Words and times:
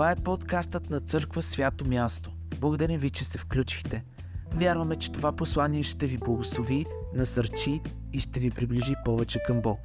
Това 0.00 0.10
е 0.10 0.22
подкастът 0.24 0.90
на 0.90 1.00
Църква 1.00 1.42
Свято 1.42 1.84
Място. 1.84 2.30
Благодарим 2.60 3.00
ви, 3.00 3.10
че 3.10 3.24
се 3.24 3.38
включихте. 3.38 4.04
Вярваме, 4.54 4.96
че 4.96 5.12
това 5.12 5.36
послание 5.36 5.82
ще 5.82 6.06
ви 6.06 6.18
благослови, 6.18 6.86
насърчи 7.14 7.80
и 8.12 8.20
ще 8.20 8.40
ви 8.40 8.50
приближи 8.50 8.94
повече 9.04 9.38
към 9.46 9.62
Бог. 9.62 9.78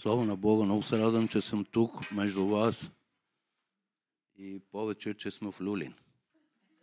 Слава 0.00 0.24
на 0.24 0.36
Бога, 0.36 0.64
много 0.64 0.82
се 0.82 0.98
радвам, 0.98 1.28
че 1.28 1.40
съм 1.40 1.64
тук 1.64 2.10
между 2.12 2.46
вас 2.46 2.90
и 4.38 4.60
повече, 4.72 5.14
че 5.14 5.30
сме 5.30 5.52
в 5.52 5.60
Люлин. 5.60 5.94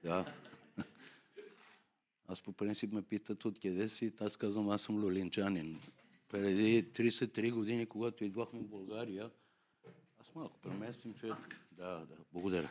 Да. 0.03 0.33
Аз 2.27 2.41
по 2.41 2.53
принцип 2.53 2.93
ме 2.93 3.01
питат 3.01 3.45
откъде 3.45 3.89
си, 3.89 4.13
аз 4.21 4.37
казвам, 4.37 4.69
аз 4.69 4.81
съм 4.81 5.03
люлинчанин. 5.03 5.79
Преди 6.33 6.83
33 6.83 7.51
години, 7.51 7.85
когато 7.85 8.23
идвахме 8.23 8.59
в 8.59 8.67
България, 8.67 9.29
аз 10.21 10.35
малко 10.35 10.59
преместим, 10.61 11.13
че... 11.13 11.27
Да, 11.71 11.99
да, 11.99 12.15
благодаря. 12.33 12.69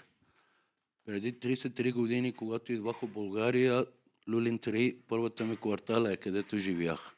Преди 1.05 1.35
33 1.35 1.95
години, 1.95 2.33
когато 2.33 2.73
идвах 2.73 2.97
в 2.97 3.09
България, 3.09 3.87
Люлин 4.29 4.59
3, 4.59 4.97
първата 5.09 5.45
ми 5.45 5.57
квартала 5.57 6.13
е 6.13 6.17
където 6.17 6.59
живях. 6.59 7.17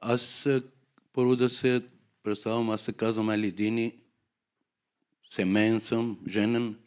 Аз 0.00 0.48
първо 1.12 1.36
да 1.36 1.50
се 1.50 1.86
представям, 2.22 2.70
аз 2.70 2.82
се 2.82 2.92
казвам 2.92 3.30
Елидини, 3.30 3.98
семейен 5.24 5.80
съм, 5.80 6.20
женен, 6.28 6.78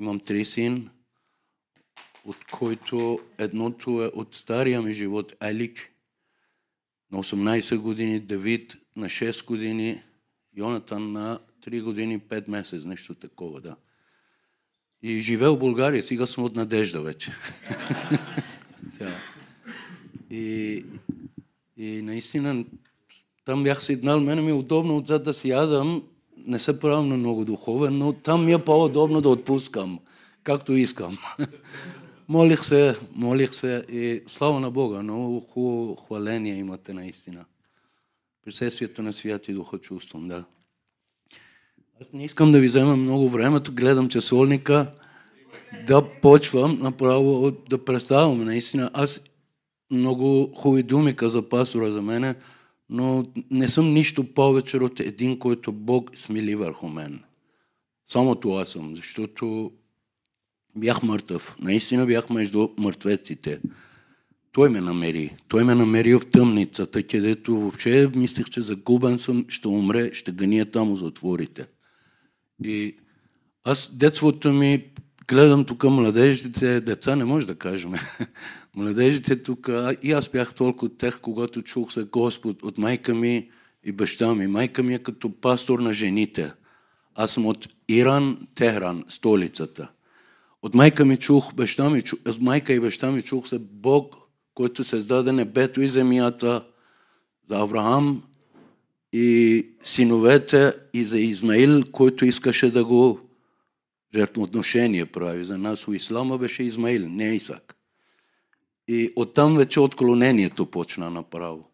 имам 0.00 0.20
три 0.20 0.44
син, 0.44 0.90
от 2.24 2.44
който 2.44 3.20
едното 3.38 4.04
е 4.04 4.06
от 4.06 4.34
стария 4.34 4.82
ми 4.82 4.94
живот, 4.94 5.32
Елик, 5.40 5.93
на 7.14 7.22
18 7.22 7.76
години, 7.78 8.20
Давид 8.20 8.76
на 8.96 9.06
6 9.06 9.46
години, 9.46 10.02
Йонатан 10.56 11.12
на 11.12 11.38
3 11.66 11.82
години, 11.82 12.20
5 12.20 12.48
месец, 12.48 12.84
нещо 12.84 13.14
такова, 13.14 13.60
да. 13.60 13.76
И 15.02 15.20
живея 15.20 15.50
в 15.50 15.58
България, 15.58 16.02
сега 16.02 16.26
съм 16.26 16.44
от 16.44 16.56
надежда 16.56 17.02
вече. 17.02 17.32
и, 20.30 20.84
и 21.76 22.02
наистина, 22.02 22.64
там 23.44 23.62
бях 23.62 23.84
седнал, 23.84 24.20
мене 24.20 24.42
ми 24.42 24.50
е 24.50 24.54
удобно 24.54 24.96
отзад 24.96 25.24
да 25.24 25.34
си 25.34 25.48
ядам, 25.48 26.02
не 26.36 26.58
се 26.58 26.80
правям 26.80 27.08
на 27.08 27.16
много 27.16 27.44
духовен, 27.44 27.98
но 27.98 28.12
там 28.12 28.44
ми 28.44 28.52
е 28.52 28.64
по-удобно 28.64 29.20
да 29.20 29.28
отпускам, 29.28 30.00
както 30.42 30.72
искам. 30.72 31.18
молих 32.28 32.64
се, 32.64 32.96
молих 33.12 33.54
се 33.54 33.84
и 33.88 34.22
слава 34.26 34.60
на 34.60 34.70
Бога, 34.70 35.02
много 35.02 35.40
хубаво 35.40 35.96
хваление 35.96 36.54
имате 36.54 36.92
наистина. 36.92 37.44
Присъствието 38.44 39.02
на 39.02 39.12
Святи 39.12 39.52
Духа 39.52 39.78
чувствам, 39.78 40.28
да. 40.28 40.44
Аз 42.00 42.12
не 42.12 42.24
искам 42.24 42.52
да 42.52 42.60
ви 42.60 42.66
взема 42.66 42.96
много 42.96 43.28
времето, 43.28 43.74
гледам 43.74 44.08
часовника, 44.08 44.94
да 45.86 46.20
почвам 46.22 46.78
направо 46.82 47.50
да 47.50 47.84
представям. 47.84 48.44
Наистина, 48.44 48.90
аз 48.94 49.20
много 49.90 50.52
хубави 50.56 50.82
думи 50.82 51.16
каза 51.16 51.48
пастора 51.48 51.90
за 51.90 52.02
мене, 52.02 52.34
но 52.88 53.26
не 53.50 53.68
съм 53.68 53.94
нищо 53.94 54.34
повече 54.34 54.76
от 54.76 55.00
един, 55.00 55.38
който 55.38 55.72
Бог 55.72 56.10
смили 56.14 56.54
върху 56.54 56.88
мен. 56.88 57.20
Само 58.08 58.34
това 58.34 58.64
съм, 58.64 58.96
защото 58.96 59.72
бях 60.76 61.02
мъртъв. 61.02 61.56
Наистина 61.60 62.06
бях 62.06 62.30
между 62.30 62.68
мъртвеците. 62.78 63.60
Той 64.52 64.68
ме 64.68 64.80
намери. 64.80 65.36
Той 65.48 65.64
ме 65.64 65.74
намери 65.74 66.14
в 66.14 66.22
тъмницата, 66.32 67.02
където 67.02 67.60
въобще 67.60 68.10
мислех, 68.14 68.50
че 68.50 68.60
загубен 68.60 69.18
съм, 69.18 69.44
ще 69.48 69.68
умре, 69.68 70.10
ще 70.12 70.32
гъния 70.32 70.70
там 70.70 70.94
в 70.94 70.98
затворите. 70.98 71.66
И 72.64 72.96
аз 73.64 73.96
детството 73.96 74.52
ми 74.52 74.84
гледам 75.28 75.64
тук 75.64 75.84
младежите, 75.84 76.80
деца 76.80 77.16
не 77.16 77.24
може 77.24 77.46
да 77.46 77.54
кажем. 77.54 77.92
младежите 78.76 79.42
тук, 79.42 79.70
и 80.02 80.12
аз 80.12 80.28
бях 80.28 80.54
толкова 80.54 80.86
от 80.86 80.98
тях, 80.98 81.20
когато 81.20 81.62
чух 81.62 81.92
за 81.92 82.04
Господ 82.04 82.62
от 82.62 82.78
майка 82.78 83.14
ми 83.14 83.50
и 83.84 83.92
баща 83.92 84.34
ми. 84.34 84.46
Майка 84.46 84.82
ми 84.82 84.94
е 84.94 84.98
като 84.98 85.40
пастор 85.40 85.78
на 85.78 85.92
жените. 85.92 86.52
Аз 87.14 87.30
съм 87.30 87.46
от 87.46 87.68
Иран, 87.88 88.48
Техран, 88.54 89.04
столицата. 89.08 89.88
От 90.64 90.74
майка 90.74 91.04
ми 91.04 91.16
чух, 91.16 91.54
баща 91.54 91.90
ми, 91.90 92.02
чух, 92.02 92.18
от 92.26 92.40
майка 92.40 92.72
и 92.72 92.80
баща 92.80 93.12
ми 93.12 93.22
чух 93.22 93.46
за 93.46 93.58
Бог, 93.58 94.16
който 94.54 94.84
създаде 94.84 95.32
небето 95.32 95.80
и 95.80 95.88
земята, 95.88 96.64
за 97.48 97.56
Авраам 97.56 98.22
и 99.12 99.66
синовете 99.84 100.72
и 100.92 101.04
за 101.04 101.18
Измаил, 101.18 101.84
който 101.92 102.24
искаше 102.24 102.70
да 102.70 102.84
го 102.84 103.20
жертвоотношение 104.14 105.06
прави. 105.06 105.44
За 105.44 105.58
нас 105.58 105.88
у 105.88 105.92
Ислама 105.92 106.38
беше 106.38 106.62
Измаил, 106.62 107.08
не 107.08 107.34
Исак. 107.34 107.76
И 108.88 109.12
оттам 109.16 109.56
вече 109.56 109.80
отклонението 109.80 110.66
почна 110.66 111.10
направо. 111.10 111.68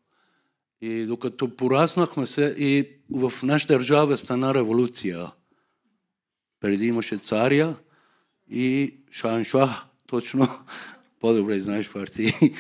И 0.81 1.05
докато 1.05 1.57
пораснахме 1.57 2.27
се 2.27 2.55
и 2.59 2.89
в 3.11 3.33
нашата 3.43 3.73
държава 3.73 4.19
стана 4.19 4.55
революция. 4.55 5.31
Преди 6.61 6.87
имаше 6.87 7.17
царя 7.17 7.77
и 8.51 8.95
Шаншуа, 9.11 9.69
точно 10.07 10.49
по-добре 11.21 11.61
знаеш 11.61 11.93
партии. 11.93 12.33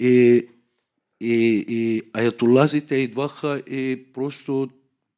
И, 0.00 0.48
и, 1.20 1.64
и 1.68 2.02
аятолазите 2.12 2.94
идваха 2.94 3.62
и 3.66 4.06
просто 4.14 4.68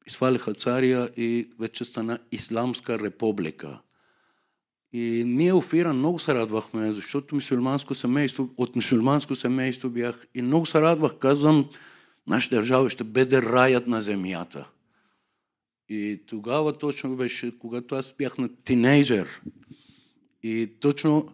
свалиха 0.08 0.54
царя 0.54 1.08
и 1.16 1.48
вече 1.58 1.84
стана 1.84 2.18
Исламска 2.32 2.98
република. 2.98 3.80
И 4.92 5.24
ние 5.26 5.52
Иран 5.72 5.98
много 5.98 6.18
се 6.18 6.34
радвахме, 6.34 6.92
защото 6.92 7.34
мусулманско 7.34 7.94
семейство, 7.94 8.50
от 8.56 8.76
мусулманско 8.76 9.34
семейство 9.34 9.90
бях 9.90 10.26
и 10.34 10.42
много 10.42 10.66
се 10.66 10.80
радвах. 10.80 11.18
Казвам, 11.18 11.68
нашата 12.26 12.54
държава 12.56 12.90
ще 12.90 13.04
бъде 13.04 13.42
раят 13.42 13.86
на 13.86 14.02
земята. 14.02 14.70
И 15.88 16.20
тогава 16.26 16.78
точно 16.78 17.16
беше, 17.16 17.58
когато 17.58 17.94
аз 17.94 18.14
бях 18.18 18.38
на 18.38 18.48
тинейджер. 18.64 19.40
И 20.42 20.70
точно 20.80 21.28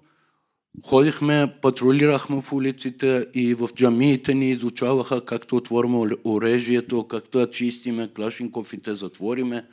ходихме, 0.84 1.55
патрулирахме 1.62 2.43
в 2.43 2.53
улиците 2.53 3.27
и 3.34 3.55
в 3.55 3.69
джамиите 3.75 4.34
ни 4.34 4.50
изучаваха 4.50 5.25
както 5.25 5.56
отвориме 5.56 6.11
оръжието, 6.25 7.05
както 7.05 7.50
чистиме 7.50 8.11
клашинковите, 8.16 8.95
затвориме. 8.95 9.65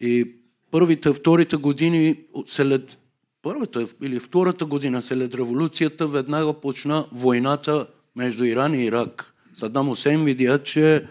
И 0.00 0.32
първите, 0.70 1.12
вторите 1.12 1.56
години 1.56 2.16
след 2.46 2.98
първата 3.42 3.86
или 4.02 4.20
втората 4.20 4.66
година 4.66 5.02
след 5.02 5.34
революцията 5.34 6.06
веднага 6.06 6.52
почна 6.52 7.06
войната 7.12 7.86
между 8.16 8.44
Иран 8.44 8.74
и 8.74 8.84
Ирак. 8.84 9.34
Саддам 9.54 9.88
Усейн 9.88 10.24
видя, 10.24 10.62
че 10.62 11.06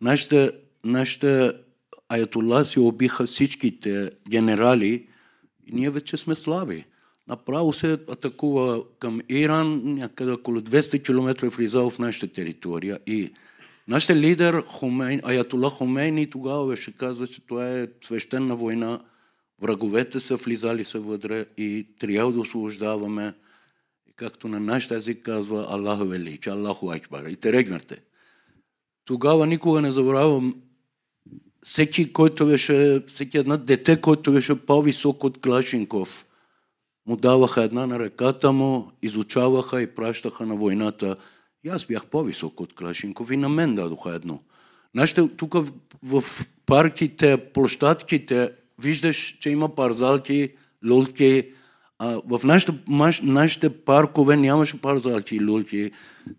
нашите, 0.00 0.50
нашите 0.84 1.52
аятола 2.08 2.64
убиха 2.78 3.26
всичките 3.26 4.10
генерали 4.28 5.06
и 5.70 5.74
ние 5.74 5.90
вече 5.90 6.16
сме 6.16 6.34
слаби. 6.34 6.84
Направо 7.28 7.72
се 7.72 7.92
атакува 7.92 8.84
към 8.98 9.20
Иран, 9.28 9.82
някъде 9.84 10.32
около 10.32 10.60
200 10.60 11.04
км 11.04 11.48
влизал 11.50 11.90
в 11.90 11.98
нашата 11.98 12.32
територия. 12.32 12.98
И 13.06 13.32
нашия 13.88 14.16
лидер 14.16 14.62
Хомейн, 14.66 15.20
Аятола 15.24 15.70
Хомейни 15.70 16.30
тогава 16.30 16.66
беше 16.66 16.96
казва, 16.96 17.26
че 17.26 17.46
това 17.46 17.68
е 17.68 17.88
свещена 18.02 18.56
война. 18.56 19.00
Враговете 19.62 20.20
са 20.20 20.36
влизали 20.36 20.84
са 20.84 21.00
вътре 21.00 21.46
и 21.56 21.86
трябва 21.98 22.32
да 22.32 22.40
освобождаваме. 22.40 23.34
И 24.08 24.12
както 24.16 24.48
на 24.48 24.60
нашия 24.60 24.96
език 24.96 25.22
казва 25.22 25.66
Аллаху 25.70 26.04
Вели, 26.04 26.38
че 26.38 26.50
Аллаху 26.50 26.90
Акбар. 26.90 27.24
И 27.24 27.36
те 27.36 27.52
регнете. 27.52 28.02
Тогава 29.04 29.46
никога 29.46 29.80
не 29.80 29.90
забравям 29.90 30.54
всеки, 31.70 32.12
който 32.12 32.46
беше, 32.46 33.02
всеки 33.08 33.38
една 33.38 33.56
дете, 33.56 34.00
който 34.00 34.32
беше 34.32 34.66
по-висок 34.66 35.24
от 35.24 35.40
Клашинков– 35.40 36.26
му 37.06 37.16
даваха 37.16 37.62
една 37.62 37.86
на 37.86 37.98
ръката 37.98 38.52
му, 38.52 38.90
изучаваха 39.02 39.82
и 39.82 39.86
пращаха 39.86 40.46
на 40.46 40.56
войната. 40.56 41.16
И 41.64 41.68
аз 41.68 41.84
бях 41.84 42.06
по-висок 42.06 42.60
от 42.60 42.74
Клашинков 42.74 43.30
и 43.30 43.36
на 43.36 43.48
мен 43.48 43.74
дадоха 43.74 44.14
едно. 44.14 44.40
Нашите, 44.94 45.28
тук 45.36 45.54
в, 45.54 45.72
в 46.02 46.24
парките, 46.66 47.36
площадките, 47.36 48.50
виждаш, 48.82 49.38
че 49.40 49.50
има 49.50 49.74
парзалки, 49.74 50.52
люлки. 50.84 51.44
А 51.98 52.20
в 52.28 52.40
нашите, 52.44 52.72
нашите 53.22 53.68
паркове 53.84 54.36
нямаше 54.36 54.80
парзалки 54.80 55.36
и 55.36 55.40
люлки. 55.40 55.90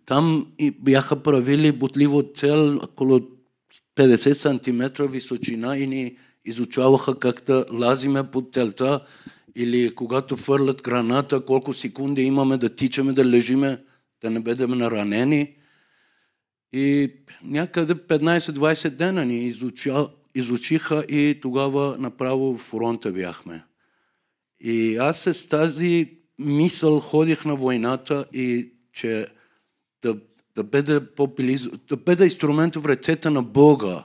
Там 0.06 0.48
и 0.60 0.72
бяха 0.72 1.24
правили 1.24 1.72
бутливо 1.72 2.24
цел 2.34 2.78
около 2.84 3.22
50 4.02 4.34
см 4.34 5.04
височина 5.04 5.78
и 5.78 5.88
ни 5.88 6.18
изучаваха 6.46 7.20
как 7.20 7.44
да 7.46 7.66
лазиме 7.74 8.32
под 8.32 8.52
телта 8.52 9.06
или 9.56 9.96
когато 9.96 10.38
фърлят 10.38 10.82
граната, 10.82 11.46
колко 11.46 11.74
секунди 11.74 12.22
имаме 12.22 12.58
да 12.58 12.76
тичаме, 12.76 13.14
да 13.14 13.26
лежиме, 13.26 13.84
да 14.22 14.30
не 14.30 14.40
бъдем 14.40 14.72
наранени. 14.72 15.56
И 16.74 17.14
някъде 17.44 17.96
15-20 17.96 18.90
дена 18.90 19.26
ни 19.26 19.48
изуча, 19.48 20.08
изучиха 20.36 21.06
и 21.10 21.40
тогава 21.42 21.96
направо 22.00 22.58
в 22.58 22.62
фронта 22.62 23.12
бяхме. 23.12 23.64
И 24.60 24.96
аз 24.98 25.20
с 25.20 25.48
тази 25.50 26.18
мисъл 26.40 27.00
ходих 27.00 27.46
на 27.46 27.56
войната 27.56 28.26
и 28.34 28.74
че 28.94 29.28
да, 30.02 30.18
да 30.56 30.64
бъде 30.64 31.00
да 31.90 31.98
бъде 31.98 32.24
инструмент 32.24 32.76
в 32.76 32.86
ръцете 32.86 33.30
на 33.30 33.44
Бога. 33.44 34.04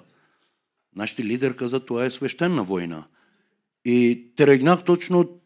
Нашите 0.97 1.25
лидер 1.25 1.57
каза, 1.57 1.81
това 1.81 2.05
е 2.05 2.11
свещена 2.11 2.65
война. 2.65 3.05
И 3.85 4.27
тръгнах 4.37 4.85
точно, 4.85 5.41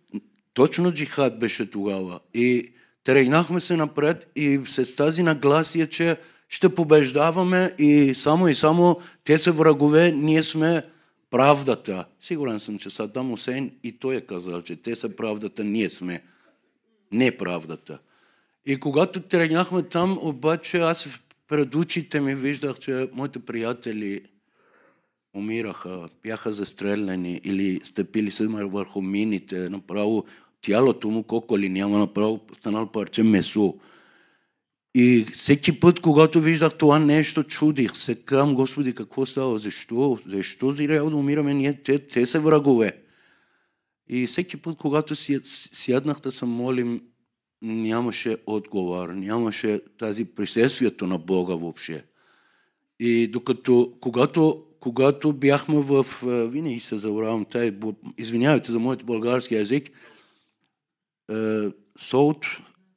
точно 0.55 0.93
джихад 0.93 1.38
беше 1.38 1.70
тогава. 1.70 2.20
И 2.35 2.73
тръгнахме 3.05 3.61
се 3.61 3.76
напред 3.76 4.31
и 4.37 4.61
с 4.67 4.97
тази 4.97 5.23
нагласия, 5.23 5.87
че 5.87 6.17
ще 6.49 6.75
побеждаваме 6.75 7.75
и 7.79 8.14
само 8.14 8.49
и 8.49 8.55
само 8.55 9.00
те 9.25 9.38
са 9.38 9.52
врагове, 9.52 10.12
ние 10.12 10.43
сме 10.43 10.82
правдата. 11.31 12.05
Сигурен 12.20 12.61
съм, 12.61 12.79
че 12.79 12.91
Садам 12.91 13.32
Усейн 13.32 13.70
и 13.82 13.99
той 13.99 14.17
е 14.17 14.20
казал, 14.20 14.62
че 14.62 14.76
те 14.76 14.94
са 14.94 15.17
правдата, 15.17 15.64
ние 15.64 15.91
сме 15.91 16.23
неправдата. 17.12 17.99
И 18.66 18.80
когато 18.80 19.20
тръгнахме 19.20 19.82
там, 19.82 20.18
обаче 20.20 20.78
аз 20.78 21.20
пред 21.48 21.74
очите 21.74 22.20
ми 22.20 22.34
виждах, 22.34 22.78
че 22.78 23.08
моите 23.12 23.38
приятели 23.38 24.20
умираха, 25.34 26.08
бяха 26.22 26.52
застреляни 26.52 27.40
или 27.44 27.80
стъпили 27.84 28.30
се 28.30 28.46
върху 28.46 29.02
мините, 29.02 29.68
направо 29.68 30.24
тялото 30.60 31.10
му, 31.10 31.22
колко 31.22 31.58
ли 31.58 31.68
няма, 31.68 31.98
направо 31.98 32.40
станал 32.58 32.92
парче 32.92 33.22
месо. 33.22 33.74
И 34.94 35.26
всеки 35.32 35.80
път, 35.80 36.00
когато 36.00 36.40
виждах 36.40 36.74
това 36.74 36.98
нещо, 36.98 37.42
чудих 37.42 37.96
се 37.96 38.14
към 38.14 38.54
Господи, 38.54 38.94
какво 38.94 39.26
става, 39.26 39.58
защо, 39.58 40.18
защо 40.26 40.74
трябва 40.74 41.10
да 41.10 41.16
умираме 41.16 41.54
ние, 41.54 41.82
те, 41.82 41.98
те 41.98 42.26
са 42.26 42.40
врагове. 42.40 42.96
И 44.08 44.26
всеки 44.26 44.56
път, 44.56 44.78
когато 44.78 45.14
сяднах 45.44 46.20
да 46.20 46.32
се 46.32 46.44
молим, 46.44 47.00
нямаше 47.62 48.36
отговор, 48.46 49.08
нямаше 49.08 49.80
тази 49.98 50.24
присъствието 50.24 51.06
на 51.06 51.18
Бога 51.18 51.54
въобще. 51.54 52.04
И 53.00 53.26
докато, 53.26 53.92
когато, 54.00 54.64
когато 54.80 55.32
бяхме 55.32 55.80
в, 55.80 56.06
винаги 56.50 56.80
се 56.80 56.98
забравям, 56.98 57.44
тай, 57.44 57.78
извинявайте 58.18 58.72
за 58.72 58.78
моят 58.78 59.04
български 59.04 59.54
язик, 59.54 59.90
Солт 61.98 62.46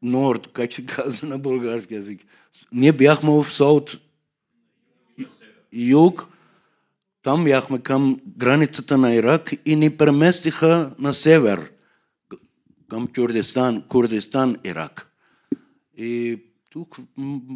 Норд, 0.01 0.48
как 0.48 0.74
се 0.74 0.86
казва 0.86 1.27
на 1.27 1.39
български 1.39 1.94
язик. 1.94 2.21
Ние 2.71 2.92
бяхме 2.92 3.31
в 3.31 3.45
Солт 3.51 3.98
юг, 5.74 6.27
там 7.24 7.44
бяхме 7.44 7.80
към 7.80 8.19
границата 8.38 8.98
на 8.98 9.13
Ирак 9.13 9.54
и 9.66 9.75
ни 9.75 9.98
преместиха 9.98 10.92
на 11.00 11.13
север 11.13 11.71
към 12.89 13.07
Кюрдистан, 13.07 13.83
Курдистан, 13.88 14.57
Ирак. 14.63 15.12
И 15.97 16.41
тук 16.69 16.97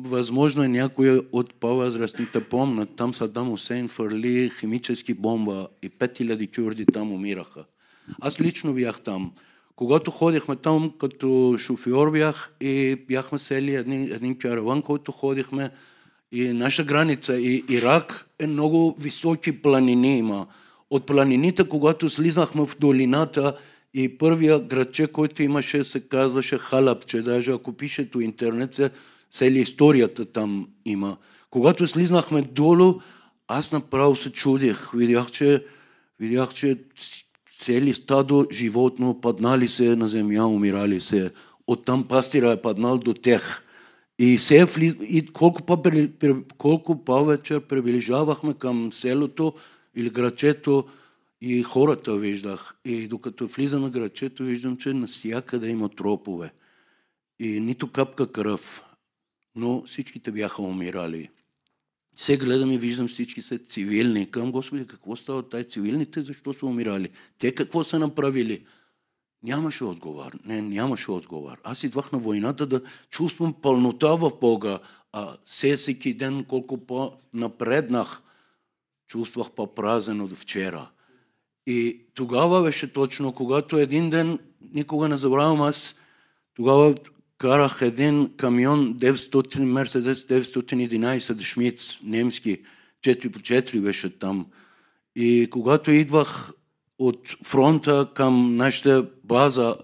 възможно 0.05 0.63
е 0.63 0.67
някои 0.67 1.21
от 1.31 1.53
по-възрастните 1.53 2.43
помнят, 2.43 2.89
там 2.95 3.13
Садам 3.13 3.51
Усейн 3.51 3.87
фърли 3.87 4.51
химически 4.59 5.13
бомба 5.13 5.67
и 5.83 5.89
5000 5.89 6.55
кюрди 6.55 6.85
там 6.85 7.11
умираха. 7.11 7.65
Аз 8.21 8.41
лично 8.41 8.73
бях 8.73 9.01
там. 9.01 9.31
Когато 9.75 10.11
ходихме 10.11 10.55
там, 10.55 10.93
като 10.99 11.55
шофьор 11.59 12.11
бях 12.11 12.53
и 12.61 12.95
бяхме 13.07 13.37
сели 13.37 13.75
един, 13.75 14.03
един 14.13 14.37
караван, 14.37 14.81
който 14.81 15.11
ходихме 15.11 15.71
и 16.31 16.53
наша 16.53 16.83
граница 16.83 17.37
и 17.37 17.63
Ирак 17.69 18.29
е 18.39 18.47
много 18.47 18.95
високи 18.99 19.61
планини 19.61 20.17
има. 20.17 20.47
От 20.89 21.05
планините, 21.05 21.69
когато 21.69 22.09
слизахме 22.09 22.67
в 22.67 22.79
долината, 22.79 23.57
и 23.97 24.17
първия 24.17 24.59
градче, 24.59 25.07
който 25.07 25.43
имаше, 25.43 25.83
се 25.83 25.99
казваше 25.99 26.57
Халапче. 26.57 27.21
Даже 27.21 27.51
ако 27.51 27.73
пишете 27.73 28.19
интернет, 28.19 28.75
се, 28.75 28.91
цели 29.31 29.59
историята 29.59 30.25
там 30.25 30.67
има. 30.85 31.17
Когато 31.49 31.87
слизнахме 31.87 32.41
долу, 32.41 33.01
аз 33.47 33.71
направо 33.71 34.15
се 34.15 34.31
чудих. 34.31 34.91
Видях, 34.93 35.31
че, 35.31 35.65
видях, 36.19 36.53
че 36.53 36.77
цели 37.59 37.93
стадо 37.93 38.47
животно 38.51 39.21
паднали 39.21 39.67
се 39.67 39.95
на 39.95 40.07
земя, 40.07 40.47
умирали 40.47 41.01
се. 41.01 41.31
Оттам 41.67 42.07
пастира 42.07 42.51
е 42.51 42.61
паднал 42.61 42.97
до 42.97 43.13
тех. 43.13 43.63
И, 44.19 44.39
се 44.39 44.65
вли... 44.65 44.95
и 45.01 45.25
колко, 45.25 45.61
по... 45.61 45.81
колко 46.57 47.05
повече 47.05 47.59
приближавахме 47.59 48.53
към 48.53 48.89
селото 48.93 49.53
или 49.95 50.09
грачето, 50.09 50.85
и 51.41 51.63
хората 51.63 52.17
виждах. 52.17 52.75
И 52.85 53.07
докато 53.07 53.47
влиза 53.47 53.79
на 53.79 53.89
градчето, 53.89 54.43
виждам, 54.43 54.77
че 54.77 54.93
насякъде 54.93 55.69
има 55.69 55.89
тропове. 55.89 56.53
И 57.39 57.59
нито 57.59 57.91
капка 57.91 58.31
кръв. 58.31 58.83
Но 59.55 59.83
всичките 59.85 60.31
бяха 60.31 60.61
умирали. 60.61 61.29
Се 62.15 62.37
гледам 62.37 62.71
и 62.71 62.77
виждам 62.77 63.07
всички 63.07 63.41
са 63.41 63.59
цивилни. 63.59 64.31
Към 64.31 64.51
Господи, 64.51 64.87
какво 64.87 65.15
става 65.15 65.49
тай 65.49 65.63
цивилните, 65.63 66.21
защо 66.21 66.53
са 66.53 66.65
умирали? 66.65 67.09
Те 67.37 67.55
какво 67.55 67.83
са 67.83 67.99
направили? 67.99 68.65
Нямаше 69.43 69.83
отговор. 69.83 70.39
Не, 70.45 70.61
нямаше 70.61 71.11
отговор. 71.11 71.57
Аз 71.63 71.83
идвах 71.83 72.11
на 72.11 72.19
войната 72.19 72.65
да 72.65 72.81
чувствам 73.09 73.53
пълнота 73.61 74.15
в 74.15 74.31
Бога, 74.41 74.79
а 75.13 75.37
се 75.45 75.77
всеки 75.77 76.13
ден 76.13 76.43
колко 76.43 76.85
по-напреднах, 76.85 78.21
чувствах 79.07 79.51
по-празен 79.51 80.21
от 80.21 80.37
вчера. 80.37 80.89
И 81.67 82.05
тогава 82.13 82.63
беше 82.63 82.93
точно, 82.93 83.33
когато 83.33 83.77
един 83.77 84.09
ден, 84.09 84.39
никога 84.73 85.09
не 85.09 85.17
забравям 85.17 85.61
аз, 85.61 85.95
тогава 86.55 86.95
карах 87.37 87.79
един 87.81 88.31
камион 88.37 88.95
900, 88.95 89.59
Мерседес 89.59 90.27
911 90.27 91.41
Шмиц, 91.41 91.99
немски, 92.03 92.61
4 93.03 93.31
по 93.31 93.39
4 93.39 93.81
беше 93.81 94.19
там. 94.19 94.45
И 95.15 95.47
когато 95.51 95.91
идвах 95.91 96.51
от 96.99 97.37
фронта 97.43 98.11
към 98.15 98.55
нашата 98.55 99.09
база 99.23 99.75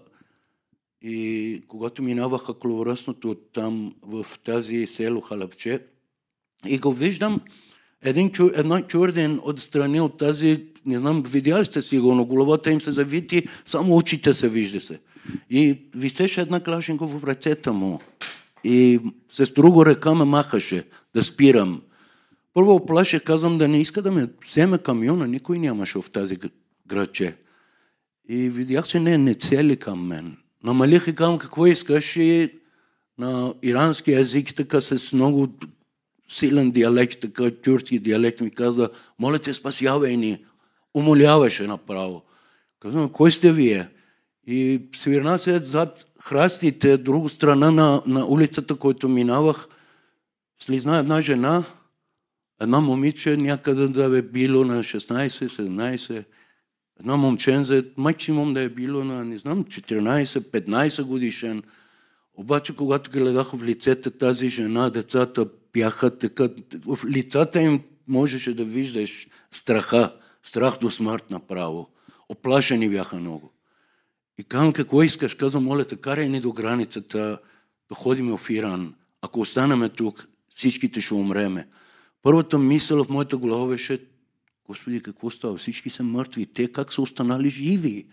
и 1.01 1.63
когато 1.67 2.03
минаваха 2.03 2.53
коловръстното 2.53 3.35
там 3.53 3.95
в 4.01 4.25
тази 4.45 4.87
село 4.87 5.21
Халапче, 5.21 5.79
и 6.67 6.77
го 6.77 6.93
виждам, 6.93 7.41
един, 8.01 8.31
една 8.55 8.87
кюрдин 8.87 9.39
отстрани 9.43 10.01
от 10.01 10.17
тази 10.17 10.72
не 10.85 10.97
знам, 10.97 11.23
видяли 11.23 11.65
сте 11.65 11.81
сигурно, 11.81 12.25
головата 12.25 12.71
им 12.71 12.81
се 12.81 12.91
завити, 12.91 13.47
само 13.65 13.95
очите 13.95 14.33
се 14.33 14.49
вижда 14.49 14.81
се. 14.81 14.99
И 15.49 15.79
висеше 15.95 16.41
една 16.41 16.63
клашенка 16.63 17.07
в 17.07 17.23
ръцета 17.23 17.73
му. 17.73 17.99
И 18.63 18.99
с 19.31 19.53
друго 19.53 19.85
ръка 19.85 20.13
ме 20.13 20.25
махаше 20.25 20.83
да 21.15 21.23
спирам. 21.23 21.81
Първо 22.53 22.75
оплаших, 22.75 23.23
казвам 23.23 23.57
да 23.57 23.67
не 23.67 23.81
иска 23.81 24.01
да 24.01 24.11
ме 24.11 24.27
вземе 24.47 24.77
камиона, 24.77 25.27
никой 25.27 25.59
нямаше 25.59 26.01
в 26.01 26.11
тази 26.11 26.37
градче. 26.87 27.35
И 28.29 28.49
видях, 28.49 28.87
че 28.87 28.99
не, 28.99 29.17
не 29.17 29.35
цели 29.35 29.77
към 29.77 30.07
мен. 30.07 30.37
Намалих 30.63 31.07
и 31.07 31.15
казвам 31.15 31.37
какво 31.37 31.67
искаш 31.67 32.15
и 32.15 32.49
на 33.17 33.53
ирански 33.63 34.13
език, 34.13 34.55
така 34.55 34.81
с 34.81 35.13
много 35.13 35.47
силен 36.29 36.71
диалект, 36.71 37.19
така 37.19 37.51
тюркски 37.51 37.99
диалект 37.99 38.41
ми 38.41 38.51
каза, 38.51 38.89
моля 39.19 39.39
те 39.39 39.53
спасявай 39.53 40.17
ни, 40.17 40.45
умоляваше 40.93 41.67
направо. 41.67 42.23
Казвам, 42.79 43.09
кой 43.09 43.31
сте 43.31 43.51
вие? 43.51 43.87
И 44.47 44.81
свирна 44.95 45.39
се 45.39 45.59
зад 45.59 46.05
храстите, 46.21 46.97
друга 46.97 47.29
страна 47.29 47.71
на, 47.71 48.03
на 48.05 48.25
улицата, 48.25 48.75
който 48.75 49.09
минавах, 49.09 49.67
слизна 50.59 50.97
една 50.97 51.21
жена, 51.21 51.63
една 52.61 52.79
момиче, 52.79 53.37
някъде 53.37 53.87
да 53.87 54.17
е 54.17 54.21
било 54.21 54.65
на 54.65 54.83
16-17, 54.83 56.25
една 56.99 57.17
момченце, 57.17 57.83
максимум 57.97 58.53
да 58.53 58.61
е 58.61 58.69
било 58.69 59.03
на, 59.03 59.25
не 59.25 59.37
знам, 59.37 59.65
14-15 59.65 61.03
годишен. 61.03 61.63
Обаче, 62.33 62.75
когато 62.75 63.11
гледах 63.11 63.51
в 63.51 63.63
лицето 63.63 64.11
тази 64.11 64.49
жена, 64.49 64.89
децата 64.89 65.47
бяха 65.73 66.17
така, 66.17 66.49
в 66.85 66.99
лицата 67.05 67.61
им 67.61 67.81
можеше 68.07 68.55
да 68.55 68.63
виждаш 68.63 69.27
страха 69.51 70.13
страх 70.43 70.77
до 70.81 70.91
смърт 70.91 71.29
направо. 71.29 71.89
Оплашени 72.29 72.89
бяха 72.89 73.15
много. 73.15 73.51
И 74.37 74.43
казвам, 74.43 74.73
какво 74.73 75.03
искаш? 75.03 75.33
Казвам, 75.33 75.63
моля 75.63 75.85
те, 75.85 75.95
карай 75.95 76.29
ни 76.29 76.39
до 76.39 76.51
границата, 76.51 77.39
да 77.89 77.95
ходим 77.95 78.37
в 78.37 78.49
Иран. 78.49 78.93
Ако 79.21 79.39
останеме 79.39 79.89
тук, 79.89 80.27
всичките 80.49 81.01
ще 81.01 81.13
умреме. 81.13 81.67
Първата 82.21 82.59
мисъл 82.59 83.03
в 83.03 83.09
моята 83.09 83.37
глава 83.37 83.67
беше, 83.67 83.99
Господи, 84.67 85.01
какво 85.01 85.29
става? 85.29 85.57
Всички 85.57 85.89
са 85.89 86.03
мъртви. 86.03 86.45
Те 86.45 86.71
как 86.71 86.93
са 86.93 87.01
останали 87.01 87.49
живи? 87.49 88.07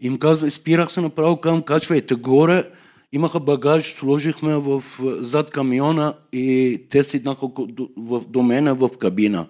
Им 0.00 0.18
казва, 0.18 0.50
спирах 0.50 0.92
се 0.92 1.00
направо 1.00 1.40
към, 1.40 1.62
качвайте 1.62 2.14
горе 2.14 2.64
имаха 3.12 3.40
багаж, 3.40 3.92
сложихме 3.92 4.56
в, 4.56 4.82
зад 5.20 5.50
камиона 5.50 6.14
и 6.32 6.80
те 6.90 7.04
седнаха 7.04 7.46
в, 7.96 8.24
до 8.28 8.42
мене 8.42 8.72
в 8.72 8.90
кабина. 8.98 9.46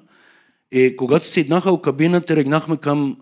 И 0.73 0.97
когато 0.97 1.27
седнаха 1.27 1.73
в 1.73 1.81
кабината, 1.81 2.27
тръгнахме 2.27 2.77
към, 2.77 3.17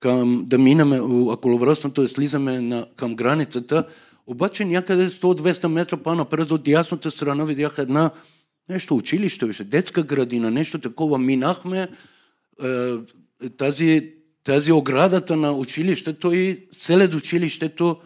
към 0.00 0.44
да 0.46 0.58
минаме 0.58 1.00
околовръстното, 1.00 2.02
да 2.02 2.08
слизаме 2.08 2.60
на, 2.60 2.86
към 2.96 3.14
границата, 3.14 3.86
обаче 4.26 4.64
някъде 4.64 5.10
100-200 5.10 5.68
метра 5.68 5.96
по-напред 5.96 6.50
от 6.50 6.68
ясната 6.68 7.10
страна 7.10 7.44
видях 7.44 7.74
една 7.78 8.10
нещо 8.68 8.96
училище, 8.96 9.46
беше 9.46 9.64
детска 9.64 10.02
градина, 10.02 10.50
нещо 10.50 10.78
такова. 10.78 11.18
Минахме 11.18 11.88
е, 12.64 13.48
тази, 13.56 14.12
тази 14.44 14.72
оградата 14.72 15.36
на 15.36 15.52
училището 15.52 16.32
и 16.32 16.66
след 16.72 17.14
училището 17.14 17.96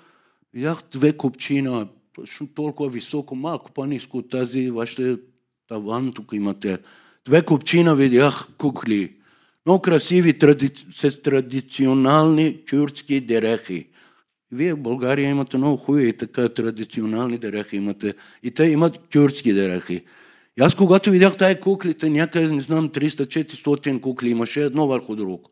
видях 0.54 0.82
две 0.92 1.16
купчина, 1.16 1.88
точно 2.12 2.46
толкова 2.46 2.90
високо, 2.90 3.36
малко 3.36 3.72
по-низко 3.72 4.18
от 4.18 4.30
тази 4.30 4.70
вашата 4.70 5.18
таван, 5.68 6.12
тук 6.12 6.32
имате. 6.32 6.78
Две 7.28 7.42
купчина 7.42 7.94
видях 7.94 8.48
кукли. 8.58 9.12
Много 9.66 9.82
красиви, 9.82 10.38
тради... 10.38 10.70
с 10.94 11.22
традиционални 11.22 12.58
кюртски 12.70 13.20
дерехи. 13.20 13.88
Вие 14.52 14.74
в 14.74 14.78
България 14.78 15.30
имате 15.30 15.56
много 15.56 15.76
хубави 15.76 16.16
така 16.16 16.48
традиционални 16.48 17.38
дерехи 17.38 17.76
имате. 17.76 18.14
И 18.42 18.50
те 18.50 18.64
имат 18.64 18.98
кюртски 19.12 19.52
дерехи. 19.52 20.04
И 20.58 20.62
аз 20.62 20.74
когато 20.74 21.10
видях 21.10 21.36
тая 21.36 21.60
куклите, 21.60 22.10
някъде, 22.10 22.50
не 22.50 22.60
знам, 22.60 22.88
300-400 22.88 24.00
кукли, 24.00 24.30
имаше 24.30 24.64
едно 24.64 24.86
върху 24.86 25.16
друг. 25.16 25.48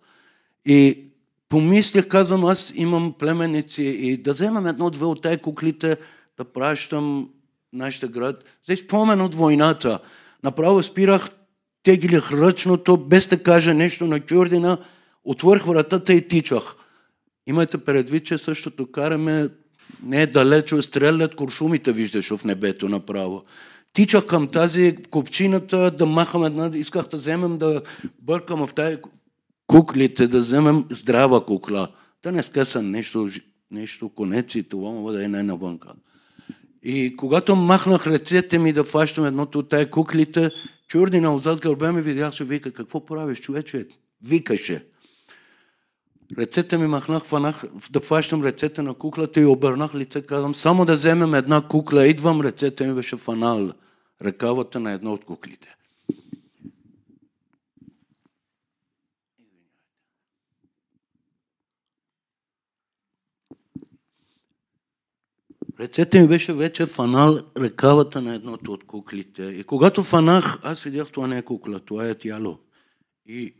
И 0.66 1.04
помислях, 1.48 2.08
казвам, 2.08 2.44
аз 2.44 2.72
имам 2.76 3.14
племеници 3.18 3.82
и 3.82 4.16
да 4.16 4.32
вземам 4.32 4.66
едно-две 4.66 5.04
от 5.04 5.22
тая 5.22 5.38
куклите, 5.38 5.96
да 6.36 6.44
пращам 6.44 7.28
нашия 7.72 8.08
град. 8.08 8.44
За 8.68 8.76
спомен 8.76 9.20
от 9.20 9.34
войната. 9.34 9.98
Направо 10.42 10.82
спирах, 10.82 11.30
теглих 11.86 12.32
ръчното, 12.32 12.96
без 12.96 13.28
да 13.28 13.42
кажа 13.42 13.74
нещо 13.74 14.06
на 14.06 14.20
Кюрдина, 14.20 14.78
отворих 15.24 15.64
вратата 15.64 16.12
и 16.12 16.28
тичах. 16.28 16.74
Имайте 17.46 17.78
предвид, 17.78 18.26
че 18.26 18.38
същото 18.38 18.90
караме 18.92 19.48
не 20.02 20.22
е 20.22 20.26
далече, 20.26 20.82
стрелят 20.82 21.34
куршумите, 21.34 21.92
виждаш 21.92 22.36
в 22.36 22.44
небето 22.44 22.88
направо. 22.88 23.44
Тичах 23.92 24.26
към 24.26 24.48
тази 24.48 24.96
купчината 25.10 25.90
да 25.90 26.06
махам 26.06 26.44
една, 26.44 26.70
исках 26.74 27.08
да 27.08 27.16
вземем 27.16 27.58
да 27.58 27.82
бъркам 28.22 28.66
в 28.66 28.74
тази 28.74 28.96
куклите, 29.66 30.26
да 30.26 30.38
вземем 30.38 30.84
здрава 30.90 31.44
кукла. 31.44 31.88
Да 32.22 32.32
не 32.32 32.42
скъса 32.42 32.82
нещо, 32.82 33.28
нещо 33.70 34.08
конец 34.08 34.54
и 34.54 34.68
това 34.68 34.90
мога 34.90 35.12
да 35.12 35.24
е 35.24 35.28
най-навънка. 35.28 35.88
И 36.82 37.16
когато 37.16 37.56
махнах 37.56 38.06
ръцете 38.06 38.58
ми 38.58 38.72
да 38.72 38.84
фащам 38.84 39.24
едното 39.24 39.58
от 39.58 39.68
тази 39.68 39.90
куклите, 39.90 40.50
чурдина 40.88 41.34
отзад 41.34 41.60
гърба 41.60 41.92
ми 41.92 42.02
видях, 42.02 42.34
че 42.34 42.44
вика, 42.44 42.72
какво 42.72 43.06
правиш, 43.06 43.40
човече? 43.40 43.88
Викаше. 44.24 44.86
Ръцете 46.38 46.78
ми 46.78 46.86
махнах, 46.86 47.22
фанах 47.24 47.64
да 47.90 48.00
фащам 48.00 48.44
ръцете 48.44 48.82
на 48.82 48.94
куклата 48.94 49.40
и 49.40 49.44
обърнах 49.44 49.94
лице, 49.94 50.22
казвам, 50.22 50.54
само 50.54 50.84
да 50.84 50.92
вземем 50.92 51.34
една 51.34 51.68
кукла, 51.68 52.06
идвам, 52.06 52.40
ръцете 52.40 52.86
ми 52.86 52.94
беше 52.94 53.16
фанал 53.16 53.72
ръкавата 54.24 54.80
на 54.80 54.92
едно 54.92 55.12
от 55.12 55.24
куклите. 55.24 55.76
Ръцете 65.80 66.20
ми 66.20 66.28
беше 66.28 66.52
вече 66.52 66.86
фанал 66.86 67.40
ръкавата 67.56 68.22
на 68.22 68.34
едното 68.34 68.72
от 68.72 68.84
куклите. 68.84 69.42
И 69.42 69.64
когато 69.64 70.02
фанах, 70.02 70.58
аз 70.62 70.82
видях, 70.82 71.10
това 71.10 71.26
не 71.26 71.38
е 71.38 71.42
кукла, 71.42 71.80
това 71.80 72.08
е 72.08 72.14
тяло. 72.14 72.58
И 73.26 73.54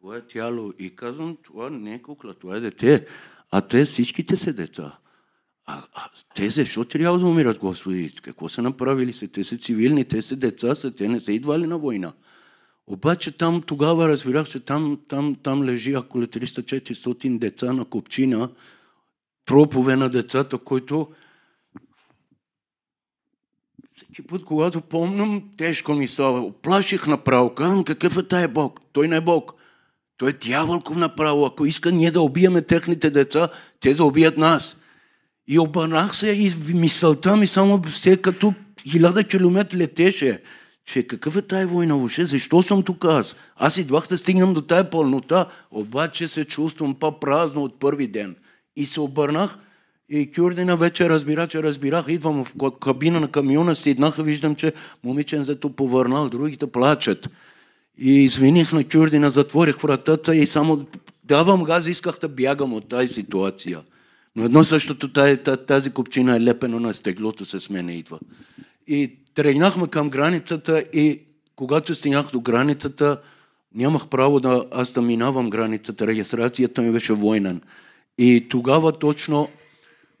това 0.00 0.16
е 0.16 0.26
тяло. 0.26 0.72
И 0.78 0.96
казвам, 0.96 1.36
това 1.42 1.70
не 1.70 1.94
е 1.94 2.02
кукла, 2.02 2.34
това 2.34 2.56
е 2.56 2.60
дете. 2.60 3.06
А 3.50 3.60
те 3.60 3.84
всичките 3.84 4.36
са 4.36 4.52
деца. 4.52 4.98
А, 5.66 5.82
а 5.94 6.10
те 6.34 6.50
защо 6.50 6.84
трябва 6.84 7.18
да 7.18 7.26
умират, 7.26 7.58
Господи? 7.58 8.14
Какво 8.22 8.48
са 8.48 8.62
направили 8.62 9.12
се? 9.12 9.28
Те 9.28 9.44
са 9.44 9.56
цивилни, 9.56 10.04
те 10.04 10.22
са 10.22 10.36
деца, 10.36 10.74
са, 10.74 10.94
те 10.94 11.08
не 11.08 11.20
са 11.20 11.32
идвали 11.32 11.66
на 11.66 11.78
война. 11.78 12.12
Обаче 12.86 13.38
там 13.38 13.62
тогава 13.62 14.08
разбирах, 14.08 14.48
че 14.48 14.60
там, 14.60 15.00
там, 15.08 15.36
там 15.42 15.64
лежи 15.64 15.96
около 15.96 16.24
300-400 16.24 17.38
деца 17.38 17.72
на 17.72 17.84
копчина, 17.84 18.50
тропове 19.46 19.96
на 19.96 20.08
децата, 20.08 20.58
които 20.58 21.08
всеки 23.92 24.22
път, 24.26 24.44
когато 24.44 24.80
помням, 24.80 25.42
тежко 25.56 25.94
ми 25.94 26.08
става. 26.08 26.40
Оплаших 26.40 27.06
направо. 27.06 27.54
Казвам, 27.54 27.84
какъв 27.84 28.18
е 28.18 28.28
тая 28.28 28.48
Бог? 28.48 28.80
Той 28.92 29.08
не 29.08 29.16
е 29.16 29.20
Бог. 29.20 29.54
Той 30.16 30.30
е 30.30 30.32
дяволков 30.32 30.96
направо. 30.96 31.46
Ако 31.46 31.66
иска 31.66 31.92
ние 31.92 32.10
да 32.10 32.20
убиеме 32.20 32.62
техните 32.62 33.10
деца, 33.10 33.48
те 33.80 33.94
да 33.94 34.04
убият 34.04 34.36
нас. 34.36 34.80
И 35.48 35.58
обърнах 35.58 36.16
се 36.16 36.30
и 36.30 36.52
мисълта 36.74 37.36
ми 37.36 37.46
само 37.46 37.82
все 37.82 38.16
като 38.16 38.54
хиляда 38.90 39.24
километра 39.24 39.78
летеше. 39.78 40.42
Че 40.86 41.02
какъв 41.02 41.36
е 41.36 41.42
тая 41.42 41.66
война 41.66 41.94
въобще? 41.94 42.26
Защо 42.26 42.62
съм 42.62 42.82
тук 42.82 43.04
аз? 43.04 43.36
Аз 43.56 43.76
идвах 43.76 44.08
да 44.08 44.18
стигнам 44.18 44.54
до 44.54 44.62
тая 44.62 44.90
пълнота, 44.90 45.48
обаче 45.70 46.28
се 46.28 46.44
чувствам 46.44 46.94
по-празно 46.94 47.62
от 47.62 47.78
първи 47.80 48.06
ден. 48.06 48.36
И 48.76 48.86
се 48.86 49.00
обърнах 49.00 49.58
и 50.08 50.30
Кюрдина 50.32 50.76
вече 50.76 51.08
разбира, 51.08 51.46
че 51.46 51.62
разбирах. 51.62 52.04
Идвам 52.08 52.44
в 52.44 52.54
кабина 52.80 53.20
на 53.20 53.28
камиона, 53.28 53.74
седнах 53.74 54.16
виждам, 54.16 54.54
че 54.54 54.72
момиченцето 55.04 55.70
повърнал, 55.70 56.28
другите 56.28 56.66
плачат. 56.66 57.30
И 57.98 58.24
извиних 58.24 58.72
на 58.72 58.84
Кюрдина, 58.84 59.30
затворих 59.30 59.76
вратата 59.76 60.36
и 60.36 60.46
само 60.46 60.86
давам 61.24 61.64
газ, 61.64 61.86
исках 61.86 62.18
да 62.20 62.28
бягам 62.28 62.72
от 62.72 62.88
тази 62.88 63.08
ситуация. 63.08 63.80
Но 64.36 64.44
едно 64.44 64.64
същото 64.64 65.12
тази, 65.12 65.38
тази 65.66 65.90
купчина 65.90 66.36
е 66.36 66.40
лепено 66.40 66.80
на 66.80 66.94
стеглото 66.94 67.44
с 67.44 67.70
мене 67.70 67.92
идва. 67.92 68.18
И 68.86 69.12
тръгнахме 69.34 69.88
към 69.88 70.10
границата 70.10 70.84
и 70.92 71.20
когато 71.56 71.94
стигнах 71.94 72.30
до 72.30 72.40
границата, 72.40 73.20
нямах 73.74 74.08
право 74.08 74.40
да 74.40 74.64
аз 74.72 74.92
да 74.92 75.02
минавам 75.02 75.50
границата. 75.50 76.06
Регистрацията 76.06 76.82
ми 76.82 76.92
беше 76.92 77.12
войнен. 77.12 77.60
И 78.18 78.46
тогава 78.48 78.92
точно 78.92 79.48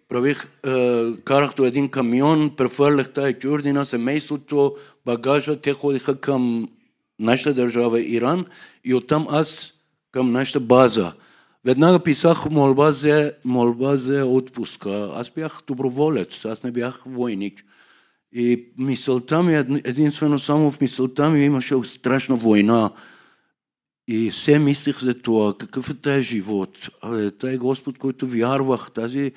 правих, 0.08 0.48
е, 0.66 1.12
карах 1.24 1.54
до 1.54 1.64
един 1.64 1.88
камион, 1.88 2.56
прехвърлях 2.56 3.12
тая 3.12 3.38
кюрдина, 3.38 3.86
семейството, 3.86 4.76
багажа, 5.06 5.60
те 5.60 5.72
ходиха 5.72 6.20
към 6.20 6.68
нашата 7.18 7.54
държава 7.54 8.02
Иран 8.02 8.46
и 8.84 8.94
оттам 8.94 9.26
аз 9.30 9.72
към 10.12 10.32
нашата 10.32 10.60
база. 10.60 11.12
Веднага 11.64 11.98
писах 11.98 12.50
молба 12.50 12.92
за, 12.92 13.32
молба 13.44 13.96
за 13.96 14.24
отпуска. 14.26 15.12
Аз 15.14 15.30
бях 15.30 15.62
доброволец, 15.66 16.44
аз 16.44 16.62
не 16.62 16.70
бях 16.70 17.02
войник. 17.06 17.64
И 18.32 18.68
мисълта 18.78 19.42
ми, 19.42 19.54
единствено 19.84 20.38
само 20.38 20.70
в 20.70 20.80
мисълта 20.80 21.30
ми 21.30 21.44
имаше 21.44 21.74
страшна 21.84 22.36
война. 22.36 22.90
И 24.08 24.30
все 24.30 24.58
мислих 24.58 25.00
за 25.00 25.14
това, 25.14 25.54
какъв 25.58 25.90
е 25.90 25.94
тази 25.94 26.22
живот. 26.22 26.78
Taj 27.02 27.58
Господ, 27.58 27.98
който 27.98 28.26
вярвах, 28.26 28.90
тази 28.90 29.32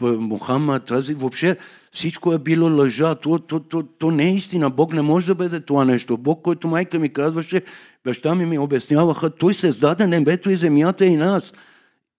Мухаммад, 0.00 0.86
тази 0.86 1.14
въобще 1.14 1.56
всичко 1.92 2.32
е 2.32 2.38
било 2.38 2.76
лъжа. 2.76 3.14
То, 3.14 3.38
то, 3.38 3.60
то, 3.60 3.82
то 3.82 4.10
не 4.10 4.30
е 4.30 4.34
истина. 4.34 4.70
Бог 4.70 4.92
не 4.92 5.02
може 5.02 5.26
да 5.26 5.34
бъде 5.34 5.60
това 5.60 5.84
нещо. 5.84 6.16
Бог, 6.16 6.42
който 6.42 6.68
майка 6.68 6.98
ми 6.98 7.12
казваше, 7.12 7.62
баща 8.04 8.34
ми 8.34 8.46
ми 8.46 8.58
обясняваха, 8.58 9.30
той 9.30 9.54
създаде 9.54 10.06
небето 10.06 10.50
и 10.50 10.56
земята 10.56 11.06
и 11.06 11.16
нас. 11.16 11.54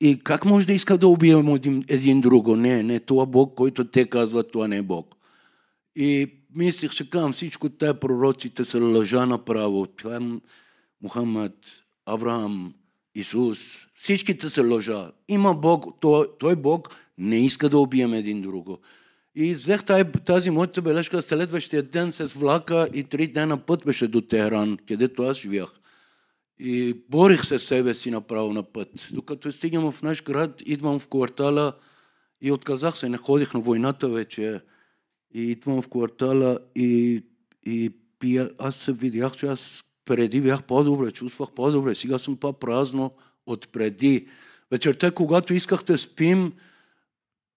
И 0.02 0.20
как 0.20 0.46
може 0.46 0.68
да 0.68 0.74
иска 0.74 0.98
да 0.98 1.08
убием 1.08 1.56
един, 1.56 1.84
един 1.88 2.22
друго? 2.22 2.56
Не, 2.56 2.84
не, 2.84 3.00
това 3.00 3.25
Бог, 3.25 3.56
който 3.56 3.86
те 3.86 4.10
казват, 4.10 4.52
това 4.52 4.68
не 4.68 4.78
е 4.78 4.82
Бог. 4.82 5.16
И 5.96 6.32
мислих, 6.56 6.92
че 6.92 7.10
казвам, 7.10 7.32
всичко 7.32 7.70
тая 7.70 8.00
пророците 8.00 8.66
са 8.66 8.80
лъжа 8.80 9.25
направо. 9.25 9.88
Това 9.88 10.16
е 10.16 10.20
Мухаммад, 11.02 11.54
Авраам, 12.06 12.74
Исус, 13.16 13.88
всичките 13.96 14.50
са 14.50 14.64
лъжа. 14.64 15.12
Има 15.28 15.54
Бог, 15.54 15.86
той, 16.02 16.28
той 16.40 16.56
Бог 16.56 16.96
не 17.18 17.46
иска 17.46 17.70
да 17.70 17.78
убием 17.78 18.14
един 18.14 18.42
друго. 18.42 18.80
И 19.36 19.54
взех 19.54 19.84
тази 20.26 20.50
моята 20.50 20.82
бележка 20.82 21.22
следващия 21.22 21.84
ден 21.84 22.12
с 22.12 22.34
влака 22.34 22.88
и 22.94 23.04
три 23.04 23.28
дена 23.28 23.58
път 23.58 23.86
беше 23.86 24.08
до 24.08 24.22
Техран, 24.22 24.78
където 24.88 25.24
аз 25.24 25.38
живях. 25.40 25.70
И 26.60 27.02
борих 27.10 27.46
се 27.46 27.60
себе 27.60 27.94
си 27.94 28.12
направо 28.12 28.54
на 28.54 28.64
път. 28.64 29.08
Докато 29.12 29.52
стигнем 29.52 29.92
в 29.92 30.02
наш 30.02 30.24
град, 30.24 30.62
идвам 30.66 31.00
в 31.00 31.08
квартала 31.08 31.74
и 32.42 32.52
отказах 32.52 32.98
се, 32.98 33.10
не 33.10 33.18
ходих 33.18 33.54
на 33.54 33.60
войната 33.60 34.10
вече. 34.10 34.62
И 35.34 35.42
идвам 35.42 35.82
в 35.82 35.88
квартала 35.88 36.60
и, 36.76 37.24
и 37.66 37.92
пия, 38.20 38.50
аз 38.58 38.76
се 38.76 38.94
видях, 38.94 39.38
че 39.38 39.46
аз 39.46 39.84
преди 40.06 40.42
бях 40.42 40.64
по-добре, 40.64 41.12
чувствах 41.12 41.52
по-добре. 41.52 41.96
Сега 41.96 42.18
съм 42.18 42.38
по-празно 42.38 43.12
от 43.48 43.68
преди. 43.72 44.28
Вечерта, 44.72 45.12
когато 45.12 45.54
исках 45.54 45.84
да 45.84 45.98
спим, 45.98 46.52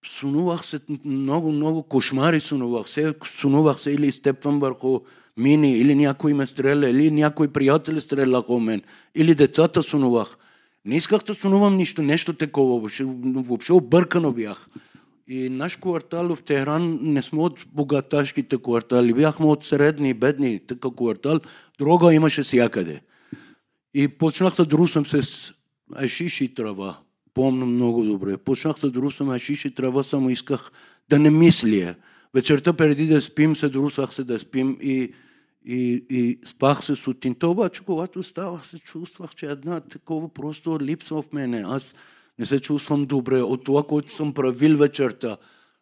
Сунувах 0.05 0.65
се 0.65 0.79
много, 1.05 1.51
много 1.51 1.83
кошмари 1.83 2.39
сунувах 2.39 2.89
се. 2.89 3.13
Сунувах 3.25 3.79
се 3.79 3.91
или 3.91 4.07
изтепвам 4.07 4.59
върху 4.59 4.99
мини, 5.37 5.77
или 5.77 5.95
някой 5.95 6.33
ме 6.33 6.47
стреля, 6.47 6.89
или 6.89 7.11
някой 7.11 7.47
приятел 7.47 8.01
стреляха 8.01 8.53
у 8.53 8.59
мен, 8.59 8.81
или 9.15 9.35
децата 9.35 9.83
сунувах. 9.83 10.37
Не 10.85 10.95
исках 10.95 11.23
да 11.23 11.35
сунувам 11.35 11.77
нищо, 11.77 12.01
нещо 12.01 12.33
такова, 12.33 12.79
въобще, 12.79 13.03
въобще 13.23 13.73
объркано 13.73 14.31
бях. 14.31 14.69
И 15.31 15.49
наш 15.49 15.75
квартал 15.75 16.35
в 16.35 16.41
Техран 16.41 16.99
не 17.01 17.21
сме 17.21 17.41
от 17.41 17.59
богаташките 17.73 18.57
квартали, 18.57 19.13
бяхме 19.13 19.45
от 19.45 19.63
средни, 19.63 20.13
бедни, 20.13 20.59
така 20.67 20.89
квартал. 20.97 21.39
Дрога 21.79 22.13
имаше 22.13 22.41
всякъде. 22.41 23.01
И 23.93 24.07
почнах 24.07 24.55
да 24.55 24.65
друсам 24.65 25.05
с 25.05 25.53
ашиш 25.95 26.41
и 26.41 26.53
трава. 26.53 26.97
Помня 27.33 27.65
много 27.65 28.03
добре. 28.03 28.37
Почнах 28.37 28.79
да 28.79 28.91
друсам 28.91 29.29
ашиш 29.29 29.65
и 29.65 29.75
трава, 29.75 30.03
само 30.03 30.29
исках 30.29 30.71
да 31.09 31.19
не 31.19 31.31
мисля. 31.31 31.95
Вечерта 32.33 32.73
преди 32.73 33.07
да 33.07 33.21
спим 33.21 33.55
се 33.55 33.69
друсах 33.69 34.13
се 34.13 34.23
да 34.23 34.39
спим 34.39 34.77
и, 34.81 35.13
и, 35.65 36.05
и 36.09 36.39
спах 36.45 36.83
се 36.83 36.95
сутринта, 36.95 37.47
обаче 37.47 37.81
когато 37.85 38.23
ставах 38.23 38.67
се 38.67 38.79
чувствах, 38.79 39.35
че 39.35 39.45
една 39.45 39.79
такова 39.79 40.33
просто 40.33 40.79
липсва 40.81 41.21
в 41.21 41.33
мене. 41.33 41.63
Аз 41.67 41.95
не 42.39 42.45
се 42.45 42.59
чувствам 42.59 43.05
добре 43.05 43.41
от 43.41 43.63
това, 43.63 43.83
което 43.83 44.13
съм 44.13 44.33
правил 44.33 44.77
вечерта, 44.77 45.37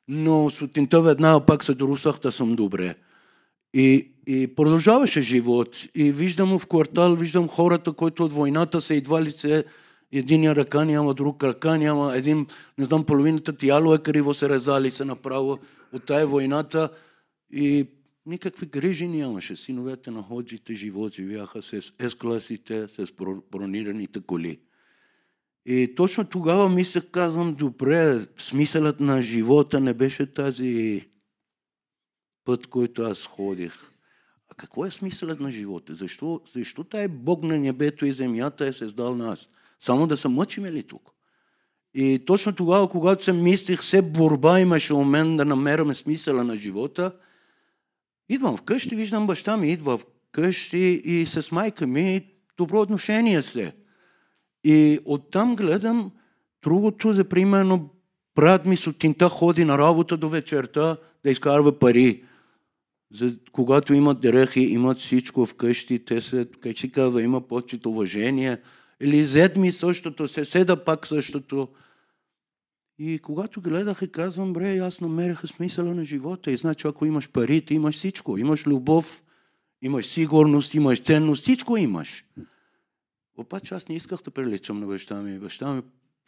но 0.07 0.49
сутринта 0.49 1.01
веднага 1.01 1.45
пак 1.45 1.63
се 1.63 1.73
друсах 1.73 2.19
да 2.19 2.31
съм 2.31 2.55
добре. 2.55 2.95
И, 3.73 4.11
и 4.27 4.55
продължаваше 4.55 5.21
живот. 5.21 5.77
И 5.95 6.11
виждам 6.11 6.59
в 6.59 6.67
квартал, 6.67 7.15
виждам 7.15 7.47
хората, 7.47 7.91
които 7.93 8.25
от 8.25 8.31
войната 8.31 8.81
са 8.81 8.93
идва 8.95 9.21
ли 9.21 9.31
се 9.31 9.65
единия 10.11 10.55
ръка 10.55 10.85
няма, 10.85 11.13
друг 11.13 11.43
ръка 11.43 11.77
няма, 11.77 12.15
един, 12.15 12.45
не 12.77 12.85
знам, 12.85 13.05
половината 13.05 13.57
тяло 13.57 13.93
е 13.93 13.99
криво 13.99 14.33
се 14.33 14.49
резали 14.49 14.91
се 14.91 15.05
направо 15.05 15.59
от 15.93 16.05
тая 16.05 16.27
войната 16.27 16.89
и 17.51 17.87
никакви 18.25 18.65
грижи 18.65 19.07
нямаше. 19.07 19.55
Синовете 19.55 20.11
на 20.11 20.23
ходжите 20.23 20.75
живот 20.75 21.13
живяха 21.13 21.61
с 21.61 21.71
S-класите, 21.81 22.87
с 22.87 23.11
бронираните 23.51 24.19
коли. 24.21 24.59
И 25.69 25.95
точно 25.95 26.25
тогава 26.25 26.69
мислех, 26.69 27.11
казвам, 27.11 27.55
добре, 27.55 28.27
смисълът 28.37 28.99
на 28.99 29.21
живота 29.21 29.79
не 29.79 29.93
беше 29.93 30.33
тази 30.33 31.05
път, 32.45 32.67
който 32.67 33.01
аз 33.01 33.25
ходих. 33.25 33.73
А 34.51 34.55
какво 34.57 34.85
е 34.85 34.91
смисълът 34.91 35.39
на 35.39 35.51
живота? 35.51 35.95
Защо, 35.95 36.41
защо 36.53 36.83
тая 36.83 37.09
Бог 37.09 37.43
на 37.43 37.57
небето 37.57 38.05
и 38.05 38.11
земята 38.11 38.67
е 38.67 38.73
създал 38.73 39.15
нас? 39.15 39.49
Само 39.79 40.07
да 40.07 40.17
се 40.17 40.27
мъчиме 40.27 40.71
ли 40.71 40.83
тук? 40.83 41.11
И 41.93 42.23
точно 42.25 42.55
тогава, 42.55 42.89
когато 42.89 43.23
се 43.23 43.33
мислих, 43.33 43.81
все 43.81 44.01
борба 44.01 44.59
имаше 44.59 44.93
у 44.93 45.03
мен 45.03 45.37
да 45.37 45.45
намеряме 45.45 45.95
смисъла 45.95 46.43
на 46.43 46.55
живота, 46.55 47.11
идвам 48.29 48.57
вкъщи, 48.57 48.95
виждам 48.95 49.27
баща 49.27 49.57
ми, 49.57 49.71
идва 49.71 49.97
вкъщи 49.97 51.01
и 51.05 51.25
с 51.25 51.51
майка 51.51 51.87
ми 51.87 52.25
добро 52.57 52.81
отношение 52.81 53.41
се. 53.41 53.73
И 54.69 54.99
оттам 55.05 55.55
гледам 55.55 56.11
другото, 56.63 57.13
за 57.13 57.23
примерно, 57.23 57.89
брат 58.35 58.65
ми 58.65 58.77
сутринта 58.77 59.29
ходи 59.29 59.65
на 59.65 59.77
работа 59.77 60.17
до 60.17 60.29
вечерта 60.29 60.97
да 61.23 61.31
изкарва 61.31 61.79
пари. 61.79 62.23
За, 63.13 63.37
когато 63.51 63.93
имат 63.93 64.21
дрехи, 64.21 64.59
имат 64.59 64.97
всичко 64.97 65.45
вкъщи, 65.45 66.05
те 66.05 66.21
се, 66.21 66.47
как 66.61 66.77
си 66.77 66.91
казва, 66.91 67.23
има 67.23 67.41
почет, 67.41 67.85
уважение. 67.85 68.57
Или 69.01 69.25
зед 69.25 69.55
ми 69.57 69.71
същото, 69.71 70.27
седа 70.27 70.83
пак 70.83 71.07
същото. 71.07 71.67
И 72.99 73.19
когато 73.19 73.61
гледах 73.61 74.01
и 74.01 74.11
казвам, 74.11 74.53
бре, 74.53 74.77
аз 74.77 75.01
намерих 75.01 75.41
смисъла 75.47 75.95
на 75.95 76.05
живота. 76.05 76.51
И 76.51 76.57
значи, 76.57 76.87
ако 76.87 77.05
имаш 77.05 77.29
пари, 77.29 77.65
ти 77.65 77.73
имаш 77.73 77.95
всичко. 77.95 78.37
Имаш 78.37 78.67
любов, 78.67 79.23
имаш 79.81 80.05
сигурност, 80.05 80.73
имаш 80.73 81.01
ценност, 81.01 81.41
всичко 81.41 81.77
имаш. 81.77 82.25
Обаче 83.37 83.75
аз 83.75 83.87
не 83.87 83.95
исках 83.95 84.21
да 84.21 84.31
приличам 84.31 84.79
на 84.79 84.87
баща 84.87 85.21
ми. 85.21 85.39
Баща 85.39 85.73
ми 85.73 85.81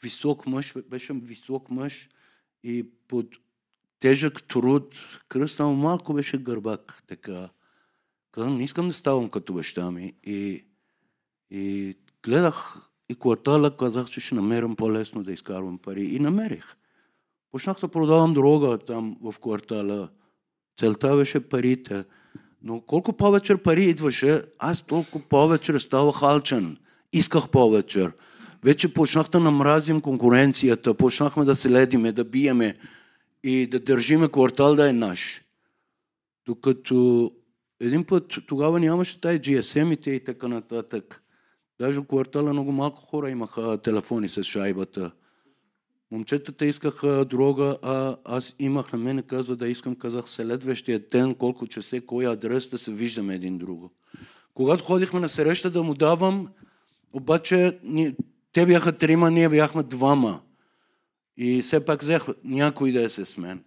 висок 0.04 0.46
мъж, 0.46 0.74
беше 0.90 1.14
висок 1.14 1.70
мъж 1.70 2.10
и 2.64 2.90
под 3.08 3.26
тежък 4.00 4.44
труд, 4.44 4.96
кръста 5.30 5.66
му 5.66 5.76
малко 5.76 6.14
беше 6.14 6.38
гърбак. 6.38 7.04
Така. 7.08 7.50
Казвам, 8.32 8.58
не 8.58 8.64
искам 8.64 8.88
да 8.88 8.94
ставам 8.94 9.30
като 9.30 9.54
баща 9.54 9.92
ми. 9.92 10.14
И, 10.24 10.66
и 11.52 11.96
гледах 12.24 12.90
и 13.10 13.16
квартала, 13.16 13.78
казах, 13.78 14.10
че 14.10 14.20
ще 14.20 14.36
намерям 14.36 14.76
по-лесно 14.76 15.24
да 15.24 15.32
изкарвам 15.32 15.78
пари. 15.78 16.06
И 16.06 16.20
намерих. 16.20 16.76
Почнах 17.52 17.80
да 17.80 17.88
продавам 17.88 18.34
дрога 18.34 18.78
там 18.78 19.18
в 19.22 19.36
квартала. 19.40 20.10
Целта 20.80 21.16
беше 21.16 21.50
парите. 21.50 22.06
Но 22.62 22.82
колко 22.82 23.14
повече 23.14 23.58
пари 23.58 23.84
идваше, 23.84 24.44
аз 24.60 24.82
толкова 24.86 25.26
повече 25.30 25.80
ставах 25.80 26.24
алчен 26.24 26.78
исках 27.14 27.50
повече. 27.50 28.08
Вече 28.64 28.94
почнах 28.94 29.30
да 29.30 29.40
намразим 29.40 30.02
конкуренцията, 30.02 30.94
почнахме 30.94 31.46
да 31.46 31.56
се 31.56 31.72
ледиме, 31.72 32.12
да 32.12 32.24
биеме 32.24 32.78
и 33.44 33.68
да 33.68 33.80
държиме 33.80 34.28
квартал 34.28 34.76
да 34.76 34.90
е 34.90 34.94
наш. 34.94 35.42
Докато 36.46 37.32
един 37.80 38.04
път 38.04 38.38
тогава 38.48 38.80
нямаше 38.80 39.22
тай 39.22 39.40
GSM-ите 39.40 40.10
и 40.10 40.24
така 40.24 40.48
нататък. 40.48 41.24
Даже 41.80 42.00
в 42.00 42.06
квартала 42.06 42.54
много 42.54 42.72
малко 42.72 43.02
хора 43.02 43.30
имаха 43.30 43.78
телефони 43.78 44.30
с 44.30 44.44
шайбата. 44.44 45.12
Момчетата 46.12 46.66
искаха 46.66 47.26
дрога, 47.26 47.78
а 47.82 48.18
аз 48.26 48.56
имах 48.60 48.94
на 48.94 49.00
мене 49.00 49.22
казва 49.22 49.56
да 49.56 49.68
искам, 49.68 49.96
казах 49.96 50.30
следващия 50.30 51.00
ден, 51.12 51.36
колко 51.36 51.68
часе, 51.68 52.06
кой 52.06 52.28
адрес 52.28 52.70
да 52.70 52.78
се 52.78 52.92
виждаме 52.92 53.36
един 53.36 53.58
друго. 53.58 53.92
Когато 54.54 54.84
ходихме 54.84 55.20
на 55.20 55.30
среща 55.30 55.72
да 55.72 55.84
му 55.84 55.94
давам, 55.94 56.48
обаче 57.14 57.80
те 58.54 58.66
бяха 58.66 58.98
трима, 58.98 59.32
ние 59.32 59.50
бяхме 59.50 59.84
двама. 59.84 60.42
И 61.38 61.62
все 61.62 61.86
пак 61.86 62.02
взех 62.02 62.26
някой 62.44 62.92
да 62.92 63.04
е 63.04 63.10
с 63.10 63.38
мен. 63.38 63.64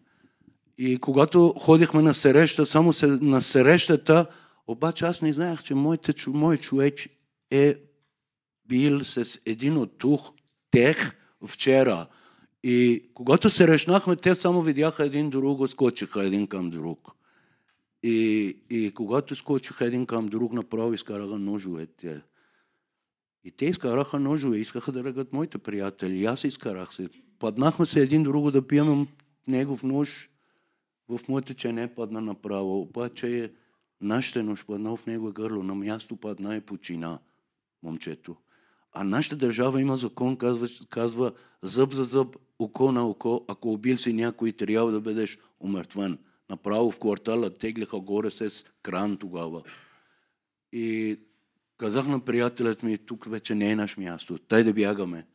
И 0.79 0.99
когато 0.99 1.55
ходихме 1.59 2.03
на 2.03 2.15
среща, 2.15 2.67
само 2.67 2.93
се, 2.93 3.07
на 3.07 3.41
срещата, 3.41 4.27
обаче 4.67 5.05
аз 5.05 5.23
не 5.23 5.33
знаех, 5.33 5.63
че 5.63 5.75
моите, 5.75 6.13
мой 6.27 6.57
човек 6.57 6.95
е 7.51 7.77
бил 8.69 9.05
с 9.05 9.41
един 9.47 9.77
от 9.77 9.99
тух, 9.99 10.33
тех 10.71 11.17
вчера. 11.47 12.07
И 12.63 13.05
когато 13.15 13.51
се 13.51 13.69
решнахме, 13.69 14.17
те 14.17 14.35
само 14.35 14.63
видяха 14.63 15.05
един 15.05 15.31
друг, 15.31 15.69
скочиха 15.69 16.25
един 16.25 16.47
към 16.47 16.71
друг. 16.71 17.11
И, 18.03 18.57
и 18.71 18.93
когато 18.95 19.37
скочиха 19.37 19.85
един 19.85 20.07
към 20.07 20.27
друг, 20.27 20.53
направо 20.53 20.93
изкараха 20.93 21.39
ножовете. 21.39 22.23
И 23.45 23.51
те 23.51 23.67
изкараха 23.67 24.21
ножове, 24.21 24.59
искаха 24.59 24.93
да 24.93 25.05
ръгат 25.05 25.33
моите 25.33 25.59
приятели. 25.59 26.19
И 26.19 26.25
аз 26.25 26.45
изкарах 26.45 26.95
се. 26.95 27.09
Паднахме 27.39 27.87
се 27.87 28.01
един 28.01 28.23
друго 28.23 28.51
да 28.51 28.67
пием 28.67 29.07
негов 29.47 29.83
нож. 29.83 30.31
В 31.09 31.21
моето 31.29 31.55
чене 31.55 31.95
падна 31.95 32.21
направо. 32.21 32.81
Обаче 32.81 33.53
нашата 34.01 34.43
нож 34.43 34.67
падна 34.67 34.97
в 34.97 35.07
него 35.07 35.33
гърло. 35.33 35.63
На 35.63 35.75
място 35.75 36.17
падна 36.17 36.57
и 36.57 36.61
почина 36.61 37.19
момчето. 37.83 38.37
А 38.93 39.05
нашата 39.05 39.37
държава 39.37 39.81
има 39.81 39.97
закон, 39.97 40.37
казва, 40.37 40.69
казва 40.91 41.33
зъб 41.63 41.93
за 41.93 42.05
зъб, 42.05 42.37
око 42.59 42.93
на 42.93 43.09
око. 43.09 43.45
Ако 43.49 43.73
убил 43.73 43.99
си 43.99 44.13
някой, 44.13 44.53
трябва 44.53 44.93
да 44.93 45.01
бъдеш 45.01 45.39
умъртвен. 45.61 46.19
Направо 46.51 46.91
в 46.91 46.99
квартала 46.99 47.59
теглиха 47.59 48.01
горе 48.01 48.31
с 48.31 48.65
кран 48.83 49.17
тогава. 49.17 49.63
И 50.73 51.19
Казах 51.83 52.07
на 52.07 52.21
приятелят 52.21 52.83
ми, 52.83 52.99
тук 52.99 53.31
вече 53.31 53.55
не 53.55 53.71
е 53.71 53.77
наш 53.77 53.97
място, 53.97 54.39
тай 54.39 54.65
да 54.65 54.73
бягаме. 54.73 55.27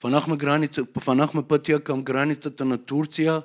Фанахме, 0.00 0.36
граница, 0.36 0.86
фанахме 1.00 1.42
пътя 1.42 1.80
към 1.80 2.02
границата 2.02 2.64
на 2.64 2.84
Турция 2.84 3.42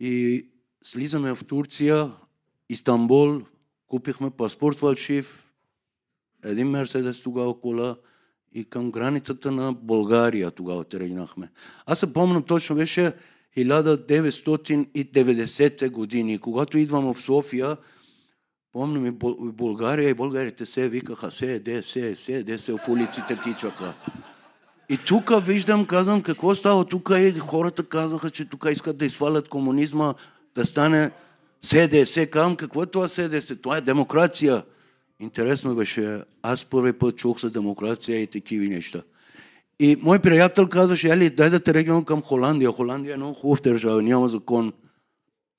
и 0.00 0.46
слизаме 0.84 1.34
в 1.34 1.44
Турция, 1.44 2.12
Истанбул, 2.68 3.40
купихме 3.86 4.30
паспорт 4.30 4.78
фалшив, 4.78 5.50
един 6.44 6.68
Мерседес 6.68 7.20
тогава 7.20 7.60
кола 7.60 7.96
и 8.52 8.64
към 8.64 8.90
границата 8.90 9.52
на 9.52 9.72
България 9.72 10.50
тогава 10.50 10.84
тръгнахме. 10.84 11.50
Аз 11.86 11.98
се 11.98 12.12
помня 12.12 12.44
точно, 12.44 12.76
беше 12.76 13.12
1990 13.56 15.90
години, 15.90 16.38
когато 16.38 16.78
идвам 16.78 17.14
в 17.14 17.20
София, 17.20 17.76
Помням 18.74 19.06
и 19.06 19.12
България 19.52 20.10
и 20.10 20.14
българите 20.14 20.66
се 20.66 20.88
викаха 20.88 21.30
се, 21.30 21.58
де, 21.58 21.82
се, 21.82 22.16
се, 22.16 22.42
де 22.42 22.58
се 22.58 22.72
в 22.72 22.88
улиците 22.88 23.38
тичаха. 23.44 23.94
И 24.88 24.98
тук 25.06 25.30
виждам, 25.42 25.86
казвам, 25.86 26.22
какво 26.22 26.54
става 26.54 26.84
тук 26.84 27.10
и 27.16 27.32
хората 27.32 27.84
казаха, 27.84 28.30
че 28.30 28.48
тук 28.48 28.66
искат 28.70 28.96
да 28.96 29.04
изфалят 29.04 29.48
комунизма, 29.48 30.14
да 30.54 30.66
стане 30.66 31.10
СДС. 31.62 32.26
Казвам, 32.26 32.56
какво 32.56 32.82
е 32.82 32.86
това 32.86 33.08
СДС? 33.08 33.56
Това 33.56 33.76
е 33.76 33.80
демокрация. 33.80 34.62
Интересно 35.20 35.74
беше, 35.74 36.20
аз 36.42 36.64
първи 36.64 36.92
път 36.92 37.16
чух 37.16 37.40
за 37.40 37.50
демокрация 37.50 38.22
и 38.22 38.26
такива 38.26 38.64
неща. 38.64 39.02
И 39.78 39.96
мой 40.02 40.18
приятел 40.18 40.68
казваше, 40.68 41.08
ели, 41.08 41.30
дай 41.30 41.50
да 41.50 41.60
те 41.60 41.72
тръгвам 41.72 42.04
към 42.04 42.22
Холандия. 42.22 42.72
Холандия 42.72 43.14
е 43.14 43.16
много 43.16 43.34
хубав 43.34 43.60
държава, 43.60 44.02
няма 44.02 44.28
закон. 44.28 44.72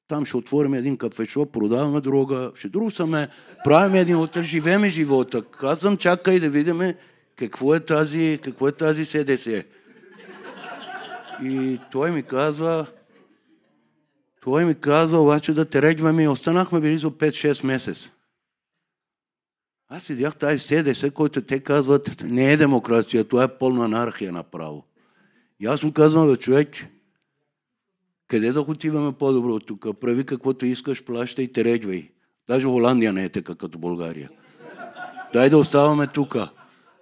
Там 0.07 0.25
ще 0.25 0.37
отворим 0.37 0.73
един 0.73 0.97
кафешоп, 0.97 1.53
продаваме 1.53 2.01
дрога, 2.01 2.51
ще 2.55 2.69
друсаме, 2.69 3.29
правим 3.63 3.95
един 3.95 4.15
отър, 4.15 4.43
живееме 4.43 4.89
живота. 4.89 5.41
Казвам, 5.41 5.97
чакай 5.97 6.39
да 6.39 6.49
видим 6.49 6.93
какво 7.35 7.75
е 7.75 7.79
тази, 7.79 8.39
какво 8.43 8.67
е 8.67 8.71
тази 8.71 9.05
СДС. 9.05 9.63
И 11.43 11.79
той 11.91 12.11
ми 12.11 12.23
казва, 12.23 12.85
той 14.41 14.65
ми 14.65 14.75
казва 14.75 15.21
обаче 15.21 15.53
да 15.53 15.65
те 15.65 15.81
регваме 15.81 16.23
и 16.23 16.27
останахме 16.27 16.79
близо 16.79 17.11
5-6 17.11 17.65
месеца. 17.65 18.11
Аз 19.89 20.03
седях 20.03 20.35
тази 20.35 20.59
СДС, 20.59 21.11
който 21.11 21.41
те 21.41 21.59
казват, 21.59 22.23
не 22.23 22.53
е 22.53 22.57
демокрация, 22.57 23.23
това 23.23 23.43
е 23.43 23.57
пълна 23.57 23.85
анархия 23.85 24.31
направо. 24.31 24.85
И 25.59 25.65
аз 25.65 25.83
му 25.83 25.93
казвам, 25.93 26.37
човек, 26.37 26.69
къде 28.27 28.51
да 28.51 28.61
отиваме 28.61 29.11
по-добро 29.11 29.53
от 29.53 29.65
тук? 29.65 29.87
Прави 29.99 30.25
каквото 30.25 30.65
искаш, 30.65 31.03
плащай 31.03 31.45
и 31.45 31.53
те 31.53 31.63
регвай. 31.63 32.09
Даже 32.47 32.67
Холандия 32.67 33.13
не 33.13 33.23
е 33.23 33.29
така 33.29 33.55
като 33.55 33.77
България. 33.77 34.29
Дай 35.33 35.49
да 35.49 35.57
оставаме 35.57 36.07
тук. 36.07 36.37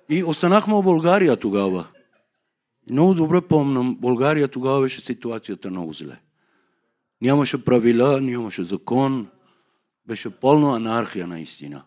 И 0.09 0.23
останахме 0.23 0.73
в 0.73 0.83
България 0.83 1.37
тогава. 1.37 1.87
Много 2.89 3.13
добре 3.13 3.41
помням, 3.41 3.95
България 3.95 4.47
тогава 4.47 4.81
беше 4.81 5.01
ситуацията 5.01 5.69
много 5.69 5.93
зле. 5.93 6.19
Нямаше 7.21 7.65
правила, 7.65 8.21
нямаше 8.21 8.63
закон, 8.63 9.27
беше 10.07 10.29
пълна 10.29 10.75
анархия 10.75 11.27
наистина. 11.27 11.83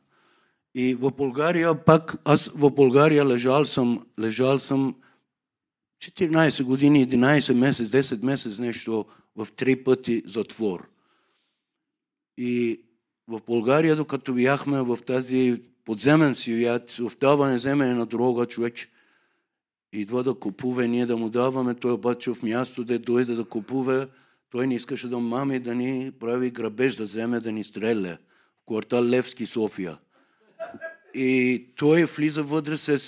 И 0.75 0.95
в 0.95 1.11
България 1.11 1.85
пак, 1.85 2.17
аз 2.25 2.49
в 2.49 2.71
България 2.71 3.27
лежал 3.27 3.65
съм, 3.65 4.07
лежал 4.21 4.59
съм 4.59 4.95
14 6.03 6.65
години, 6.65 7.09
11 7.09 7.55
месец, 7.55 7.89
10 7.89 8.25
месец 8.25 8.59
нещо 8.59 9.05
в 9.37 9.49
три 9.57 9.85
пъти 9.85 10.23
затвор. 10.27 10.89
И 12.39 12.81
в 13.29 13.41
България, 13.47 13.97
докато 13.97 14.35
бяхме 14.35 14.83
в 14.83 14.99
тази 15.07 15.63
подземен 15.85 16.35
свят, 16.35 16.91
в 16.91 17.13
това 17.21 17.55
вземе 17.55 17.95
на 17.95 18.07
друга 18.07 18.47
човек 18.47 18.75
идва 19.93 20.23
да 20.23 20.35
купува, 20.35 20.87
ние 20.87 21.07
да 21.07 21.17
му 21.17 21.31
даваме, 21.31 21.75
той 21.75 21.93
обаче 21.93 22.35
в 22.35 22.43
място 22.43 22.85
да 22.85 22.99
дойде 22.99 23.35
да 23.35 23.45
купува, 23.45 24.09
той 24.51 24.67
не 24.67 24.75
искаше 24.75 25.09
да 25.09 25.19
мами 25.19 25.61
да 25.61 25.75
ни 25.75 26.13
прави 26.21 26.51
грабеж, 26.51 26.95
да 26.95 27.05
вземе 27.05 27.41
да 27.41 27.53
ни 27.53 27.65
стреля 27.65 28.19
в 28.63 28.67
квартал 28.67 29.05
Левски, 29.05 29.47
София. 29.47 29.99
И 31.15 31.65
той 31.77 32.05
влиза 32.05 32.43
вътре 32.43 32.77
с, 32.77 32.99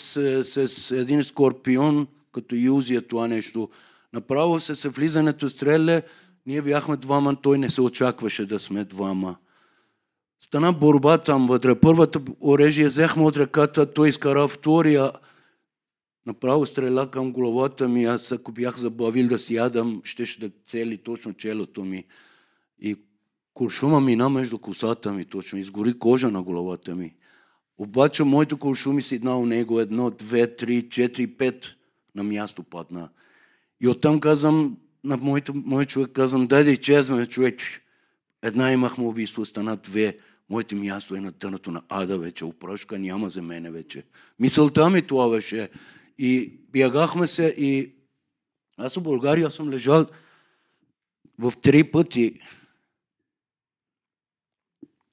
с 0.45 0.91
един 0.91 1.25
скорпион, 1.25 2.07
като 2.33 2.55
юзия 2.55 3.03
това 3.03 3.29
нещо. 3.29 3.69
Направо 4.13 4.61
с 4.61 4.89
влизането 4.89 5.49
стреля, 5.49 6.03
ние 6.47 6.63
бяхме 6.63 6.97
двама, 6.97 7.37
той 7.37 7.59
не 7.59 7.71
се 7.71 7.83
очакваше 7.83 8.47
да 8.47 8.59
сме 8.59 8.85
двама. 8.85 9.37
Стана 10.41 10.73
борба 10.73 11.19
там 11.19 11.47
вътре. 11.47 11.81
Първата 11.81 12.21
оръжие 12.41 12.87
взехме 12.87 13.23
от 13.23 13.37
ръката, 13.37 13.93
той 13.93 14.09
изкара 14.09 14.49
втория, 14.49 15.13
направо 16.27 16.67
стреля 16.67 17.11
към 17.11 17.33
главата 17.33 17.89
ми. 17.89 18.05
Аз 18.05 18.33
ако 18.33 18.53
бях 18.53 18.79
забавил 18.79 19.29
да 19.29 19.39
си 19.39 19.55
ядам, 19.55 20.01
щеше 20.05 20.41
да 20.41 20.51
цели 20.67 20.99
точно 20.99 21.35
челото 21.35 21.85
ми. 21.85 22.05
И 22.81 22.97
куршума 23.55 24.01
мина 24.01 24.29
между 24.29 24.59
косата 24.59 25.13
ми 25.13 25.25
точно, 25.25 25.59
изгори 25.59 25.99
кожа 25.99 26.31
на 26.31 26.43
главата 26.43 26.95
ми. 26.95 27.15
Обаче 27.79 28.25
моето 28.25 28.59
куршуми 28.59 29.03
седна 29.03 29.39
у 29.39 29.47
него 29.47 29.81
едно, 29.81 30.11
две, 30.11 30.57
три, 30.57 30.89
четири, 30.89 31.27
пет 31.27 31.67
на 32.15 32.23
място 32.23 32.63
падна. 32.63 33.09
И 33.81 33.89
оттам 33.89 34.21
казвам, 34.21 34.79
на 35.05 35.17
моите, 35.17 35.53
мой 35.55 35.87
човек 35.87 36.13
казвам, 36.13 36.47
дай 36.47 36.65
да 36.65 36.71
изчезваме 36.71 37.27
човек. 37.27 37.61
Една 38.43 38.73
имахме 38.73 39.05
убийство, 39.05 39.45
стана 39.45 39.77
две. 39.77 40.19
Моето 40.51 40.77
място 40.77 41.15
е 41.15 41.21
на 41.21 41.33
тънато 41.33 41.71
на 41.71 41.83
ада 41.89 42.19
вече. 42.19 42.45
Опрошка 42.45 42.99
няма 42.99 43.31
за 43.31 43.43
мене 43.43 43.71
вече. 43.71 44.05
Мисълта 44.39 44.91
ми 44.91 45.07
това 45.07 45.31
беше. 45.31 45.71
И 46.19 46.53
бягахме 46.71 47.27
се 47.27 47.55
и 47.59 47.95
аз 48.77 48.95
в 48.95 49.03
България 49.03 49.51
съм 49.51 49.71
лежал 49.71 50.07
в 51.39 51.53
три 51.63 51.85
пъти. 51.85 52.41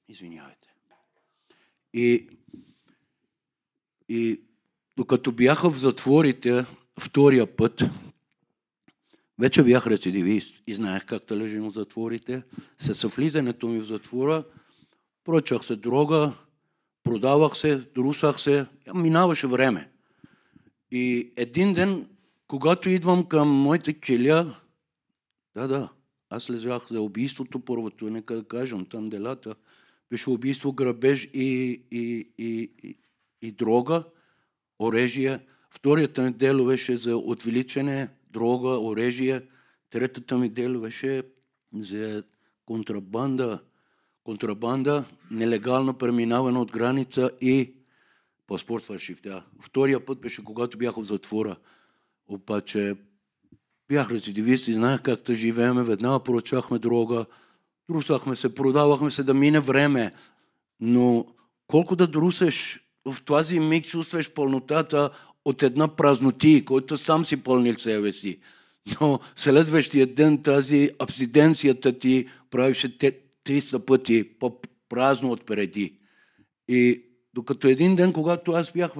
Извинявайте. 0.08 0.68
И, 1.94 2.28
и 4.08 4.40
докато 4.96 5.32
бяха 5.32 5.70
в 5.70 5.78
затворите 5.78 6.64
втория 7.00 7.56
път, 7.56 7.82
вече 9.38 9.62
бях 9.62 9.86
рецидивист 9.86 10.62
и 10.66 10.74
знаех 10.74 11.04
как 11.04 11.26
да 11.28 11.36
лежим 11.36 11.64
в 11.64 11.72
затворите. 11.72 12.42
С 12.78 13.08
влизането 13.08 13.68
ми 13.68 13.80
в 13.80 13.84
затвора, 13.84 14.44
прочах 15.24 15.64
се 15.64 15.76
дрога, 15.76 16.32
продавах 17.04 17.56
се, 17.56 17.76
друсах 17.76 18.40
се, 18.40 18.66
минаваше 18.94 19.46
време. 19.46 19.90
И 20.90 21.32
един 21.36 21.72
ден, 21.72 22.08
когато 22.48 22.90
идвам 22.90 23.24
към 23.24 23.48
моите 23.48 23.92
келя, 23.92 24.56
да, 25.54 25.68
да, 25.68 25.88
аз 26.30 26.50
лежах 26.50 26.86
за 26.90 27.00
убийството 27.00 27.60
първото, 27.60 28.10
нека 28.10 28.34
да 28.34 28.44
кажем, 28.44 28.86
там 28.86 29.08
делата, 29.08 29.54
беше 30.10 30.30
убийство, 30.30 30.72
грабеж 30.72 31.30
и, 31.34 31.82
и, 31.90 32.30
и, 32.38 32.70
и, 32.82 32.94
и 33.42 33.52
дрога, 33.52 34.04
оръжие. 34.78 35.40
Вторият 35.70 36.38
дело 36.38 36.66
беше 36.66 36.96
за 36.96 37.16
отвеличане, 37.16 38.08
дрога, 38.36 38.68
оръжие. 38.68 39.42
Третата 39.90 40.38
ми 40.38 40.48
дело 40.48 40.80
беше 40.80 41.22
за 41.74 42.22
контрабанда, 42.66 43.58
контрабанда, 44.24 45.04
нелегално 45.30 45.94
преминаване 45.94 46.58
от 46.58 46.72
граница 46.72 47.30
и 47.40 47.74
паспорт 48.46 48.84
фалшив. 48.84 49.22
Втория 49.60 50.04
път 50.04 50.20
беше 50.20 50.44
когато 50.44 50.78
бях 50.78 50.94
в 50.94 51.02
затвора. 51.02 51.56
Обаче 52.28 52.94
бях 53.88 54.10
рецидивист 54.10 54.68
и 54.68 54.72
знаех 54.72 55.02
как 55.02 55.22
да 55.22 55.34
живееме. 55.34 55.82
Веднага 55.82 56.24
поръчахме 56.24 56.78
дрога, 56.78 57.26
друсахме 57.90 58.36
се, 58.36 58.54
продавахме 58.54 59.10
се 59.10 59.22
да 59.22 59.34
мине 59.34 59.60
време. 59.60 60.12
Но 60.80 61.26
колко 61.66 61.96
да 61.96 62.06
друсеш, 62.06 62.80
в 63.06 63.24
този 63.24 63.60
миг 63.60 63.86
чувстваш 63.86 64.34
пълнотата 64.34 65.10
от 65.46 65.62
една 65.62 65.88
празноти, 65.88 66.64
който 66.64 66.98
сам 66.98 67.24
си 67.24 67.42
пълнил 67.42 67.74
себе 67.78 68.12
си. 68.12 68.38
Но 69.00 69.20
следващия 69.36 70.06
ден 70.06 70.42
тази 70.42 70.90
абсиденцията 70.98 71.98
ти 71.98 72.26
правише 72.50 72.98
300 72.98 73.78
пъти 73.78 74.24
по-празно 74.24 75.30
от 75.30 75.46
преди. 75.46 75.98
И 76.68 77.02
докато 77.34 77.68
един 77.68 77.96
ден, 77.96 78.12
когато 78.12 78.52
аз 78.52 78.72
бях 78.72 78.90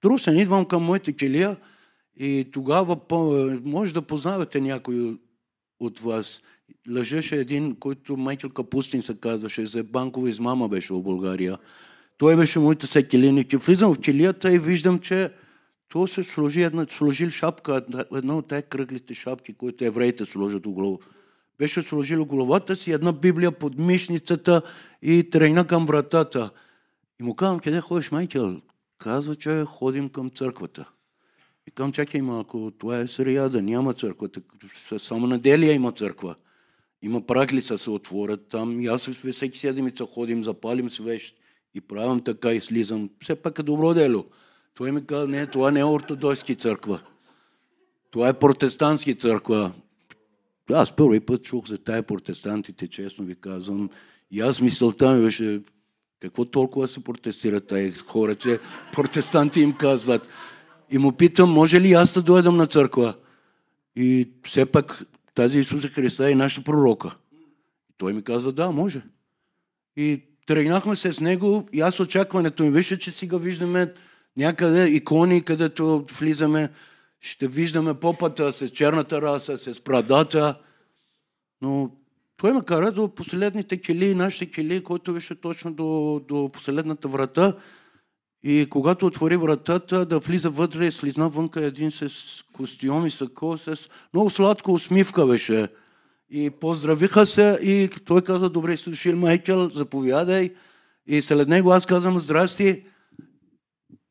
трусен, 0.00 0.38
идвам 0.38 0.64
към 0.64 0.82
моите 0.82 1.12
келия 1.12 1.56
и 2.16 2.46
тогава 2.52 2.96
може 3.64 3.94
да 3.94 4.02
познавате 4.02 4.60
някой 4.60 5.18
от 5.80 6.00
вас. 6.00 6.42
Лъжеше 6.90 7.36
един, 7.36 7.76
който 7.76 8.16
Майкъл 8.16 8.50
Капустин 8.50 9.02
се 9.02 9.20
казваше, 9.20 9.66
за 9.66 9.84
банкова 9.84 10.30
измама 10.30 10.68
беше 10.68 10.92
в 10.92 11.02
България. 11.02 11.58
Той 12.18 12.36
беше 12.36 12.58
моята 12.58 12.86
секелиник. 12.86 13.52
Влизам 13.52 13.94
в 13.94 14.00
челията 14.00 14.54
и 14.54 14.58
виждам, 14.58 14.98
че 14.98 15.30
то 15.94 16.06
се 16.06 16.24
сложи 16.24 16.62
една, 16.62 16.86
сложил 16.90 17.30
шапка, 17.30 17.82
една 18.14 18.36
от 18.36 18.48
тези 18.48 18.62
кръглите 18.62 19.14
шапки, 19.14 19.54
които 19.54 19.84
евреите 19.84 20.24
сложат 20.24 20.68
глава. 20.68 20.98
Беше 21.58 21.82
сложил 21.82 22.24
главата 22.24 22.76
си 22.76 22.92
една 22.92 23.12
Библия 23.12 23.52
под 23.52 23.78
мишницата 23.78 24.62
и 25.02 25.30
тръгна 25.30 25.66
към 25.66 25.86
вратата. 25.86 26.50
И 27.20 27.22
му 27.22 27.34
казвам, 27.34 27.60
къде 27.60 27.80
ходиш, 27.80 28.10
Майкъл? 28.10 28.60
Казва, 28.98 29.36
че 29.36 29.64
ходим 29.66 30.08
към 30.08 30.30
църквата. 30.30 30.90
И 31.68 31.70
казвам, 31.70 31.92
чакай 31.92 32.22
малко, 32.22 32.72
това 32.78 32.98
е 32.98 33.06
сряда, 33.06 33.62
няма 33.62 33.94
църква. 33.94 34.28
Само 34.98 35.26
неделя 35.26 35.72
има 35.72 35.92
църква. 35.92 36.34
Има 37.02 37.26
праглица 37.26 37.78
се 37.78 37.90
отворят 37.90 38.48
там. 38.48 38.80
И 38.80 38.86
аз 38.86 39.08
всеки 39.08 39.58
седмица 39.58 40.06
ходим, 40.06 40.44
запалим 40.44 40.90
свещ 40.90 41.36
и 41.74 41.80
правим 41.80 42.20
така 42.20 42.52
и 42.52 42.60
слизам. 42.60 43.10
Все 43.22 43.34
пак 43.34 43.58
е 43.58 43.62
добро 43.62 43.94
дело. 43.94 44.24
Той 44.74 44.92
ми 44.92 45.06
каза, 45.06 45.28
не, 45.28 45.46
това 45.46 45.70
не 45.70 45.80
е 45.80 45.84
ортодокски 45.84 46.54
църква. 46.54 47.00
Това 48.10 48.28
е 48.28 48.38
протестантски 48.38 49.14
църква. 49.14 49.72
Аз 50.72 50.96
първи 50.96 51.20
път 51.20 51.42
чух 51.42 51.68
за 51.68 51.78
тая 51.78 52.02
протестантите, 52.02 52.88
честно 52.88 53.24
ви 53.24 53.34
казвам. 53.34 53.90
И 54.30 54.40
аз 54.40 54.60
мисълта 54.60 55.14
ми 55.14 55.24
беше, 55.24 55.62
какво 56.20 56.44
толкова 56.44 56.88
се 56.88 57.04
протестират 57.04 57.66
тези 57.66 57.98
хора, 57.98 58.34
че 58.34 58.58
протестанти 58.92 59.60
им 59.60 59.72
казват. 59.72 60.28
И 60.90 60.98
му 60.98 61.12
питам, 61.12 61.50
може 61.50 61.80
ли 61.80 61.92
аз 61.92 62.14
да 62.14 62.22
дойдам 62.22 62.56
на 62.56 62.66
църква? 62.66 63.14
И 63.96 64.28
все 64.44 64.66
пак 64.66 65.04
тази 65.34 65.58
Исуса 65.58 65.88
Христа 65.88 66.30
е 66.30 66.34
нашата 66.34 66.64
пророка. 66.64 67.16
Той 67.96 68.12
ми 68.12 68.22
каза, 68.22 68.52
да, 68.52 68.70
може. 68.70 69.02
И 69.96 70.22
тръгнахме 70.46 70.96
се 70.96 71.12
с 71.12 71.20
него 71.20 71.68
и 71.72 71.80
аз 71.80 72.00
очакването 72.00 72.62
ми 72.62 72.70
беше, 72.70 72.98
че 72.98 73.10
си 73.10 73.28
го 73.28 73.38
виждаме 73.38 73.92
някъде 74.36 74.88
икони, 74.88 75.42
където 75.42 76.04
влизаме. 76.18 76.70
ще 77.20 77.48
виждаме 77.48 77.94
попата 77.94 78.52
с 78.52 78.68
черната 78.68 79.22
раса, 79.22 79.58
с 79.58 79.80
брадата, 79.80 80.58
но 81.62 81.90
той 82.36 82.52
ме 82.52 82.64
кара 82.64 82.92
до 82.92 83.08
последните 83.08 83.76
кили, 83.80 84.14
нашите 84.14 84.50
кили, 84.50 84.82
който 84.82 85.12
беше 85.12 85.40
точно 85.40 85.72
до, 85.72 86.20
до 86.28 86.50
последната 86.52 87.08
врата. 87.08 87.56
И 88.42 88.66
когато 88.70 89.06
отвори 89.06 89.36
вратата, 89.36 90.06
да 90.06 90.18
влиза 90.18 90.50
вътре, 90.50 90.92
слизна 90.92 91.28
вънка 91.28 91.64
един 91.64 91.90
с 91.90 92.08
костюм 92.52 93.06
и 93.06 93.10
сако, 93.10 93.58
с 93.58 93.88
много 94.14 94.30
сладко 94.30 94.72
усмивка 94.72 95.26
беше. 95.26 95.68
И 96.30 96.50
поздравиха 96.50 97.26
се 97.26 97.58
и 97.62 97.88
той 98.04 98.22
каза, 98.22 98.50
добре 98.50 98.76
си 98.76 98.90
дошли, 98.90 99.14
Майкъл, 99.14 99.70
заповядай. 99.70 100.50
И 101.06 101.22
след 101.22 101.48
него 101.48 101.70
аз 101.70 101.86
казвам, 101.86 102.18
здрасти, 102.18 102.84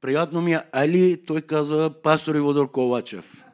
приятно 0.03 0.41
ми 0.41 0.53
е 0.53 0.61
Али, 0.71 1.25
той 1.25 1.41
каза, 1.41 1.93
пастор 2.03 2.35
Иводор 2.35 2.71
Ковачев. 2.71 3.45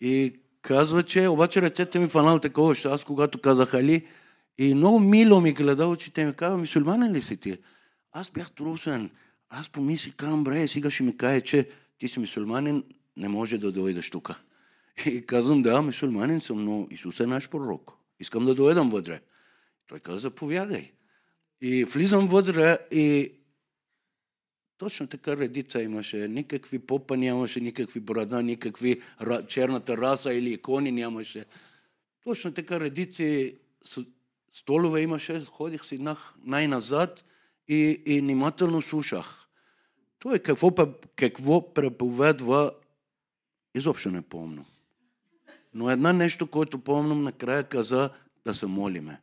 И 0.00 0.34
казва, 0.62 1.02
че 1.02 1.28
обаче 1.28 1.62
ръцете 1.62 1.98
ми 1.98 2.08
фанал 2.08 2.38
такова, 2.38 2.74
ще 2.74 2.88
аз 2.88 3.04
когато 3.04 3.40
казах 3.40 3.74
Али, 3.74 4.06
и 4.58 4.74
много 4.74 5.00
мило 5.00 5.40
ми 5.40 5.52
гледа 5.52 5.86
очите 5.86 6.26
ми 6.26 6.34
казва, 6.34 6.58
мисулманен 6.58 7.12
ли 7.12 7.22
си 7.22 7.36
ти? 7.36 7.58
Аз 8.12 8.30
бях 8.30 8.50
трусен. 8.52 9.10
Аз 9.50 9.68
помислих, 9.68 10.14
казвам, 10.16 10.44
бре, 10.44 10.68
сега 10.68 10.90
ще 10.90 11.02
ми 11.02 11.16
каже, 11.16 11.40
че 11.40 11.68
ти 11.98 12.08
си 12.08 12.20
мусулманин, 12.20 12.84
не 13.16 13.28
може 13.28 13.58
да 13.58 13.72
дойдеш 13.72 14.10
тук. 14.10 14.30
И 15.06 15.26
казвам, 15.26 15.62
да, 15.62 15.82
мусулманин 15.82 16.40
съм, 16.40 16.64
но 16.64 16.86
Исус 16.90 17.20
е 17.20 17.26
наш 17.26 17.48
пророк. 17.48 17.92
Искам 18.20 18.46
да 18.46 18.54
дойдам 18.54 18.90
вътре. 18.90 19.20
Той 19.86 20.00
каза, 20.00 20.18
заповядай. 20.18 20.90
И 21.60 21.84
влизам 21.84 22.26
вътре 22.26 22.78
и 22.90 23.32
точно 24.78 25.06
така 25.06 25.36
редица 25.36 25.82
имаше. 25.82 26.28
Никакви 26.28 26.78
попа 26.78 27.16
нямаше, 27.16 27.60
никакви 27.60 28.00
брада, 28.00 28.42
никакви 28.42 29.02
черната 29.48 29.96
раса 29.96 30.34
или 30.34 30.52
икони 30.52 30.92
нямаше. 30.92 31.44
Точно 32.24 32.54
така 32.54 32.80
редици 32.80 33.58
столове 34.52 35.00
имаше, 35.00 35.44
ходих 35.44 35.84
си 35.84 36.06
най-назад 36.44 37.24
и, 37.68 38.02
и 38.06 38.20
внимателно 38.20 38.82
слушах. 38.82 39.48
Той 40.18 40.38
какво, 40.38 40.70
какво 41.16 41.74
преповедва, 41.74 42.70
изобщо 43.74 44.10
не 44.10 44.22
помня. 44.22 44.64
Но 45.74 45.90
една 45.90 46.12
нещо, 46.12 46.46
което 46.46 46.78
помням, 46.78 47.22
накрая 47.22 47.64
каза 47.64 48.10
да 48.44 48.54
се 48.54 48.66
молиме. 48.66 49.20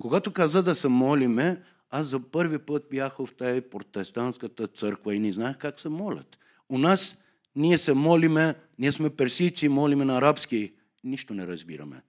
Когато 0.00 0.32
каза 0.32 0.62
да 0.62 0.74
се 0.74 0.88
молиме, 0.88 1.62
аз 1.90 2.06
за 2.06 2.20
първи 2.20 2.58
път 2.58 2.86
бях 2.90 3.16
в 3.16 3.28
тази 3.38 3.60
протестантската 3.60 4.66
църква 4.66 5.14
и 5.14 5.18
не 5.18 5.32
знаех 5.32 5.58
как 5.58 5.80
се 5.80 5.88
молят. 5.88 6.38
У 6.68 6.78
нас 6.78 7.22
ние 7.56 7.78
се 7.78 7.94
молиме, 7.94 8.54
ние 8.78 8.92
сме 8.92 9.10
персийци, 9.10 9.68
молиме 9.68 10.04
на 10.04 10.18
арабски, 10.18 10.74
нищо 11.04 11.34
не 11.34 11.46
разбираме. 11.46 12.02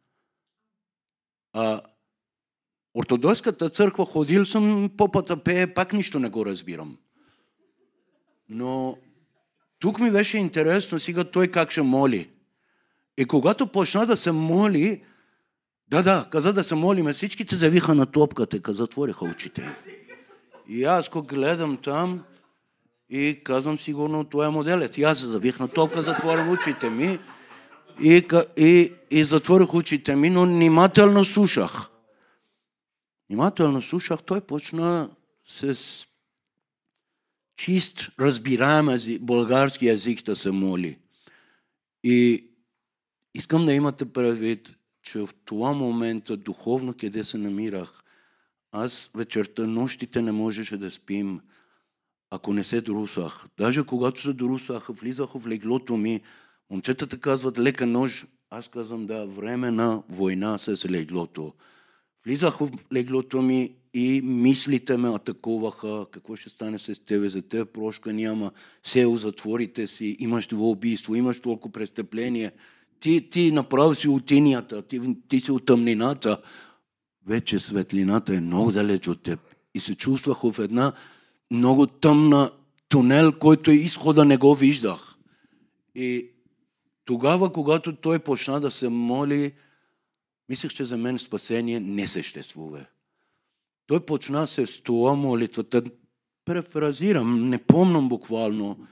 А 1.53 1.81
ортодокската 2.95 3.69
църква 3.69 4.05
ходил 4.05 4.45
съм, 4.45 4.91
попата 4.97 5.43
пее, 5.43 5.73
пак 5.73 5.93
нищо 5.93 6.19
не 6.19 6.29
го 6.29 6.45
разбирам. 6.45 6.97
Но 8.49 8.97
тук 9.79 9.99
ми 9.99 10.11
беше 10.11 10.37
интересно 10.37 10.99
сега 10.99 11.23
той 11.23 11.47
как 11.47 11.71
ще 11.71 11.81
моли. 11.81 12.29
И 13.17 13.25
когато 13.25 13.67
почна 13.67 14.05
да 14.05 14.17
се 14.17 14.31
моли, 14.31 15.03
да, 15.89 16.03
да, 16.03 16.27
каза 16.31 16.53
да 16.53 16.63
се 16.63 16.75
молиме, 16.75 17.13
всичките 17.13 17.55
завиха 17.55 17.95
на 17.95 18.05
топката, 18.05 18.61
каза, 18.61 18.77
затвориха 18.77 19.25
очите. 19.25 19.75
И 20.67 20.83
аз 20.83 21.09
го 21.09 21.21
гледам 21.21 21.77
там 21.77 22.23
и 23.09 23.41
казвам 23.43 23.79
сигурно, 23.79 24.23
това 24.23 24.45
е 24.45 24.49
моделът. 24.49 24.97
И 24.97 25.03
аз 25.03 25.19
завих 25.19 25.59
на 25.59 25.67
топка, 25.67 26.01
затворям 26.01 26.49
очите 26.49 26.89
ми 26.89 27.19
и, 28.01 28.25
и, 28.57 28.93
и 29.11 29.25
затворих 29.25 29.73
очите 29.73 30.15
ми, 30.15 30.29
но 30.29 30.45
внимателно 30.45 31.25
слушах. 31.25 31.89
Внимателно 33.29 33.81
слушах, 33.81 34.23
той 34.23 34.41
почна 34.41 35.09
с 35.45 35.77
чист, 37.57 38.09
разбираем 38.19 38.89
български 39.21 39.87
език 39.87 40.23
да 40.23 40.35
се 40.35 40.51
моли. 40.51 40.99
И 42.03 42.47
искам 43.33 43.65
да 43.65 43.73
имате 43.73 44.13
предвид, 44.13 44.76
че 45.11 45.19
в 45.19 45.29
това 45.45 45.73
момента 45.73 46.37
духовно 46.37 46.93
къде 46.99 47.23
се 47.23 47.37
намирах, 47.37 48.03
аз 48.71 49.09
вечерта, 49.15 49.67
нощите 49.67 50.21
не 50.21 50.31
можеше 50.31 50.77
да 50.77 50.91
спим, 50.91 51.41
ако 52.29 52.53
не 52.53 52.63
се 52.63 52.81
друсах. 52.81 53.47
Даже 53.57 53.85
когато 53.85 54.21
се 54.21 54.33
друсах, 54.33 54.87
влизах 54.89 55.29
в 55.29 55.47
леглото 55.47 55.97
ми, 55.97 56.21
момчетата 56.69 57.19
казват 57.19 57.59
лека 57.59 57.87
нож, 57.87 58.25
аз 58.49 58.67
казвам 58.67 59.05
да, 59.05 59.25
време 59.25 59.71
на 59.71 60.03
война 60.09 60.57
с 60.57 60.85
леглото. 60.89 61.53
Влизах 62.25 62.57
в 62.57 62.69
леглото 62.93 63.41
ми 63.41 63.75
и 63.93 64.21
мислите 64.21 64.97
ме 64.97 65.09
атакуваха, 65.09 66.05
какво 66.11 66.35
ще 66.35 66.49
стане 66.49 66.79
с 66.79 67.05
тебе, 67.05 67.29
за 67.29 67.41
теб 67.41 67.73
прошка 67.73 68.13
няма, 68.13 68.51
сел 68.83 69.17
затворите 69.17 69.87
си, 69.87 70.15
имаш 70.19 70.47
това 70.47 70.65
убийство, 70.65 71.15
имаш 71.15 71.39
толкова 71.39 71.71
престъпление. 71.71 72.51
Ти, 72.99 73.29
ти 73.29 73.51
направо 73.51 73.95
си 73.95 74.07
от 74.07 74.25
тинията, 74.25 74.81
ти, 74.81 75.01
ти 75.29 75.39
си 75.39 75.51
от 75.51 75.65
тъмнината. 75.65 76.41
Вече 77.27 77.59
светлината 77.59 78.35
е 78.35 78.41
много 78.41 78.71
далеч 78.71 79.07
от 79.07 79.23
теб. 79.23 79.39
И 79.73 79.79
се 79.79 79.95
чувствах 79.95 80.41
в 80.41 80.59
една 80.59 80.93
много 81.51 81.87
тъмна 81.87 82.51
тунел, 82.89 83.31
който 83.39 83.71
изхода 83.71 84.25
не 84.25 84.37
го 84.37 84.55
виждах. 84.55 85.15
И 85.95 86.29
тогава, 87.05 87.53
когато 87.53 87.95
той 87.95 88.19
почна 88.19 88.59
да 88.59 88.71
се 88.71 88.89
моли, 88.89 89.53
Мислех, 90.49 90.73
че 90.73 90.85
за 90.85 90.97
мен 90.97 91.19
спасение 91.19 91.79
не 91.79 92.07
съществува. 92.07 92.85
Той 93.87 93.99
почна 93.99 94.47
с 94.47 94.83
това 94.83 95.13
молитвата. 95.13 95.83
Префразирам, 96.45 97.49
не 97.49 97.57
помням 97.57 98.09
буквално, 98.09 98.87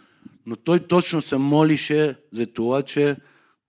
но 0.46 0.56
той 0.56 0.88
точно 0.88 1.22
се 1.22 1.38
молише 1.38 2.16
за 2.32 2.48
това, 2.48 2.82
че 2.82 3.18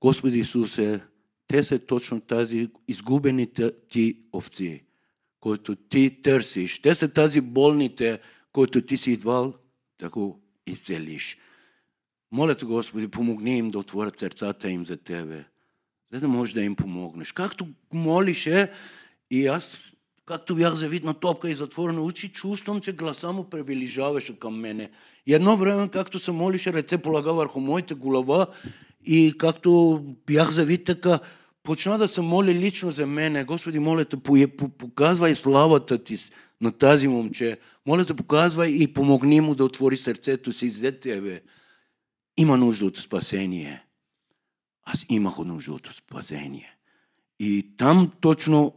Господи 0.01 0.39
Исусе, 0.39 1.01
те 1.49 1.65
са 1.65 1.79
точно 1.79 2.21
тази 2.21 2.69
изгубените 2.89 3.73
ти 3.89 4.19
овци, 4.33 4.85
които 5.41 5.77
ти 5.77 6.23
търсиш. 6.23 6.83
Те 6.83 6.95
са 6.95 7.13
тази 7.13 7.41
болните, 7.41 8.19
които 8.53 8.83
ти 8.83 8.97
си 8.97 9.13
идвал 9.13 9.55
да 10.01 10.09
го 10.11 10.41
изцелиш. 10.67 11.39
Моля 12.33 12.55
те, 12.55 12.65
Господи, 12.65 13.09
помогни 13.09 13.59
им 13.59 13.71
да 13.71 13.79
отворят 13.79 14.19
сърцата 14.19 14.71
им 14.71 14.85
за 14.85 14.97
Тебе 14.97 15.45
за 16.13 16.21
да 16.21 16.29
можеш 16.29 16.55
да 16.55 16.63
им 16.63 16.77
помогнеш. 16.77 17.33
Както 17.33 17.67
молише 17.93 18.73
и 19.31 19.47
аз, 19.47 19.79
както 20.27 20.57
бях 20.57 20.75
завидна 20.75 21.15
топка 21.15 21.51
и 21.51 21.55
затворена 21.55 22.03
очи, 22.03 22.29
чувствам, 22.29 22.81
че 22.81 22.93
гласа 22.93 23.33
му 23.33 23.45
приближаваше 23.45 24.39
към 24.39 24.61
мене. 24.61 24.91
И 25.27 25.35
едно 25.35 25.57
време, 25.57 25.89
както 25.89 26.19
се 26.19 26.31
молише, 26.33 26.73
ръце 26.73 27.03
полага 27.03 27.33
върху 27.33 27.61
моята 27.61 27.95
глава 27.95 28.47
и 29.07 29.35
както 29.39 30.03
бях 30.27 30.51
завид 30.51 30.85
така, 30.85 31.19
почна 31.63 31.99
да 31.99 32.09
се 32.09 32.21
моли 32.21 32.55
лично 32.55 32.91
за 32.91 33.07
мене. 33.07 33.45
Господи, 33.45 33.79
моля 33.79 34.05
те, 34.05 34.17
показвай 34.79 35.35
славата 35.35 36.05
ти 36.05 36.17
на 36.61 36.73
тази 36.73 37.09
момче. 37.09 37.59
Моля 37.87 38.05
те, 38.05 38.15
показвай 38.15 38.69
и 38.69 38.93
помогни 38.93 39.41
му 39.41 39.55
да 39.55 39.65
отвори 39.65 39.97
сърцето 39.97 40.53
си 40.53 40.69
за 40.69 40.93
тебе. 40.93 41.41
Има 42.39 42.57
нужда 42.57 42.87
от 42.87 42.97
спасение 42.97 43.87
аз 44.87 45.07
имах 45.09 45.39
нужда 45.39 45.73
от 45.73 45.87
спасение. 45.87 46.77
И 47.41 47.67
там 47.77 48.13
точно 48.21 48.75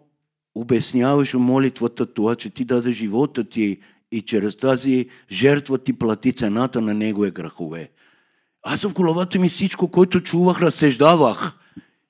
обясняваше 0.55 1.37
молитвата 1.37 2.13
това, 2.13 2.35
че 2.35 2.49
ти 2.49 2.65
даде 2.65 2.91
живота 2.91 3.43
ти 3.43 3.79
и 4.11 4.21
чрез 4.21 4.57
тази 4.57 5.09
жертва 5.31 5.77
ти 5.77 5.93
плати 5.93 6.33
цената 6.33 6.81
на 6.81 6.93
негови 6.93 7.31
грехове. 7.31 7.89
Аз 8.63 8.81
в 8.81 8.93
главата 8.93 9.39
ми 9.39 9.49
всичко, 9.49 9.91
което 9.91 10.23
чувах, 10.23 10.61
разсъждавах. 10.61 11.53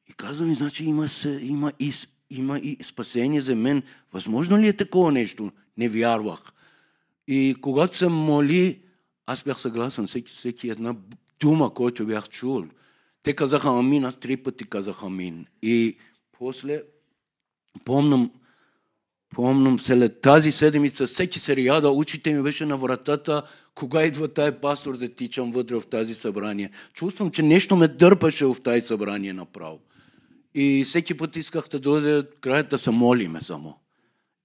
И 0.10 0.14
казвам, 0.14 0.56
значи 0.56 0.86
има, 0.86 1.08
има, 1.42 1.74
и, 1.80 1.94
има 2.30 2.60
и 2.60 2.78
спасение 2.84 3.42
за 3.42 3.56
мен. 3.56 3.84
Възможно 4.14 4.58
ли 4.58 4.68
е 4.68 4.78
такова 4.78 5.12
нещо? 5.12 5.52
Не 5.78 5.90
вярвах. 5.90 6.40
И 7.28 7.56
когато 7.62 7.98
се 7.98 8.08
моли, 8.08 8.82
аз 9.26 9.44
бях 9.44 9.62
съгласен 9.62 10.08
всеки, 10.08 10.32
всеки 10.32 10.70
една 10.70 10.96
дума, 11.40 11.74
който 11.74 12.06
бях 12.06 12.30
чул. 12.30 12.66
Те 13.24 13.34
казаха 13.34 13.70
амин, 13.70 14.06
аз 14.06 14.16
три 14.16 14.38
пъти 14.38 14.70
казах 14.70 15.04
амин. 15.04 15.46
И 15.62 15.98
после 16.40 16.82
помням, 17.86 18.32
помням 19.36 19.80
след 19.80 20.22
тази 20.22 20.52
седмица, 20.52 21.08
всеки 21.08 21.40
се 21.40 21.56
ряда, 21.56 21.90
учите 21.90 22.34
ми 22.34 22.44
беше 22.44 22.66
на 22.66 22.78
вратата, 22.78 23.44
кога 23.80 24.06
идва 24.06 24.28
тая 24.28 24.62
пастор 24.62 24.98
да 24.98 25.10
тичам 25.10 25.52
вътре 25.52 25.76
в 25.76 25.88
тази 25.88 26.16
събрание. 26.16 26.70
Чувствам, 26.94 27.32
че 27.32 27.44
нещо 27.44 27.76
ме 27.76 27.88
дърпаше 27.88 28.46
в 28.46 28.56
тази 28.64 28.82
събрание 28.82 29.34
направо. 29.34 29.80
И 30.56 30.84
всеки 30.86 31.18
път 31.18 31.36
исках 31.36 31.68
да 31.72 31.80
дойде 31.80 32.24
края 32.42 32.64
да 32.64 32.78
се 32.78 32.92
молиме 32.92 33.42
само. 33.42 33.76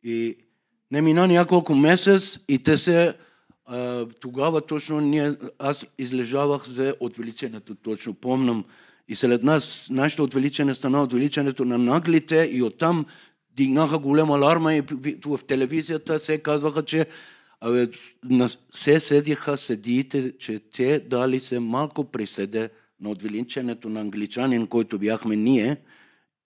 И 0.03 0.37
не 0.91 1.03
мина 1.03 1.27
няколко 1.27 1.75
месец 1.75 2.39
и 2.49 2.59
те 2.59 2.77
се 2.77 3.15
а, 3.67 4.07
тогава 4.21 4.61
точно 4.61 5.01
ние, 5.01 5.35
аз 5.59 5.87
излежавах 5.99 6.69
за 6.69 6.95
отвеличението, 7.01 7.75
точно 7.75 8.15
помням. 8.15 8.65
И 9.09 9.17
след 9.17 9.43
нас, 9.43 9.87
нашето 9.91 10.23
отвеличане 10.25 10.75
стана 10.75 11.03
отвеличането 11.03 11.65
на 11.65 11.79
наглите 11.79 12.49
и 12.53 12.63
оттам 12.63 13.07
дигнаха 13.57 13.99
голема 13.99 14.35
аларма 14.35 14.75
и 14.75 14.83
в 15.27 15.41
телевизията 15.47 16.19
се 16.19 16.39
казваха, 16.39 16.83
че 16.83 17.07
абе, 17.65 17.89
се 18.75 19.01
седиха 19.01 19.59
съдиите, 19.59 20.33
че 20.39 20.61
те 20.61 20.99
дали 20.99 21.41
се 21.41 21.61
малко 21.61 22.05
присъде 22.05 22.71
на 23.01 23.11
отвеличането 23.11 23.89
на 23.89 24.01
англичанин, 24.01 24.67
който 24.67 24.99
бяхме 24.99 25.37
ние, 25.37 25.77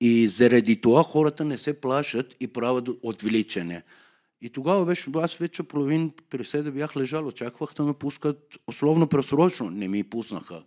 и 0.00 0.28
заради 0.28 0.81
това 0.81 1.02
хората 1.02 1.44
не 1.44 1.59
се 1.59 1.81
плашат 1.81 2.37
и 2.40 2.46
правят 2.46 2.88
отвеличане. 3.02 3.83
И 4.40 4.50
тогава 4.50 4.85
беше, 4.85 5.11
аз 5.14 5.37
вече 5.37 5.62
половин 5.62 6.12
приседа 6.31 6.72
бях 6.72 6.96
лежал, 6.96 7.26
очаквах 7.26 7.74
да 7.74 7.85
ме 7.85 7.94
пускат 7.94 8.59
условно 8.66 9.07
пресрочно. 9.07 9.70
Не 9.70 9.88
ми 9.88 10.04
пуснаха. 10.04 10.62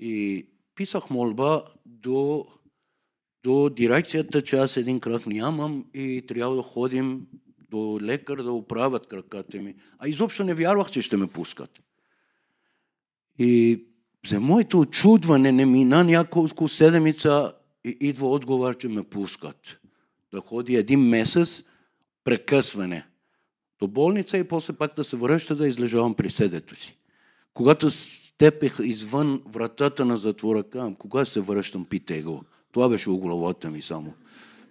И 0.00 0.46
писах 0.74 1.10
молба 1.10 1.64
до, 1.86 2.46
до 3.44 3.68
дирекцията, 3.68 4.42
че 4.42 4.56
аз 4.56 4.76
един 4.76 5.00
крак 5.00 5.26
нямам 5.26 5.84
и 5.94 6.24
трябва 6.28 6.56
да 6.56 6.62
ходим 6.62 7.26
до 7.70 7.98
лекар 8.02 8.42
да 8.42 8.52
оправят 8.52 9.06
краката 9.06 9.58
ми. 9.58 9.74
А 9.98 10.08
изобщо 10.08 10.44
не 10.44 10.54
вярвах, 10.54 10.90
че 10.90 11.02
ще 11.02 11.16
ме 11.16 11.26
пускат. 11.26 11.70
И 13.38 13.84
за 14.26 14.40
моето 14.40 14.80
очудване 14.80 15.52
не 15.52 15.66
мина 15.66 16.04
няколко 16.04 16.68
седмица 16.68 17.52
и 17.84 17.96
идва 18.00 18.28
отговор, 18.28 18.76
че 18.76 18.88
ме 18.88 19.02
пускат. 19.02 19.80
Да 20.32 20.40
ходи 20.40 20.76
един 20.76 21.00
месец 21.00 21.62
прекъсване 22.24 23.06
до 23.80 23.88
болница 23.88 24.38
и 24.38 24.44
после 24.44 24.72
пак 24.72 24.96
да 24.96 25.04
се 25.04 25.16
връща 25.16 25.56
да 25.56 25.68
излежавам 25.68 26.14
при 26.14 26.30
седето 26.30 26.76
си. 26.76 26.98
Когато 27.54 27.90
степех 27.90 28.76
извън 28.82 29.42
вратата 29.46 30.04
на 30.04 30.16
затвора, 30.16 30.62
казвам, 30.62 30.94
кога 30.94 31.24
се 31.24 31.40
връщам, 31.40 31.84
питай 31.84 32.22
го. 32.22 32.42
Това 32.72 32.88
беше 32.88 33.10
у 33.10 33.18
главата 33.18 33.70
ми 33.70 33.82
само. 33.82 34.14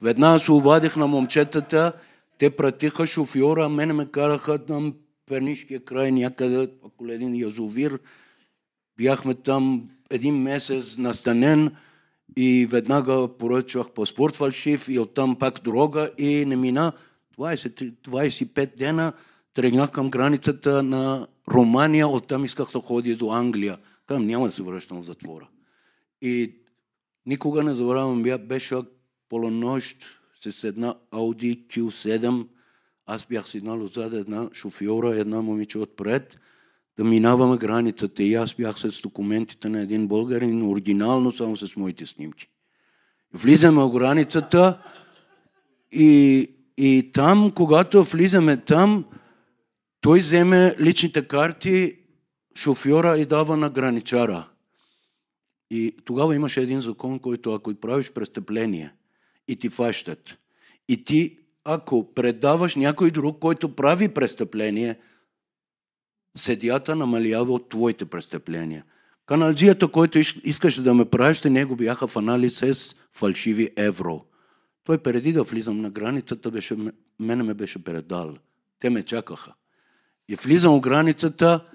Веднага 0.01 0.39
се 0.39 0.51
обадих 0.51 0.95
на 0.95 1.07
момчетата, 1.07 1.93
те 2.37 2.49
пратиха 2.49 3.07
шофьора, 3.07 3.65
а 3.65 3.69
мене 3.69 3.93
ме 3.93 4.05
караха 4.05 4.65
там 4.65 4.93
Пернишкия 5.25 5.85
край 5.85 6.11
някъде, 6.11 6.69
около 6.83 7.11
един 7.11 7.35
язовир. 7.35 7.99
Бяхме 8.97 9.33
там 9.33 9.89
един 10.09 10.35
месец 10.35 10.97
настанен 10.97 11.75
и 12.37 12.67
веднага 12.69 13.27
поръчвах 13.39 13.91
паспорт 13.91 14.35
фалшив 14.35 14.89
и 14.89 14.99
оттам 14.99 15.35
пак 15.35 15.59
дорога 15.63 16.09
и 16.17 16.45
не 16.45 16.55
мина 16.55 16.93
20, 17.37 17.93
25 17.93 18.77
дена 18.77 19.13
тръгнах 19.53 19.91
към 19.91 20.09
границата 20.09 20.83
на 20.83 21.27
Румъния, 21.51 22.07
оттам 22.07 22.45
исках 22.45 22.71
да 22.71 22.79
ходя 22.79 23.15
до 23.15 23.31
Англия. 23.31 23.77
Там 24.07 24.27
няма 24.27 24.45
да 24.45 24.51
се 24.51 24.63
връщам 24.63 25.01
в 25.01 25.05
затвора. 25.05 25.47
И 26.21 26.55
никога 27.25 27.63
не 27.63 27.75
забравям, 27.75 28.23
беше 28.47 28.75
полунощ 29.29 30.16
с 30.39 30.63
една 30.63 30.95
Audi 31.11 31.67
Q7. 31.67 32.47
Аз 33.05 33.25
бях 33.25 33.49
седнал 33.49 33.83
отзад 33.83 34.13
една 34.13 34.49
шофьора, 34.53 35.15
една 35.15 35.41
момиче 35.41 35.77
отпред, 35.77 36.39
да 36.97 37.03
минаваме 37.03 37.57
границата. 37.57 38.23
И 38.23 38.33
аз 38.33 38.53
бях 38.53 38.79
с 38.79 39.01
документите 39.01 39.69
на 39.69 39.81
един 39.81 40.07
българин, 40.07 40.69
оригинално, 40.71 41.31
само 41.31 41.57
с 41.57 41.75
моите 41.75 42.05
снимки. 42.05 42.49
Влизаме 43.33 43.81
в 43.81 43.91
границата 43.91 44.79
и 45.91 46.49
и 46.77 47.11
там, 47.13 47.51
когато 47.55 48.03
влизаме 48.03 48.57
там, 48.57 49.05
той 50.01 50.19
вземе 50.19 50.75
личните 50.79 51.27
карти, 51.27 51.97
шофьора 52.55 53.17
и 53.17 53.25
дава 53.25 53.57
на 53.57 53.69
граничара. 53.69 54.49
И 55.71 55.95
тогава 56.05 56.35
имаше 56.35 56.61
един 56.61 56.81
закон, 56.81 57.19
който 57.19 57.53
ако 57.53 57.75
правиш 57.75 58.11
престъпление 58.11 58.93
и 59.47 59.55
ти 59.55 59.69
фащат, 59.69 60.37
и 60.87 61.05
ти, 61.05 61.37
ако 61.63 62.13
предаваш 62.13 62.75
някой 62.75 63.11
друг, 63.11 63.39
който 63.39 63.75
прави 63.75 64.13
престъпление, 64.13 64.99
съдията 66.35 66.95
намалява 66.95 67.53
от 67.53 67.69
твоите 67.69 68.05
престъпления. 68.05 68.83
Каналджията, 69.25 69.87
който 69.87 70.19
искаше 70.43 70.81
да 70.81 70.93
ме 70.93 71.05
праща, 71.05 71.49
него 71.49 71.75
бяха 71.75 72.07
в 72.07 72.17
анализ 72.17 72.57
с 72.57 72.95
фалшиви 73.11 73.69
евро. 73.77 74.25
Той 74.83 74.97
преди 74.97 75.33
да 75.33 75.43
влизам 75.43 75.81
на 75.81 75.89
границата, 75.89 76.51
беше, 76.51 76.75
мене 77.19 77.43
ме 77.43 77.53
беше 77.53 77.83
предал. 77.83 78.35
Те 78.79 78.89
ме 78.89 79.03
чакаха. 79.03 79.53
И 80.29 80.35
влизам 80.35 80.73
в 80.73 80.81
границата 80.81 81.65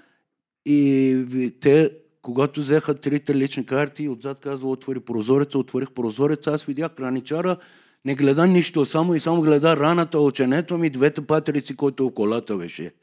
и 0.65 1.55
те, 1.61 1.91
когато 2.23 2.59
взеха 2.59 2.95
трите 2.95 3.35
лични 3.35 3.65
карти, 3.65 4.09
отзад 4.09 4.39
казва, 4.39 4.69
отвори 4.69 4.99
прозореца, 4.99 5.57
отворих 5.57 5.91
прозореца, 5.91 6.51
аз 6.51 6.65
видях 6.65 6.91
граничара, 6.95 7.57
не 8.05 8.15
гледа 8.15 8.47
нищо, 8.47 8.85
само 8.85 9.15
и 9.15 9.19
само 9.19 9.41
гледа 9.41 9.77
раната, 9.77 10.19
оченето 10.19 10.77
ми, 10.77 10.89
двете 10.89 11.27
патерици, 11.27 11.75
които 11.75 12.09
в 12.09 12.13
колата 12.13 12.57
беше. 12.57 12.93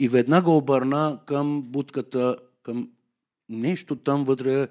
И 0.00 0.08
веднага 0.08 0.50
обърна 0.50 1.20
към 1.26 1.62
будката, 1.62 2.36
към 2.62 2.88
нещо 3.48 3.96
там 3.96 4.24
вътре, 4.24 4.68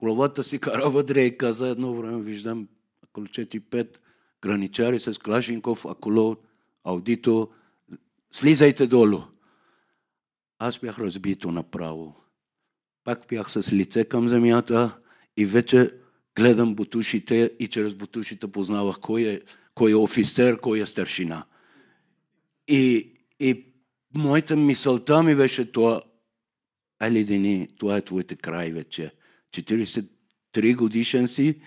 главата 0.00 0.42
си 0.42 0.58
кара 0.58 0.90
вътре 0.90 1.20
и 1.20 1.38
каза 1.38 1.68
едно 1.68 1.94
време, 1.94 2.22
виждам 2.22 2.68
около 3.04 3.26
4-5 3.26 3.98
граничари 4.42 4.98
с 4.98 5.18
Клашинков, 5.18 5.84
Аколо, 5.84 6.36
Аудито, 6.84 7.50
слизайте 8.30 8.86
долу. 8.86 9.18
Аз 10.58 10.78
бях 10.78 10.98
разбито 10.98 11.52
направо. 11.52 12.21
Пак 13.04 13.26
бях 13.28 13.50
с 13.50 13.72
лице 13.72 14.04
към 14.04 14.28
земята 14.28 14.98
и 15.36 15.46
вече 15.46 15.90
гледам 16.36 16.74
бутушите 16.74 17.50
и 17.58 17.68
чрез 17.68 17.94
бутушите 17.94 18.52
познавах 18.52 19.00
кой 19.00 19.22
е, 19.22 19.40
кой 19.74 19.90
е 19.90 19.94
офицер, 19.94 20.60
кой 20.60 20.80
е 20.80 20.86
старшина. 20.86 21.46
И, 22.68 23.12
и 23.40 23.66
моята 24.14 24.56
мисълта 24.56 25.22
ми 25.22 25.34
беше 25.34 25.72
това, 25.72 26.02
али 26.98 27.24
дени, 27.24 27.68
това 27.78 27.96
е 27.96 28.04
твоите 28.04 28.36
край 28.36 28.72
вече. 28.72 29.14
43 29.50 30.76
годишен 30.76 31.28
си, 31.28 31.60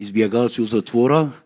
избягал 0.00 0.48
си 0.48 0.60
от 0.60 0.70
затвора, 0.70 1.42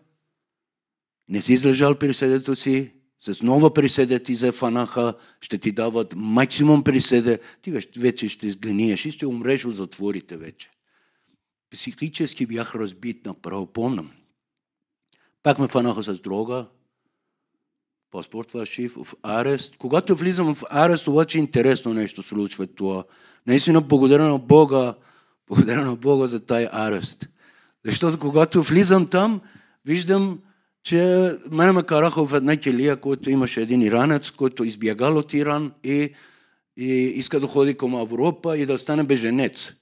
не 1.27 1.41
си 1.41 1.53
излежал 1.53 1.99
присъдето 1.99 2.55
си, 2.55 2.93
с 3.23 3.41
нова 3.41 3.73
присъда 3.73 4.19
ти 4.19 4.35
зафанаха, 4.35 5.13
ще 5.41 5.57
ти 5.57 5.71
дават 5.71 6.13
максимум 6.15 6.83
присъда, 6.83 7.39
ти 7.61 7.71
вече 7.97 8.29
ще 8.29 8.51
сгъниеш 8.51 9.05
и 9.05 9.11
ще 9.11 9.27
умреш 9.27 9.65
от 9.65 9.75
затворите 9.75 10.37
вече. 10.37 10.69
Психически 11.71 12.45
бях 12.45 12.75
разбит 12.75 13.25
направо, 13.25 13.65
помням. 13.65 14.11
Пак 15.43 15.59
ме 15.59 15.67
фанаха 15.67 16.03
с 16.03 16.19
дрога, 16.19 16.65
паспорт 18.11 18.51
фалшив, 18.51 18.93
в 18.93 19.13
арест. 19.23 19.77
Когато 19.77 20.15
влизам 20.15 20.55
в 20.55 20.63
арест, 20.69 21.07
обаче 21.07 21.39
интересно 21.39 21.93
нещо 21.93 22.23
случва 22.23 22.67
това. 22.67 23.03
Наистина 23.47 23.81
благодаря 23.81 24.29
на 24.29 24.37
Бога, 24.37 24.95
благодаря 25.47 25.85
на 25.85 25.95
Бога 25.95 26.27
за 26.27 26.45
тази 26.45 26.67
арест. 26.71 27.29
Защото 27.85 28.19
когато 28.19 28.63
влизам 28.63 29.07
там, 29.07 29.41
виждам, 29.85 30.39
че 30.83 31.31
мене 31.51 31.71
ме 31.71 31.83
караха 31.83 32.25
в 32.25 32.33
една 32.33 32.57
келия, 32.57 32.97
който 32.97 33.29
имаше 33.29 33.61
един 33.61 33.81
иранец, 33.81 34.31
който 34.31 34.63
избягал 34.63 35.17
от 35.17 35.33
Иран 35.33 35.71
и, 35.83 36.13
и 36.77 36.93
иска 36.93 37.39
да 37.39 37.47
ходи 37.47 37.77
към 37.77 38.01
Европа 38.01 38.57
и 38.57 38.65
да 38.65 38.79
стане 38.79 39.03
беженец. 39.03 39.73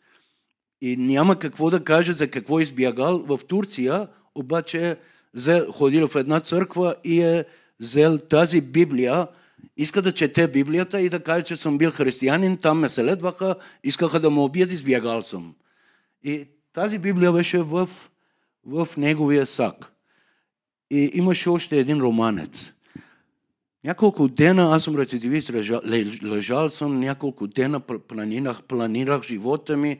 И 0.81 0.97
няма 0.97 1.39
какво 1.39 1.69
да 1.69 1.83
каже 1.83 2.13
за 2.13 2.27
какво 2.27 2.59
е 2.59 2.63
избягал 2.63 3.19
в 3.19 3.39
Турция, 3.47 4.07
обаче 4.35 4.97
ходил 5.71 6.07
в 6.07 6.15
една 6.15 6.39
църква 6.39 6.95
и 7.03 7.21
е 7.21 7.45
взел 7.79 8.17
тази 8.17 8.61
Библия, 8.61 9.27
иска 9.77 10.01
да 10.01 10.11
чете 10.11 10.47
Библията 10.47 11.01
и 11.01 11.09
да 11.09 11.23
каже, 11.23 11.43
че 11.43 11.55
съм 11.55 11.77
бил 11.77 11.91
християнин, 11.91 12.57
там 12.57 12.79
ме 12.79 12.89
следваха, 12.89 13.55
искаха 13.83 14.19
да 14.19 14.31
ме 14.31 14.39
убият, 14.39 14.71
избягал 14.71 15.21
съм. 15.21 15.55
И 16.23 16.45
тази 16.73 16.99
Библия 16.99 17.31
беше 17.31 17.57
в, 17.57 17.89
в 18.65 18.87
неговия 18.97 19.45
сак. 19.45 19.93
И 20.91 21.11
имаше 21.13 21.49
още 21.49 21.79
един 21.79 21.99
романец. 21.99 22.73
Няколко 23.83 24.27
дена 24.27 24.75
аз 24.75 24.83
съм 24.83 24.95
рецидивист, 24.95 25.53
лежал, 26.23 26.69
съм 26.69 26.99
няколко 26.99 27.47
дена, 27.47 27.79
планирах, 27.79 28.63
планирах 28.63 29.23
живота 29.23 29.77
ми 29.77 29.99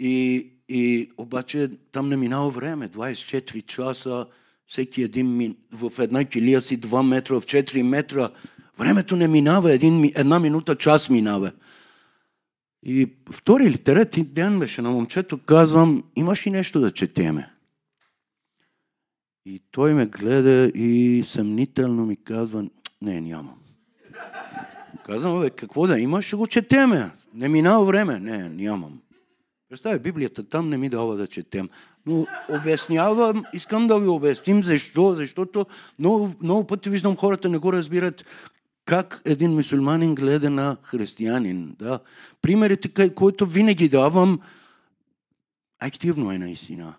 и, 0.00 0.46
и 0.68 1.10
обаче 1.18 1.70
там 1.92 2.08
не 2.08 2.16
минало 2.16 2.50
време, 2.50 2.88
24 2.88 3.66
часа, 3.66 4.26
всеки 4.66 5.02
един 5.02 5.56
в 5.72 5.92
една 5.98 6.24
килия 6.24 6.60
си 6.60 6.80
2 6.80 7.06
метра, 7.06 7.40
в 7.40 7.44
4 7.44 7.82
метра. 7.82 8.28
Времето 8.78 9.16
не 9.16 9.28
минава, 9.28 9.72
един, 9.72 10.12
една 10.14 10.38
минута, 10.38 10.76
час 10.76 11.10
минава. 11.10 11.52
И 12.82 13.12
втори 13.32 13.64
или 13.64 13.78
трети 13.78 14.22
ден 14.22 14.58
беше 14.58 14.82
на 14.82 14.90
момчето, 14.90 15.38
казвам, 15.38 16.04
имаш 16.16 16.46
ли 16.46 16.50
нещо 16.50 16.80
да 16.80 16.90
четеме? 16.90 17.51
И 19.46 19.62
той 19.70 19.94
ме 19.94 20.06
гледа 20.06 20.70
и 20.74 21.22
съмнително 21.26 22.06
ми 22.06 22.16
казва, 22.16 22.64
не, 23.02 23.20
нямам. 23.20 23.58
Казвам, 25.04 25.40
бе, 25.40 25.50
какво 25.50 25.86
да 25.86 25.98
има, 25.98 26.22
ще 26.22 26.36
го 26.36 26.46
четеме. 26.46 27.10
Не 27.34 27.48
минава 27.48 27.84
време. 27.84 28.18
Не, 28.18 28.48
нямам. 28.48 29.00
Представя, 29.68 29.98
Библията 29.98 30.48
там 30.48 30.68
не 30.68 30.78
ми 30.78 30.88
дава 30.88 31.16
да 31.16 31.26
четем. 31.26 31.68
Но 32.06 32.26
обяснявам, 32.48 33.44
искам 33.52 33.86
да 33.86 33.98
ви 33.98 34.08
обясним 34.08 34.62
защо, 34.62 35.14
защото 35.14 35.66
много, 35.98 36.32
много 36.42 36.66
пъти 36.66 36.90
виждам 36.90 37.16
хората 37.16 37.48
не 37.48 37.58
го 37.58 37.72
разбират 37.72 38.24
как 38.84 39.22
един 39.24 39.54
мусулманин 39.54 40.14
гледа 40.14 40.50
на 40.50 40.76
християнин. 40.82 41.76
Да. 41.78 42.00
Примерите, 42.42 43.14
които 43.14 43.46
винаги 43.46 43.88
давам, 43.88 44.40
активно 45.78 46.32
е 46.32 46.38
наистина. 46.38 46.94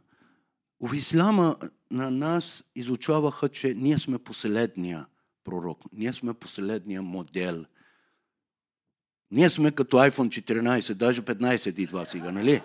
В 0.82 0.96
ислама 0.96 1.56
на 1.94 2.12
нас 2.12 2.64
изучаваха, 2.76 3.50
че 3.50 3.74
ние 3.74 3.98
сме 3.98 4.20
последния 4.20 5.06
пророк. 5.44 5.80
Ние 5.94 6.14
сме 6.14 6.34
последния 6.34 7.02
модел. 7.02 7.66
Ние 9.32 9.50
сме 9.50 9.72
като 9.72 9.98
iPhone 9.98 10.62
14, 10.62 10.94
даже 10.94 11.22
15 11.22 11.80
идва 11.80 12.06
сега, 12.06 12.32
нали? 12.32 12.62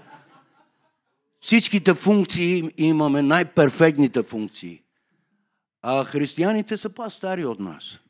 Всичките 1.41 1.95
функции 1.95 2.71
имаме, 2.77 3.23
най-перфектните 3.23 4.23
функции. 4.23 4.83
А 5.83 6.05
християните 6.05 6.77
са 6.77 6.89
по-стари 6.89 7.45
от 7.45 7.61
нас. 7.61 8.01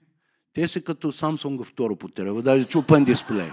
Те 0.52 0.68
са 0.68 0.80
като 0.80 1.12
Samsung 1.12 1.64
второ 1.64 1.96
потреба, 1.96 2.42
даже 2.42 2.64
чупен 2.64 3.04
дисплей. 3.04 3.50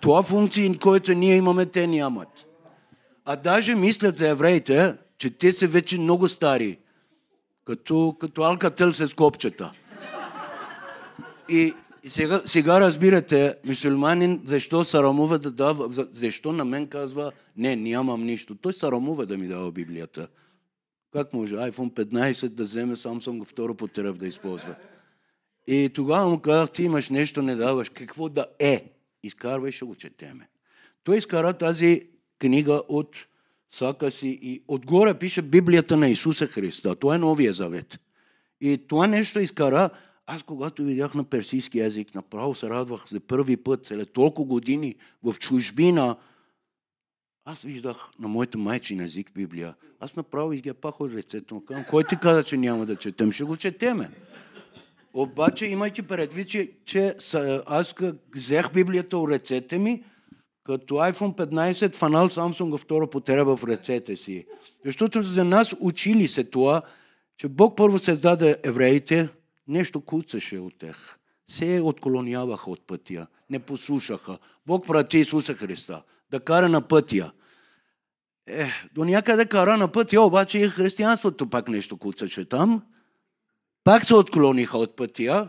Това 0.00 0.22
функции, 0.22 0.78
които 0.78 1.14
ние 1.14 1.36
имаме, 1.36 1.66
те 1.66 1.86
нямат. 1.86 2.46
А 3.24 3.36
даже 3.36 3.74
мислят 3.74 4.16
за 4.16 4.28
евреите, 4.28 4.94
че 5.22 5.30
те 5.30 5.52
са 5.52 5.66
вече 5.66 5.98
много 5.98 6.28
стари. 6.28 6.78
Като, 7.64 8.16
като 8.20 8.42
алкател 8.42 8.92
с 8.92 9.14
копчета. 9.14 9.72
И, 11.48 11.74
и 12.02 12.10
сега, 12.10 12.42
сега 12.46 12.80
разбирате, 12.80 13.54
мусульманин, 13.64 14.42
защо 14.44 14.84
сарамува 14.84 15.38
да 15.38 15.50
дава, 15.50 16.06
защо 16.12 16.52
на 16.52 16.64
мен 16.64 16.86
казва, 16.86 17.32
не, 17.56 17.76
нямам 17.76 18.26
нищо. 18.26 18.54
Той 18.54 18.72
сарамува 18.72 19.26
да 19.26 19.38
ми 19.38 19.48
дава 19.48 19.72
Библията. 19.72 20.28
Как 21.12 21.32
може 21.32 21.54
iPhone 21.54 21.92
15 21.92 22.48
да 22.48 22.62
вземе 22.62 22.96
Samsung 22.96 23.44
второ 23.44 23.74
потреб 23.74 24.16
да 24.16 24.26
използва? 24.26 24.74
И 25.66 25.90
тогава 25.94 26.30
му 26.30 26.40
казах, 26.40 26.70
ти 26.70 26.82
имаш 26.82 27.10
нещо, 27.10 27.42
не 27.42 27.54
даваш. 27.54 27.88
Какво 27.88 28.28
да 28.28 28.46
е? 28.58 28.84
Изкарвай, 29.22 29.72
ще 29.72 29.84
го 29.84 29.94
четеме. 29.94 30.48
Той 31.04 31.16
изкара 31.16 31.52
тази 31.52 32.02
книга 32.38 32.82
от 32.88 33.16
сака 33.74 34.10
си 34.10 34.38
и 34.42 34.62
отгоре 34.68 35.14
пише 35.14 35.42
Библията 35.42 35.96
на 35.96 36.08
Исуса 36.08 36.46
Христа. 36.46 36.96
Това 36.96 37.14
е 37.14 37.18
Новия 37.18 37.52
Завет. 37.52 38.00
И 38.60 38.78
това 38.88 39.06
нещо 39.06 39.40
изкара, 39.40 39.90
аз 40.26 40.42
когато 40.42 40.84
видях 40.84 41.14
на 41.14 41.24
персийски 41.24 41.78
язик, 41.78 42.14
направо 42.14 42.54
се 42.54 42.68
радвах 42.68 43.06
за 43.08 43.20
първи 43.20 43.56
път, 43.56 43.86
след 43.86 44.12
толкова 44.12 44.48
години 44.48 44.94
в 45.22 45.34
чужбина, 45.38 46.16
аз 47.44 47.62
виждах 47.62 48.10
на 48.18 48.28
моята 48.28 48.58
майчин 48.58 49.00
език 49.00 49.32
Библия. 49.34 49.74
Аз 50.00 50.16
направо 50.16 50.52
изгепах 50.52 51.00
от 51.00 51.12
лицето. 51.12 51.62
Кой 51.90 52.04
ти 52.04 52.16
каза, 52.16 52.42
че 52.42 52.56
няма 52.56 52.86
да 52.86 52.96
четем? 52.96 53.32
Ще 53.32 53.44
го 53.44 53.56
четеме. 53.56 54.10
Обаче 55.14 55.66
имайте 55.66 56.02
предвид, 56.02 56.48
че, 56.48 56.70
че 56.84 57.16
аз 57.66 57.94
взех 58.36 58.72
Библията 58.72 59.18
от 59.18 59.30
ръцете 59.30 59.78
ми, 59.78 60.04
като 60.64 60.94
iPhone 60.94 61.36
15 61.36 61.94
фанал 61.94 62.28
Samsung 62.28 62.78
втора 62.78 63.10
потреба 63.10 63.56
в 63.56 63.64
ръцете 63.64 64.16
си. 64.16 64.46
Защото 64.84 65.22
за 65.22 65.44
нас 65.44 65.74
учили 65.80 66.28
се 66.28 66.44
това, 66.44 66.82
че 67.36 67.48
Бог 67.48 67.76
първо 67.76 67.98
създаде 67.98 68.56
евреите, 68.62 69.28
нещо 69.68 70.00
куцаше 70.00 70.58
от 70.58 70.78
тях. 70.78 71.18
Се 71.46 71.80
отклоняваха 71.80 72.70
от 72.70 72.86
пътя, 72.86 73.26
не 73.50 73.58
послушаха. 73.58 74.38
Бог 74.66 74.86
прати 74.86 75.18
Исуса 75.18 75.54
Христа 75.54 76.02
да 76.30 76.40
кара 76.40 76.68
на 76.68 76.88
пътя. 76.88 77.32
Е, 78.46 78.66
до 78.94 79.04
някъде 79.04 79.46
кара 79.46 79.76
на 79.76 79.88
пътя, 79.92 80.22
обаче 80.22 80.58
и 80.58 80.68
християнството 80.68 81.50
пак 81.50 81.68
нещо 81.68 81.96
куцаше 81.96 82.48
там. 82.48 82.82
Пак 83.84 84.04
се 84.04 84.14
отклониха 84.14 84.78
от 84.78 84.96
пътя 84.96 85.48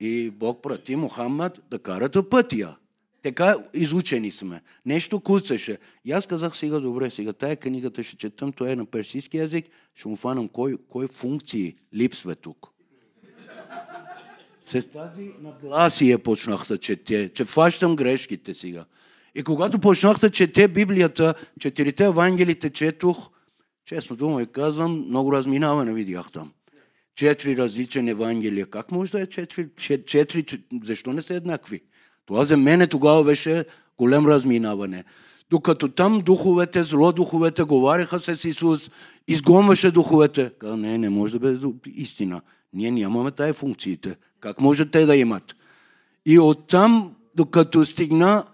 и 0.00 0.30
Бог 0.30 0.62
прати 0.62 0.96
Мухаммад 0.96 1.60
да 1.70 1.78
карат 1.78 2.16
пътя. 2.30 2.76
Така 3.22 3.54
изучени 3.74 4.30
сме. 4.30 4.62
Нещо 4.86 5.20
куцаше. 5.20 5.78
И 6.04 6.12
аз 6.12 6.26
казах 6.26 6.56
сега, 6.56 6.78
добре, 6.78 7.10
сега 7.10 7.32
тая 7.32 7.56
книгата 7.56 8.02
ще 8.02 8.16
четам, 8.16 8.52
това 8.52 8.70
е 8.70 8.76
на 8.76 8.86
персийски 8.86 9.36
язик, 9.36 9.66
ще 9.94 10.08
му 10.08 10.16
фанам 10.16 10.48
кой, 10.48 10.76
кой 10.88 11.08
функции 11.08 11.76
липсва 11.94 12.34
тук. 12.34 12.66
С 14.64 14.86
тази 14.86 15.30
нагласие 15.40 16.18
почнах 16.18 16.66
да 16.68 16.78
чете, 16.78 17.30
че 17.34 17.44
фащам 17.44 17.96
грешките 17.96 18.54
сега. 18.54 18.84
И 19.34 19.42
когато 19.42 19.78
почнах 19.78 20.18
да 20.18 20.30
чете 20.30 20.68
Библията, 20.68 21.34
четирите 21.60 22.04
евангелите 22.04 22.70
четох, 22.70 23.30
честно 23.84 24.16
дума 24.16 24.42
и 24.42 24.46
казвам, 24.46 25.04
много 25.08 25.32
разминаване 25.32 25.92
видях 25.92 26.32
там. 26.32 26.52
Четири 27.14 27.56
различни 27.56 28.10
евангелия. 28.10 28.66
Как 28.66 28.90
може 28.90 29.12
да 29.12 29.20
е 29.20 29.26
четири? 29.26 29.68
четири 30.06 30.44
защо 30.82 31.12
не 31.12 31.22
са 31.22 31.34
еднакви? 31.34 31.80
Това 32.26 32.44
за 32.44 32.56
мене 32.56 32.86
тогава 32.86 33.24
беше 33.24 33.64
голем 33.98 34.26
разминаване. 34.26 35.04
Докато 35.50 35.88
там 35.88 36.20
духовете, 36.20 36.82
зло 36.82 37.12
духовете 37.12 37.62
говориха 37.62 38.20
с 38.20 38.44
Исус, 38.44 38.90
изгонваше 39.28 39.90
духовете. 39.90 40.50
Каза, 40.58 40.76
не, 40.76 40.98
не 40.98 41.10
може 41.10 41.32
да 41.32 41.38
бъде 41.38 41.66
истина. 41.86 42.40
Ние 42.72 42.90
нямаме 42.90 43.30
тая 43.30 43.52
функциите. 43.52 44.16
Как 44.40 44.60
може 44.60 44.90
те 44.90 45.06
да 45.06 45.16
имат? 45.16 45.56
И 46.26 46.38
оттам, 46.38 47.14
докато 47.36 47.84
стигна 47.84 48.44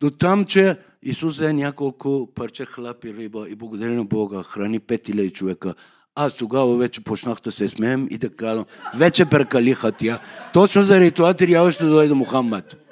до 0.00 0.10
там, 0.10 0.44
че 0.44 0.78
Исус 1.02 1.40
е 1.40 1.52
няколко 1.52 2.28
парче 2.34 2.64
хляб 2.64 3.04
и 3.04 3.14
риба 3.14 3.46
и 3.48 3.54
благодаря 3.54 3.92
на 3.92 4.04
Бога, 4.04 4.42
храни 4.42 4.80
пет 4.80 5.08
или 5.08 5.30
човека. 5.30 5.74
Аз 6.14 6.34
тогава 6.34 6.76
вече 6.76 7.04
почнах 7.04 7.38
да 7.44 7.52
се 7.52 7.68
смеем 7.68 8.06
и 8.10 8.18
да 8.18 8.36
казвам, 8.36 8.64
вече 8.94 9.24
прекалиха 9.24 9.92
тя. 9.92 10.18
Точно 10.52 10.82
заради 10.82 11.10
това 11.10 11.34
трябваше 11.34 11.84
да 11.84 11.90
дойде 11.90 12.14
Мухаммад. 12.14 12.85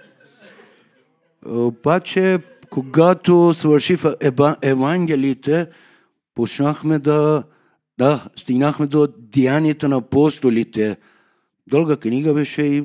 Обаче, 1.47 2.39
когато 2.71 3.55
свърших 3.55 4.03
Евангелиите, 4.63 5.67
почнахме 6.35 6.99
да, 6.99 7.43
да, 7.99 8.25
стигнахме 8.37 8.87
до 8.87 9.09
деянията 9.19 9.89
на 9.89 9.97
апостолите. 9.97 10.97
Дълга 11.67 11.97
книга 11.97 12.35
беше 12.35 12.63
и 12.63 12.85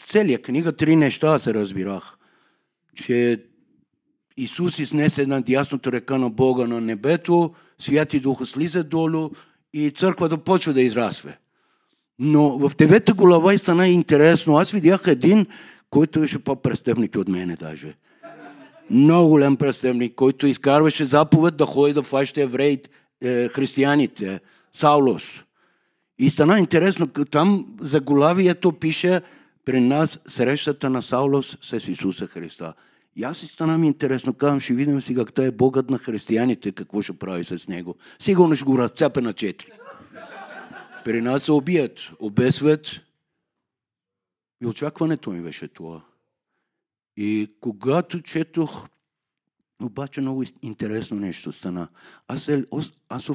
целият 0.00 0.42
книга 0.42 0.72
три 0.72 0.96
неща 0.96 1.38
се 1.38 1.54
разбирах. 1.54 2.16
Че 2.94 3.44
Исус 4.36 4.78
изнесе 4.78 5.26
на 5.26 5.42
дясното 5.42 5.92
река 5.92 6.18
на 6.18 6.30
Бога 6.30 6.66
на 6.66 6.80
небето, 6.80 7.54
Святи 7.78 8.20
Дух 8.20 8.46
слиза 8.46 8.84
долу 8.84 9.30
и 9.72 9.90
църквата 9.90 10.38
почва 10.38 10.72
да 10.72 10.82
израсва. 10.82 11.32
Но 12.18 12.58
в 12.58 12.76
девета 12.76 13.14
глава 13.14 13.54
и 13.54 13.58
стана 13.58 13.88
интересно. 13.88 14.56
Аз 14.56 14.72
видях 14.72 15.02
един 15.06 15.46
който 15.94 16.20
беше 16.20 16.44
по-престъпник 16.44 17.16
от 17.16 17.28
мене 17.28 17.56
даже. 17.56 17.94
Много 18.90 19.28
голям 19.28 19.56
престъпник, 19.56 20.14
който 20.14 20.46
изкарваше 20.46 21.04
заповед 21.04 21.56
да 21.56 21.66
ходи 21.66 21.92
да 21.92 22.02
фаща 22.02 22.42
евреи, 22.42 22.78
е, 23.22 23.48
християните, 23.48 24.40
Саулос. 24.72 25.44
И 26.18 26.30
стана 26.30 26.58
интересно, 26.58 27.06
там 27.06 27.66
за 27.80 28.00
главието 28.00 28.72
пише 28.72 29.20
при 29.64 29.80
нас 29.80 30.20
срещата 30.26 30.90
на 30.90 31.02
Саулос 31.02 31.58
с 31.62 31.88
Исуса 31.88 32.26
Христа. 32.26 32.72
И 33.16 33.24
аз 33.24 33.38
си 33.38 33.46
стана 33.46 33.78
ми 33.78 33.86
интересно, 33.86 34.34
казвам, 34.34 34.60
ще 34.60 34.74
видим 34.74 35.00
сега 35.00 35.24
как 35.24 35.38
е 35.38 35.50
Богът 35.50 35.90
на 35.90 35.98
християните, 35.98 36.72
какво 36.72 37.02
ще 37.02 37.12
прави 37.12 37.44
с 37.44 37.68
него. 37.68 37.94
Сигурно 38.18 38.56
ще 38.56 38.64
го 38.64 38.78
разцепе 38.78 39.20
на 39.20 39.32
четири. 39.32 39.72
При 41.04 41.20
нас 41.20 41.42
се 41.42 41.52
убият, 41.52 42.00
обесват, 42.18 43.00
и 44.62 44.66
очакването 44.66 45.30
ми 45.30 45.42
беше 45.42 45.68
това. 45.68 46.04
И 47.16 47.54
когато 47.60 48.20
четох, 48.20 48.86
обаче 49.82 50.20
много 50.20 50.44
интересно 50.62 51.16
нещо 51.16 51.52
стана. 51.52 51.88
Аз, 52.28 52.48
е, 52.48 52.64
аз 53.08 53.30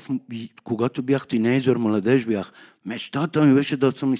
когато 0.63 1.03
бях 1.03 1.27
тинейджър, 1.27 1.77
младеж 1.77 2.25
бях, 2.25 2.53
мечтата 2.85 3.45
ми 3.45 3.53
беше 3.53 3.77
да 3.77 3.91
съм 3.91 4.15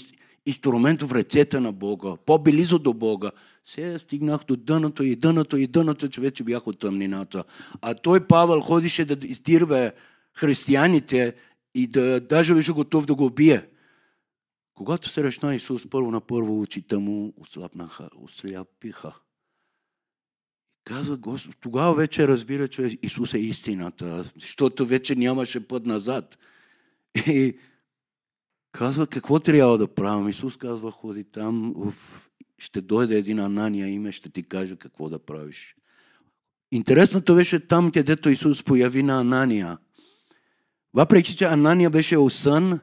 инструмент 0.46 1.02
в 1.02 1.12
ръцете 1.12 1.60
на 1.60 1.72
Бога, 1.72 2.18
по-близо 2.26 2.80
до 2.80 2.94
Бога. 2.94 3.32
Сега 3.66 4.00
стигнах 4.00 4.42
до 4.48 4.56
дъното 4.56 5.04
и 5.04 5.16
дъното 5.16 5.58
и 5.58 5.68
дъното, 5.68 6.10
че 6.10 6.22
вече 6.22 6.44
бях 6.44 6.68
от 6.68 6.80
тъмнината. 6.80 7.44
А 7.82 7.94
той, 7.94 8.28
Павел, 8.28 8.62
ходише 8.62 9.06
да 9.06 9.28
издирва 9.28 9.92
християните 10.38 11.36
и 11.76 11.88
да 11.88 12.20
даже 12.20 12.54
беше 12.54 12.72
готов 12.72 13.06
да 13.06 13.16
го 13.16 13.26
убие. 13.26 13.70
Когато 14.80 15.10
се 15.10 15.24
речна 15.24 15.56
Исус, 15.56 15.90
първо 15.90 16.12
на 16.12 16.22
първо 16.22 16.62
очите 16.62 16.98
му 16.98 17.34
ослабнаха, 17.38 18.10
осляпиха. 18.16 19.14
Казва 20.84 21.18
Господ, 21.18 21.56
тогава 21.60 21.96
вече 21.96 22.28
разбира, 22.28 22.68
че 22.68 23.00
Исус 23.02 23.34
е 23.34 23.38
истината, 23.38 24.32
защото 24.36 24.86
вече 24.86 25.16
нямаше 25.16 25.68
път 25.68 25.86
назад. 25.86 26.38
И 27.28 27.58
казва, 28.72 29.08
какво 29.08 29.40
трябва 29.40 29.78
да 29.78 29.88
правим? 29.88 30.28
Исус 30.28 30.58
казва, 30.58 30.92
ходи 30.92 31.24
там 31.24 31.74
ще 32.58 32.82
дойде 32.82 33.18
един 33.18 33.40
Анания 33.40 33.88
име, 33.88 34.12
ще 34.12 34.30
ти 34.30 34.44
каже 34.44 34.76
какво 34.76 35.10
да 35.10 35.20
правиш. 35.20 35.76
Интересното 36.72 37.36
беше 37.36 37.68
там, 37.68 37.92
където 37.92 38.30
Исус 38.30 38.64
появи 38.64 39.04
на 39.04 39.20
Анания. 39.20 39.78
Въпреки, 40.94 41.36
че 41.36 41.46
Анания 41.46 41.90
беше 41.90 42.18
осън, 42.18 42.80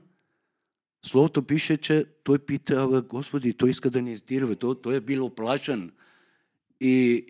Словото 1.04 1.42
пише, 1.42 1.76
че 1.76 2.06
той 2.24 2.38
пита, 2.38 3.02
Господи, 3.08 3.54
той 3.54 3.70
иска 3.70 3.90
да 3.90 4.02
ни 4.02 4.12
издирва, 4.12 4.56
той, 4.56 4.80
той 4.80 4.96
е 4.96 5.00
бил 5.00 5.24
оплашен. 5.24 5.92
И 6.80 7.26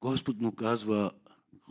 Господ 0.00 0.40
му 0.40 0.52
казва, 0.52 1.10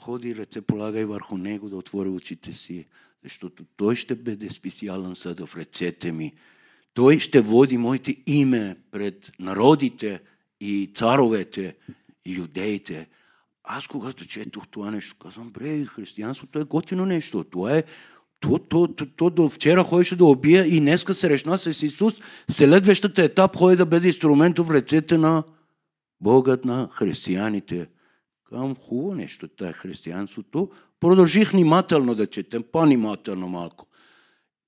ходи 0.01 0.35
ръце, 0.35 0.61
полагай 0.61 1.05
върху 1.05 1.37
него 1.37 1.69
да 1.69 1.75
отвори 1.75 2.09
очите 2.09 2.53
си, 2.53 2.85
защото 3.23 3.65
той 3.75 3.95
ще 3.95 4.15
бъде 4.15 4.49
специален 4.49 5.15
съд 5.15 5.39
в 5.39 5.57
ръцете 5.57 6.11
ми. 6.11 6.33
Той 6.93 7.19
ще 7.19 7.41
води 7.41 7.77
моите 7.77 8.15
име 8.25 8.75
пред 8.91 9.31
народите 9.39 10.21
и 10.59 10.91
царовете 10.95 11.75
и 12.25 12.35
юдеите. 12.35 13.09
Аз 13.63 13.87
когато 13.87 14.25
четох 14.25 14.67
това 14.67 14.91
нещо, 14.91 15.15
казвам, 15.15 15.49
бре, 15.49 15.85
християнството 15.85 16.59
е 16.59 16.63
готино 16.63 17.05
нещо. 17.05 17.43
Това 17.43 17.77
е 17.77 17.83
то, 18.43 18.59
то, 18.59 18.87
то, 18.87 19.05
то 19.05 19.29
до 19.29 19.49
вчера 19.49 19.83
ходеше 19.83 20.15
да 20.15 20.25
убия 20.25 20.65
и 20.65 20.79
днеска 20.79 21.13
се 21.13 21.29
решна 21.29 21.57
с 21.57 21.83
Исус. 21.83 22.21
Следващата 22.47 23.23
етап 23.23 23.55
ходи 23.55 23.75
да 23.75 23.85
бъде 23.85 24.07
инструмент 24.07 24.59
в 24.59 24.71
ръцете 24.71 25.17
на 25.17 25.43
Богът 26.21 26.65
на 26.65 26.89
християните. 26.91 27.87
Казвам, 28.49 28.75
хубаво 28.75 29.15
нещо, 29.15 29.47
това 29.47 29.69
е 29.69 29.73
християнството. 29.73 30.69
Продължих 30.99 31.51
внимателно 31.51 32.15
да 32.15 32.27
четем, 32.27 32.63
по-внимателно 32.71 33.47
малко. 33.47 33.87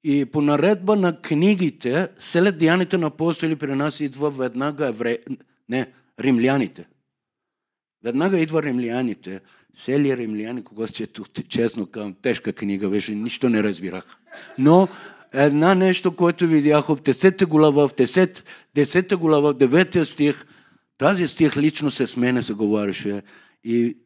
И 0.04 0.26
по 0.26 0.42
наредба 0.42 0.96
на 0.96 1.22
книгите, 1.22 2.08
след 2.20 2.58
деяните 2.58 2.98
на 2.98 3.08
апостоли 3.08 3.56
при 3.56 3.76
нас 3.76 4.00
идва 4.00 4.30
веднага 4.30 4.88
евре... 4.88 5.18
не, 5.70 5.92
римляните. 6.20 6.88
Веднага 8.04 8.40
идва 8.40 8.64
римляните. 8.64 9.42
Сели 9.76 10.18
римляни, 10.18 10.64
кога 10.64 10.88
четохте, 10.88 11.44
честно 11.44 11.86
към 11.86 12.14
тежка 12.22 12.54
книга 12.54 12.90
беше, 12.90 13.16
нищо 13.16 13.50
не 13.50 13.64
разбирах. 13.64 14.18
Но 14.58 14.88
една 15.34 15.76
нещо, 15.76 16.16
което 16.16 16.48
видях 16.48 16.86
в 16.86 16.96
10 16.96 17.46
глава, 17.46 17.88
в 17.88 17.94
10, 17.94 18.42
10 18.76 19.16
глава, 19.16 19.54
в 19.54 19.58
9 19.58 20.04
стих, 20.04 20.46
тази 20.98 21.28
стих 21.28 21.58
лично 21.58 21.92
с 21.92 22.18
мене 22.18 22.44
се 22.44 22.54
говореше 22.54 23.22
и, 23.64 23.98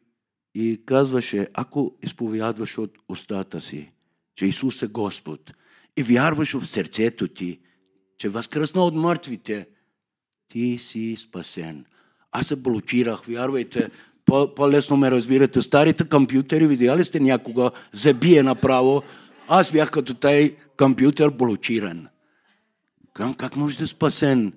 и 0.54 0.82
казваше, 0.86 1.48
ако 1.54 1.96
изповядваш 2.02 2.78
от 2.78 2.98
устата 3.08 3.60
си, 3.60 3.92
че 4.34 4.46
Исус 4.46 4.82
е 4.82 4.86
Господ 4.86 5.52
и 5.96 6.02
вярваш 6.02 6.52
в 6.52 6.66
сърцето 6.66 7.28
ти, 7.28 7.60
че 8.18 8.28
възкръсна 8.28 8.84
от 8.84 8.94
мъртвите, 8.94 9.66
ти 10.48 10.78
си 10.78 11.16
спасен. 11.18 11.84
Аз 12.32 12.46
се 12.46 12.56
блокирах, 12.56 13.24
вярвайте, 13.24 13.90
по-лесно 14.56 14.96
ме 14.96 15.10
разбирате. 15.10 15.62
Старите 15.62 16.08
компютъри, 16.08 16.66
видяли 16.66 17.04
сте 17.04 17.20
някога, 17.20 17.70
забие 17.92 18.42
направо. 18.42 19.02
Аз 19.48 19.72
бях 19.72 19.90
като 19.90 20.14
тай 20.14 20.56
компютър 20.76 21.30
блокиран. 21.30 22.06
Към 23.12 23.34
как 23.34 23.56
може 23.56 23.78
да 23.78 23.84
е 23.84 23.86
спасен? 23.86 24.52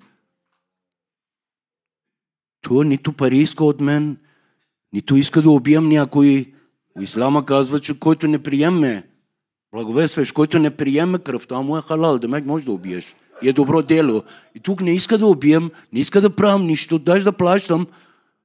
То 2.62 2.82
нито 2.82 3.12
пари 3.12 3.38
иска 3.38 3.64
от 3.64 3.80
мен, 3.80 4.16
нито 4.92 5.16
иска 5.16 5.42
да 5.42 5.50
убием 5.50 5.88
някой. 5.88 6.52
Ислама 7.00 7.44
казва, 7.44 7.80
че 7.80 7.98
който 7.98 8.28
не 8.28 8.42
приеме, 8.42 9.08
благовестваш, 9.72 10.32
който 10.32 10.58
не 10.58 10.76
приеме 10.76 11.18
кръвта 11.18 11.60
му 11.60 11.78
е 11.78 11.82
халал, 11.82 12.18
да 12.18 12.42
може 12.44 12.64
да 12.64 12.72
убиеш. 12.72 13.16
И 13.42 13.48
е 13.48 13.52
добро 13.52 13.82
дело. 13.82 14.22
И 14.54 14.60
тук 14.60 14.80
не 14.80 14.94
иска 14.94 15.18
да 15.18 15.26
убием, 15.26 15.70
не 15.92 16.00
иска 16.00 16.20
да 16.20 16.36
правим 16.36 16.66
нищо, 16.66 16.98
даже 16.98 17.24
да 17.24 17.32
плащам, 17.32 17.86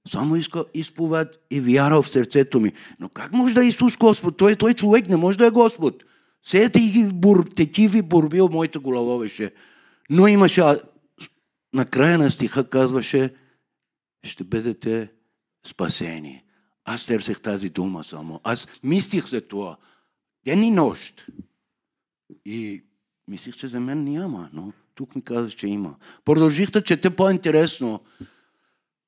само 0.08 0.36
иска 0.36 0.66
изповед 0.74 1.46
и 1.52 1.60
вяра 1.60 2.02
в 2.02 2.10
сърцето 2.10 2.60
ми. 2.60 2.74
Но 3.00 3.10
как 3.10 3.32
може 3.32 3.54
да 3.54 3.64
е 3.64 3.68
Исус 3.68 3.98
Господ? 3.98 4.38
Той, 4.38 4.56
той 4.56 4.74
човек 4.74 5.08
не 5.08 5.18
може 5.18 5.38
да 5.38 5.48
е 5.48 5.52
Господ. 5.52 6.04
Все 6.44 6.70
ги 6.70 7.10
бур, 7.14 7.50
такиви 7.56 8.02
борби 8.02 8.42
в 8.42 8.50
моята 8.52 8.80
глава 8.80 9.20
беше. 9.20 9.52
Но 10.10 10.28
имаше, 10.28 10.64
на 11.74 11.86
края 11.86 12.18
на 12.18 12.32
стиха 12.32 12.70
казваше, 12.70 13.34
ще 14.24 14.44
бъдете 14.44 15.12
спасени. 15.66 16.44
Аз 16.86 17.06
търсех 17.06 17.42
тази 17.42 17.70
дума 17.70 18.04
само. 18.04 18.42
Аз 18.44 18.68
мислих 18.84 19.26
за 19.26 19.48
това. 19.48 19.78
Ден 20.46 20.64
и 20.64 20.72
нощ. 20.72 21.26
И 22.46 22.84
мислих, 23.28 23.56
че 23.56 23.68
за 23.68 23.80
мен 23.80 24.04
няма, 24.04 24.50
но 24.54 24.74
тук 24.96 25.16
ми 25.16 25.22
каза, 25.22 25.50
че 25.50 25.68
има. 25.68 25.96
Продължих 26.26 26.72
да 26.72 26.84
чете 26.84 27.10
по-интересно. 27.10 28.02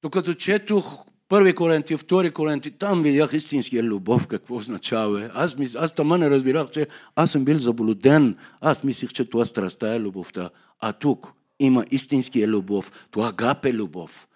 Докато 0.02 0.34
четох 0.34 1.06
първи 1.30 1.56
Коринти, 1.56 1.98
втори 1.98 2.32
Коринти, 2.32 2.72
там 2.72 3.02
видях 3.02 3.34
истинския 3.34 3.84
любов, 3.84 4.28
какво 4.28 4.56
означава. 4.56 5.32
Аз, 5.34 5.58
мис... 5.58 5.76
аз 5.76 5.96
тама 5.96 6.18
не 6.18 6.30
разбирах, 6.30 6.72
че 6.72 6.88
аз 7.16 7.32
съм 7.32 7.46
бил 7.46 7.60
заблуден. 7.60 8.38
Аз 8.62 8.84
мислих, 8.84 9.14
че 9.14 9.30
това 9.30 9.46
страста 9.46 9.88
е 9.88 10.00
любовта. 10.00 10.50
А 10.80 10.94
тук 10.94 11.34
има 11.60 11.86
истинския 11.92 12.48
любов. 12.48 13.08
Това 13.12 13.32
гап 13.32 13.66
е 13.66 13.74
любов. 13.74 14.28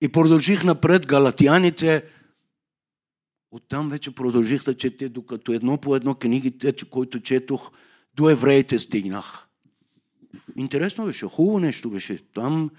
И 0.00 0.08
продължих 0.08 0.64
напред 0.64 1.06
галатяните. 1.06 2.04
Оттам 3.50 3.88
вече 3.88 4.14
продължих 4.14 4.64
да 4.64 4.76
чете, 4.76 5.08
докато 5.08 5.52
едно 5.52 5.76
по 5.78 5.96
едно 5.96 6.14
книгите, 6.14 6.72
които 6.90 7.20
четох, 7.20 7.70
до 8.14 8.30
евреите 8.30 8.78
стигнах. 8.78 9.46
Интересно 10.56 11.04
беше, 11.04 11.26
хубаво 11.26 11.58
нещо 11.58 11.90
беше. 11.90 12.18
Там 12.18 12.70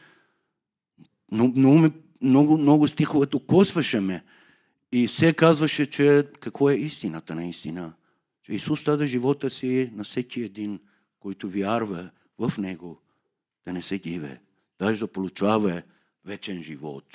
много, 1.31 1.59
много 1.59 1.77
ме 1.77 1.91
много, 2.21 2.57
много 2.57 2.87
стихове 2.87 3.25
докосваше 3.25 3.99
ме. 3.99 4.23
И 4.91 5.07
се 5.07 5.33
казваше, 5.33 5.89
че 5.89 6.27
какво 6.39 6.69
е 6.69 6.75
истината 6.75 7.35
наистина. 7.35 7.93
Че 8.43 8.53
Исус 8.53 8.83
даде 8.83 9.05
живота 9.05 9.49
си 9.49 9.91
на 9.95 10.03
всеки 10.03 10.41
един, 10.41 10.79
който 11.19 11.49
вярва 11.49 12.09
в 12.39 12.57
Него, 12.57 13.01
да 13.65 13.73
не 13.73 13.81
се 13.81 13.97
гиве, 13.97 14.41
даже 14.79 14.99
да 14.99 15.07
получава 15.07 15.81
вечен 16.25 16.63
живот. 16.63 17.05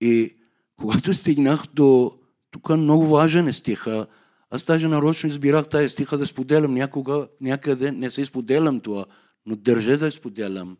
И 0.00 0.36
когато 0.76 1.14
стигнах 1.14 1.64
до... 1.74 2.18
Тук 2.50 2.68
много 2.68 3.06
важен 3.06 3.48
е 3.48 3.52
стиха. 3.52 4.06
Аз 4.50 4.64
даже 4.64 4.88
нарочно 4.88 5.28
избирах 5.28 5.68
тази 5.68 5.88
стиха 5.88 6.18
да 6.18 6.26
споделям. 6.26 6.74
Някога, 6.74 7.28
някъде 7.40 7.92
не 7.92 8.10
се 8.10 8.24
споделям 8.24 8.80
това, 8.80 9.06
но 9.46 9.56
държа 9.56 9.98
да 9.98 10.12
споделям. 10.12 10.76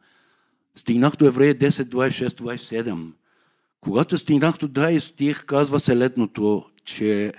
Стигнах 0.76 1.16
до 1.16 1.26
Еврея 1.26 1.54
10, 1.54 1.68
26, 1.68 2.28
27. 2.28 3.12
Когато 3.86 4.18
стигнах 4.18 4.58
до 4.58 4.68
20 4.68 4.98
стих, 4.98 5.44
казва 5.44 5.80
следното, 5.80 6.70
че 6.84 7.32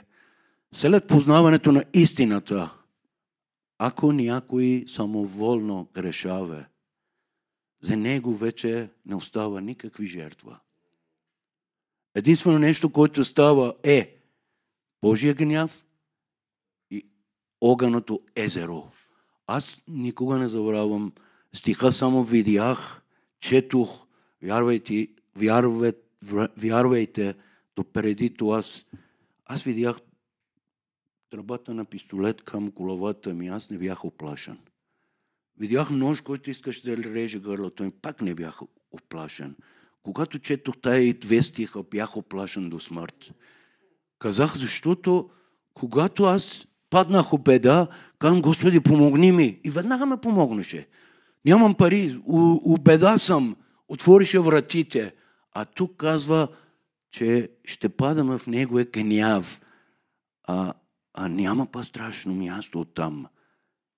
след 0.71 1.07
познаването 1.07 1.71
на 1.71 1.83
истината, 1.93 2.73
ако 3.77 4.11
някой 4.11 4.85
самоволно 4.87 5.89
грешава, 5.93 6.65
за 7.81 7.97
него 7.97 8.35
вече 8.35 8.89
не 9.05 9.15
остава 9.15 9.61
никакви 9.61 10.07
жертва. 10.07 10.59
Единствено 12.15 12.59
нещо, 12.59 12.91
което 12.91 13.25
става 13.25 13.75
е 13.83 14.17
Божия 15.01 15.33
гняв 15.33 15.85
и 16.91 17.09
огъното 17.61 18.21
езеро. 18.35 18.91
Аз 19.47 19.81
никога 19.87 20.37
не 20.37 20.47
забравям 20.47 21.13
стиха, 21.53 21.91
само 21.91 22.23
видях, 22.23 23.01
четох, 23.39 24.05
вярвайте, 24.43 25.07
вярвайте, 25.35 26.06
вярвайте, 26.57 27.35
до 27.75 27.83
преди 27.83 28.33
това 28.33 28.57
аз, 28.57 28.85
аз 29.45 29.63
видях 29.63 29.97
тръбата 31.29 31.73
на 31.73 31.85
пистолет 31.85 32.41
към 32.41 32.69
главата 32.69 33.33
ми, 33.33 33.47
аз 33.47 33.69
не 33.69 33.77
бях 33.77 34.05
оплашен. 34.05 34.57
Видях 35.59 35.89
нож, 35.89 36.21
който 36.21 36.49
искаш 36.49 36.81
да 36.81 36.97
реже 36.97 37.39
гърлото 37.39 37.83
ми, 37.83 37.91
пак 37.91 38.21
не 38.21 38.35
бях 38.35 38.59
оплашен. 38.91 39.55
Когато 40.03 40.39
четох 40.39 40.77
тая 40.77 41.01
и 41.03 41.13
две 41.13 41.43
стиха, 41.43 41.83
бях 41.83 42.17
оплашен 42.17 42.69
до 42.69 42.79
смърт. 42.79 43.31
Казах, 44.19 44.57
защото 44.57 45.29
когато 45.73 46.23
аз 46.23 46.67
паднах 46.89 47.29
в 47.29 47.37
беда, 47.37 47.87
казвам, 48.19 48.41
Господи, 48.41 48.79
помогни 48.79 49.31
ми. 49.31 49.59
И 49.63 49.69
веднага 49.69 50.05
ме 50.05 50.17
помогнеше. 50.17 50.87
Нямам 51.45 51.75
пари, 51.75 52.19
у, 52.25 52.59
у 52.73 52.77
беда 52.77 53.17
съм. 53.17 53.55
Отворише 53.87 54.39
вратите. 54.39 55.13
А 55.59 55.65
тук 55.65 55.97
казва, 55.97 56.47
че 57.11 57.51
ще 57.65 57.89
падаме 57.89 58.37
в 58.37 58.47
неговия 58.47 58.85
гняв. 58.85 59.61
А, 60.43 60.73
а 61.13 61.27
няма 61.27 61.65
по-страшно 61.65 62.33
място 62.33 62.81
от 62.81 62.93
там 62.93 63.27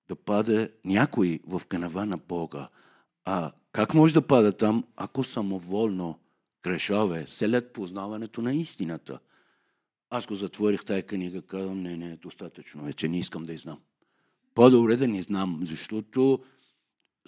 да 0.08 0.16
пада 0.16 0.68
някой 0.84 1.40
в 1.48 1.62
гнева 1.70 2.06
на 2.06 2.16
Бога. 2.16 2.68
А 3.24 3.52
как 3.72 3.94
може 3.94 4.14
да 4.14 4.26
пада 4.26 4.56
там, 4.56 4.84
ако 4.96 5.24
самоволно 5.24 6.18
грешаве 6.62 7.24
след 7.26 7.72
познаването 7.72 8.42
на 8.42 8.54
истината? 8.54 9.18
Аз 10.10 10.26
го 10.26 10.34
затворих 10.34 10.84
тая 10.84 11.02
книга, 11.02 11.42
казвам, 11.42 11.82
не, 11.82 11.96
не, 11.96 12.16
достатъчно 12.16 12.84
вече 12.84 13.08
не 13.08 13.18
искам 13.18 13.42
да 13.42 13.56
знам. 13.56 13.78
По-добре 14.54 14.96
да 14.96 15.08
не 15.08 15.22
знам, 15.22 15.60
защото 15.62 16.44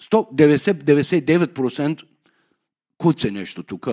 199% 0.01 2.03
куце 2.97 3.31
нещо 3.31 3.63
тук. 3.63 3.87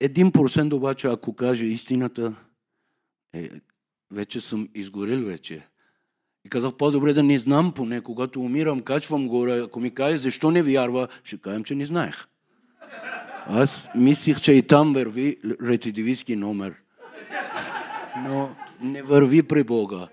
Един 0.00 0.32
процент 0.32 0.72
обаче, 0.72 1.06
ако 1.06 1.34
каже 1.34 1.66
истината, 1.66 2.34
е, 3.32 3.50
вече 4.12 4.40
съм 4.40 4.68
изгорил 4.74 5.24
вече. 5.26 5.66
И 6.44 6.48
казах, 6.48 6.74
по-добре 6.74 7.12
да 7.12 7.22
не 7.22 7.38
знам, 7.38 7.72
поне 7.72 8.00
когато 8.00 8.40
умирам, 8.40 8.80
качвам 8.80 9.28
горе. 9.28 9.60
Ако 9.60 9.80
ми 9.80 9.94
каже, 9.94 10.16
защо 10.16 10.50
не 10.50 10.62
вярва, 10.62 11.08
ще 11.24 11.36
кажем, 11.36 11.64
че 11.64 11.74
не 11.74 11.86
знаех. 11.86 12.26
Аз 13.46 13.88
мислих, 13.94 14.40
че 14.40 14.52
и 14.52 14.62
там 14.62 14.92
върви 14.92 15.36
рецидивистски 15.62 16.36
номер. 16.36 16.74
Но 18.24 18.50
не 18.82 19.02
върви 19.02 19.42
при 19.42 19.64
Бога. 19.64 20.08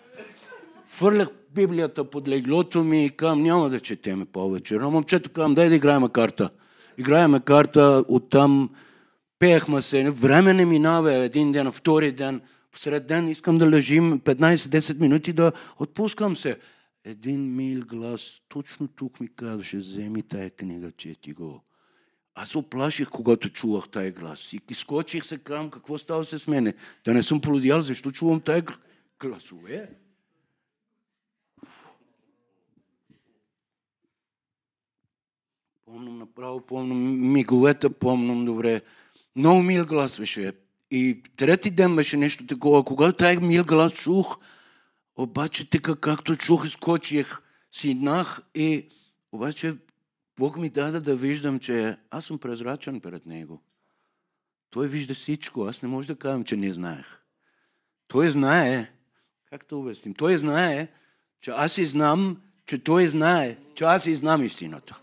Фърлях 0.87 1.29
Библията 1.55 2.09
под 2.09 2.27
леглото 2.27 2.83
ми 2.83 3.05
и 3.05 3.09
казвам, 3.09 3.43
няма 3.43 3.69
да 3.69 3.79
четеме 3.79 4.25
повече. 4.25 4.75
Но 4.75 4.91
момчето 4.91 5.29
казвам, 5.29 5.53
дай 5.53 5.69
да 5.69 5.75
играем 5.75 6.09
карта. 6.09 6.49
Играем 6.97 7.39
карта, 7.39 8.03
оттам 8.07 8.69
пеехме 9.39 9.81
се. 9.81 10.11
Време 10.11 10.53
не 10.53 10.65
минава 10.65 11.13
един 11.13 11.51
ден, 11.51 11.71
втори 11.71 12.11
ден. 12.11 12.41
Сред 12.75 13.07
ден 13.07 13.27
искам 13.27 13.57
да 13.57 13.69
лежим 13.69 14.19
15-10 14.19 14.99
минути 14.99 15.33
да 15.33 15.51
отпускам 15.79 16.35
се. 16.35 16.59
Един 17.03 17.55
мил 17.55 17.81
глас 17.85 18.41
точно 18.49 18.87
тук 18.87 19.19
ми 19.19 19.27
казваше, 19.35 19.77
вземи 19.77 20.23
тая 20.23 20.49
книга, 20.49 20.91
чети 20.91 21.33
го. 21.33 21.63
Аз 22.35 22.55
оплаших, 22.55 23.09
когато 23.09 23.49
чувах 23.49 23.89
тая 23.89 24.11
глас. 24.11 24.53
И 24.53 24.59
изкочих 24.69 25.25
се 25.25 25.37
към 25.37 25.69
какво 25.69 25.97
става 25.97 26.25
с 26.25 26.47
мене. 26.47 26.73
Да 27.05 27.13
не 27.13 27.23
съм 27.23 27.41
полудял, 27.41 27.81
защо 27.81 28.11
чувам 28.11 28.41
тая 28.41 28.63
гласове? 29.19 29.89
Помням 35.85 36.17
направо, 36.17 36.61
помням 36.61 37.31
миговете, 37.31 37.89
помням 37.89 38.45
добре. 38.45 38.81
Много 39.37 39.63
мил 39.63 39.85
глас 39.85 40.19
беше. 40.19 40.53
И 40.91 41.21
трети 41.35 41.71
ден 41.71 41.95
беше 41.95 42.17
нещо 42.17 42.47
такова. 42.47 42.83
Когато 42.83 43.17
тая 43.17 43.39
мил 43.39 43.63
глас 43.63 43.93
чух, 43.93 44.39
обаче 45.15 45.69
така 45.69 45.95
както 45.95 46.35
чух, 46.35 46.65
изкочих, 46.65 47.41
сиднах 47.71 48.41
и 48.55 48.89
обаче 49.31 49.75
Бог 50.39 50.57
ми 50.57 50.69
даде 50.69 50.99
да 50.99 51.15
виждам, 51.15 51.59
че 51.59 51.97
аз 52.11 52.25
съм 52.25 52.39
презрачен 52.39 53.01
пред 53.01 53.25
Него. 53.25 53.61
Той 54.69 54.87
вижда 54.87 55.13
всичко. 55.15 55.65
Аз 55.65 55.81
не 55.81 55.89
може 55.89 56.07
да 56.07 56.15
кажам, 56.15 56.43
че 56.43 56.55
не 56.55 56.73
знаех. 56.73 57.21
Той 58.07 58.29
знае, 58.29 58.91
как 59.49 59.65
да 59.69 59.77
обясним, 59.77 60.13
той 60.13 60.37
знае, 60.37 60.87
че 61.41 61.51
аз 61.51 61.77
и 61.77 61.85
знам, 61.85 62.41
че 62.65 62.83
той 62.83 63.07
знае, 63.07 63.57
че 63.75 63.83
аз 63.83 64.05
и 64.05 64.15
знам 64.15 64.43
истината. 64.43 65.01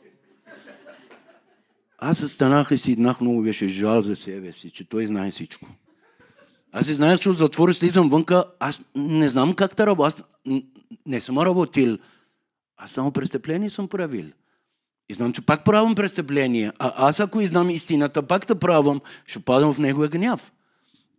Аз 2.07 2.19
станах 2.19 2.71
и 2.71 2.79
си 2.79 2.93
иднах, 2.93 3.21
много 3.21 3.43
беше 3.43 3.69
жал 3.69 4.03
за 4.03 4.17
себе 4.17 4.53
си, 4.53 4.71
че 4.71 4.89
той 4.89 5.07
знае 5.07 5.31
всичко. 5.31 5.69
Аз 6.73 6.89
и 6.89 6.95
знаех, 6.95 7.21
че 7.21 7.29
от 7.29 7.37
затвора 7.37 7.75
слизам 7.75 8.09
вънка, 8.09 8.45
аз 8.61 8.83
не 8.95 9.29
знам 9.29 9.55
как 9.55 9.75
да 9.75 9.87
работя, 9.87 10.07
аз 10.07 10.25
не 11.07 11.21
съм 11.21 11.39
работил, 11.39 11.99
аз 12.77 12.91
само 12.91 13.13
престъпление 13.13 13.71
съм 13.71 13.89
правил. 13.89 14.27
И 15.09 15.15
знам, 15.15 15.33
че 15.33 15.47
пак 15.47 15.65
правам 15.65 15.95
престъпление. 15.95 16.73
А 16.79 17.09
аз 17.09 17.21
ако 17.21 17.41
и 17.41 17.47
знам 17.47 17.71
истината, 17.71 18.23
пак 18.23 18.47
да 18.47 18.59
правам, 18.59 19.01
ще 19.27 19.41
падам 19.41 19.75
в 19.75 19.79
неговия 19.79 20.11
гняв. 20.11 20.53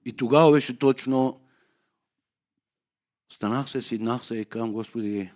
И 0.05 0.13
тогава 0.13 0.51
беше 0.51 0.79
точно 0.79 1.39
станах 3.31 3.69
се, 3.69 3.81
сиднах 3.81 4.25
се 4.25 4.35
и 4.35 4.45
казвам, 4.45 4.71
Господи, 4.71 5.31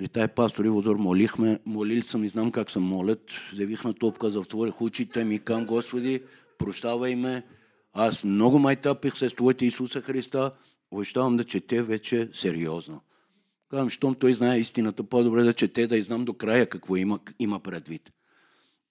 при 0.00 0.08
тая 0.08 0.28
пастор 0.28 0.64
Иводор 0.64 0.96
молихме, 0.96 1.58
молил 1.66 2.02
съм 2.02 2.24
и 2.24 2.28
знам 2.28 2.52
как 2.52 2.70
съм 2.70 2.82
молят. 2.82 3.20
Завих 3.54 3.84
на 3.84 3.94
топка, 3.94 4.30
затворих 4.30 4.82
очите 4.82 5.24
ми, 5.24 5.38
кам 5.38 5.66
Господи, 5.66 6.22
прощавай 6.58 7.16
ме. 7.16 7.42
Аз 7.92 8.24
много 8.24 8.58
майтапих 8.58 9.16
се 9.16 9.28
с 9.28 9.34
Твоите 9.34 9.66
Исуса 9.66 10.00
Христа. 10.00 10.52
Обещавам 10.90 11.36
да 11.36 11.44
чете 11.44 11.82
вече 11.82 12.28
сериозно. 12.32 13.00
Казвам, 13.70 13.90
щом 13.90 14.14
той 14.14 14.34
знае 14.34 14.58
истината, 14.58 15.04
по-добре 15.04 15.42
да 15.42 15.52
чете, 15.52 15.86
да 15.86 15.96
и 15.96 16.02
знам 16.02 16.24
до 16.24 16.34
края 16.34 16.66
какво 16.66 16.96
има, 16.96 17.18
има 17.38 17.60
предвид. 17.60 18.02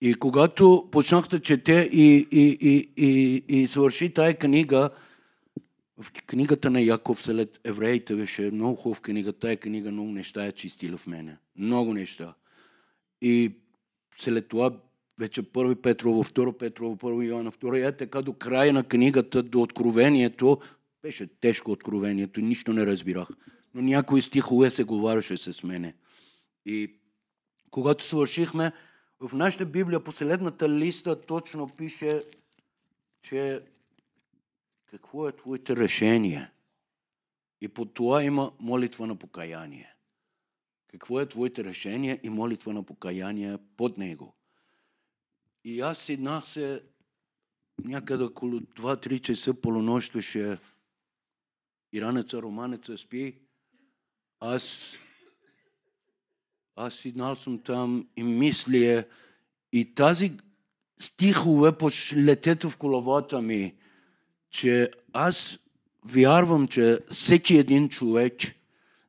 И 0.01 0.13
когато 0.13 0.89
почнах 0.91 1.27
да 1.27 1.39
чете 1.39 1.89
и, 1.91 2.27
и, 2.31 2.57
и, 2.61 2.93
и, 2.97 3.43
и 3.61 3.67
свърши 3.67 4.13
тая 4.13 4.37
книга, 4.37 4.89
в 6.01 6.11
книгата 6.11 6.69
на 6.69 6.81
Яков 6.81 7.21
след 7.21 7.59
евреите 7.63 8.15
беше 8.15 8.41
много 8.41 8.75
хубав 8.75 9.01
книга. 9.01 9.33
Тая 9.33 9.57
книга 9.57 9.91
много 9.91 10.11
неща 10.11 10.45
е 10.45 10.51
чистила 10.51 10.97
в 10.97 11.07
мене. 11.07 11.37
Много 11.55 11.93
неща. 11.93 12.33
И 13.21 13.51
след 14.19 14.47
това 14.47 14.79
вече 15.19 15.43
първи 15.43 15.75
Петрово, 15.75 16.23
второ 16.23 16.53
Петрово, 16.53 16.97
първо 16.97 17.21
Йоанна, 17.21 17.51
второ 17.51 17.75
и 17.75 17.83
е 17.83 17.97
така 17.97 18.21
до 18.21 18.33
края 18.33 18.73
на 18.73 18.83
книгата, 18.83 19.43
до 19.43 19.61
откровението. 19.61 20.59
Беше 21.01 21.27
тежко 21.27 21.71
откровението, 21.71 22.41
нищо 22.41 22.73
не 22.73 22.85
разбирах. 22.85 23.27
Но 23.73 23.81
някои 23.81 24.21
стихове 24.21 24.69
се 24.69 24.83
говореше 24.83 25.37
с 25.37 25.63
мене. 25.63 25.93
И 26.65 26.95
когато 27.71 28.03
свършихме, 28.03 28.71
в 29.19 29.33
нашата 29.33 29.65
Библия, 29.65 30.03
последната 30.03 30.69
листа 30.69 31.21
точно 31.21 31.69
пише, 31.69 32.23
че 33.21 33.61
какво 34.89 35.27
е 35.27 35.35
твоето 35.35 35.75
решение? 35.75 36.51
И 37.61 37.67
по 37.67 37.85
това 37.85 38.23
има 38.23 38.51
молитва 38.59 39.07
на 39.07 39.15
покаяние. 39.15 39.95
Какво 40.87 41.19
е 41.19 41.29
твоето 41.29 41.63
решение 41.63 42.19
и 42.23 42.29
молитва 42.29 42.73
на 42.73 42.83
покаяние 42.83 43.57
под 43.77 43.97
него? 43.97 44.35
И 45.63 45.81
аз 45.81 45.99
седнах 45.99 46.49
се 46.49 46.83
някъде 47.83 48.23
около 48.23 48.59
2-3 48.59 49.21
часа 49.21 49.61
полунощ 49.61 50.13
беше 50.13 50.57
иранеца, 51.93 52.41
романеца 52.41 52.97
спи. 52.97 53.39
Аз 54.39 54.97
аз 56.75 56.95
седнал 56.95 57.35
съм 57.35 57.59
там 57.59 58.07
и 58.15 58.23
мисля 58.23 59.03
и 59.73 59.95
тази 59.95 60.37
стихове 60.99 61.71
летето 62.15 62.69
в 62.69 62.77
коловата 62.77 63.41
ми 63.41 63.75
че 64.49 64.91
аз 65.13 65.59
вярвам, 66.05 66.67
че 66.67 66.99
всеки 67.09 67.57
един 67.57 67.89
човек, 67.89 68.33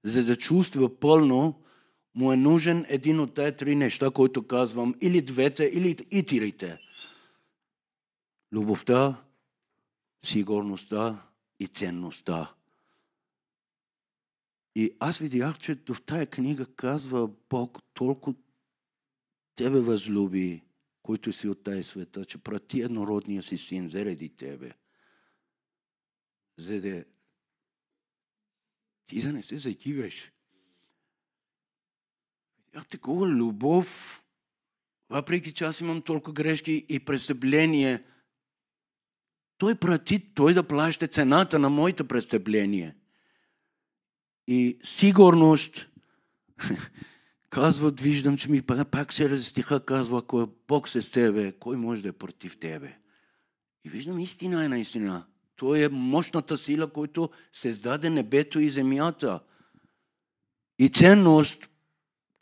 за 0.05 0.25
да 0.25 0.37
чувства 0.37 1.01
пълно, 1.01 1.63
му 2.15 2.33
е 2.33 2.37
нужен 2.37 2.87
един 2.89 3.21
от 3.21 3.35
тези 3.35 3.57
три 3.57 3.75
неща, 3.77 4.11
които 4.11 4.47
казвам, 4.47 4.95
или 5.01 5.23
двете, 5.23 5.65
или 5.65 5.97
и 6.11 6.27
трите. 6.27 6.79
Любовта, 8.53 9.25
сигурността 10.25 11.23
и 11.61 11.67
ценността. 11.67 12.55
И 14.75 14.97
аз 15.01 15.19
видях, 15.19 15.59
че 15.59 15.79
в 15.89 16.03
тая 16.07 16.27
книга 16.27 16.67
казва 16.67 17.31
Бог 17.51 17.79
толкова 17.95 18.37
тебе 19.55 19.81
възлюби, 19.81 20.63
който 21.03 21.33
си 21.33 21.49
от 21.49 21.63
тая 21.63 21.85
света, 21.85 22.25
че 22.25 22.43
прати 22.43 22.81
еднородния 22.81 23.43
си 23.43 23.59
син 23.59 23.89
заради 23.89 24.29
тебе 24.29 24.73
за 26.59 26.81
да 26.81 27.05
ти 29.07 29.23
да 29.23 29.33
не 29.33 29.43
се 29.43 29.59
закиваш. 29.59 30.33
Видях 32.67 32.87
такова 32.87 33.29
любов, 33.29 34.21
въпреки 35.09 35.53
че 35.53 35.65
аз 35.65 35.81
имам 35.81 36.03
толкова 36.03 36.33
грешки 36.33 36.87
и 36.89 37.01
престъпления, 37.01 38.05
той 39.59 39.75
прати, 39.75 40.35
той 40.35 40.55
да 40.55 40.69
плаща 40.69 41.09
цената 41.09 41.59
на 41.59 41.71
моите 41.71 42.09
престъпления. 42.09 42.95
И 44.47 44.79
сигурност, 44.85 45.89
казват, 47.51 48.01
виждам, 48.01 48.37
че 48.37 48.51
ми 48.51 48.63
пак 48.63 49.13
се 49.13 49.31
разстиха, 49.31 49.85
казва, 49.85 50.19
ако 50.19 50.43
е 50.43 50.47
Бог 50.69 50.89
с 50.89 51.11
тебе, 51.11 51.53
кой 51.53 51.77
може 51.77 52.03
да 52.03 52.09
е 52.09 52.13
против 52.13 52.59
тебе? 52.59 52.99
И 53.85 53.89
виждам, 53.89 54.19
истина 54.19 54.65
е 54.65 54.69
наистина. 54.69 55.27
Той 55.61 55.85
е 55.85 55.89
мощната 55.89 56.57
сила, 56.57 56.93
която 56.93 57.31
създаде 57.53 58.11
небето 58.11 58.61
и 58.61 58.71
земята. 58.71 59.41
И 60.79 60.89
ценност, 60.89 61.69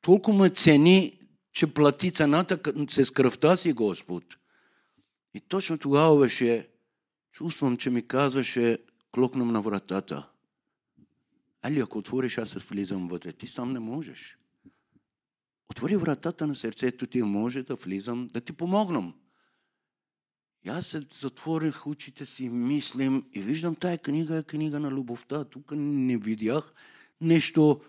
толкова 0.00 0.38
ме 0.38 0.50
цени, 0.50 1.18
че 1.52 1.74
плати 1.74 2.10
цената 2.10 2.58
с 2.90 3.10
кръвта 3.10 3.56
си 3.56 3.72
Господ. 3.72 4.24
И 5.34 5.40
точно 5.40 5.78
тогава 5.78 6.18
беше, 6.18 6.68
чувствам, 7.32 7.76
че 7.76 7.90
ми 7.90 8.06
казваше, 8.06 8.78
клокнам 9.12 9.52
на 9.52 9.62
вратата. 9.62 10.28
Али, 11.62 11.80
ако 11.80 11.98
отвориш, 11.98 12.38
аз 12.38 12.52
влизам 12.52 13.08
вътре. 13.08 13.32
Ти 13.32 13.46
сам 13.46 13.72
не 13.72 13.78
можеш. 13.78 14.38
Отвори 15.70 15.96
вратата 15.96 16.46
на 16.46 16.54
сърцето 16.54 17.06
ти, 17.06 17.22
може 17.22 17.62
да 17.62 17.74
влизам, 17.74 18.26
да 18.32 18.40
ти 18.40 18.52
помогнам. 18.52 19.14
И 20.66 20.68
аз 20.68 20.86
се 20.86 21.02
затворих 21.20 21.86
очите 21.86 22.26
си, 22.26 22.48
мислим 22.48 23.24
и 23.34 23.40
виждам 23.40 23.74
тая 23.74 23.98
книга 23.98 24.36
е 24.36 24.42
книга 24.42 24.80
на 24.80 24.90
любовта. 24.90 25.44
Тук 25.44 25.72
не 25.76 26.16
видях 26.16 26.74
нещо, 27.20 27.80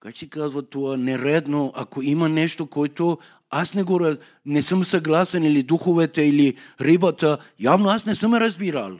как 0.00 0.16
си 0.16 0.30
казва 0.30 0.62
това, 0.62 0.96
нередно. 0.96 1.72
Ако 1.74 2.02
има 2.02 2.28
нещо, 2.28 2.66
което 2.66 3.18
аз 3.50 3.74
не, 3.74 3.82
го, 3.82 4.16
не 4.46 4.62
съм 4.62 4.84
съгласен 4.84 5.44
или 5.44 5.62
духовете, 5.62 6.22
или 6.22 6.56
рибата, 6.80 7.38
явно 7.58 7.88
аз 7.88 8.06
не 8.06 8.14
съм 8.14 8.34
разбирал. 8.34 8.98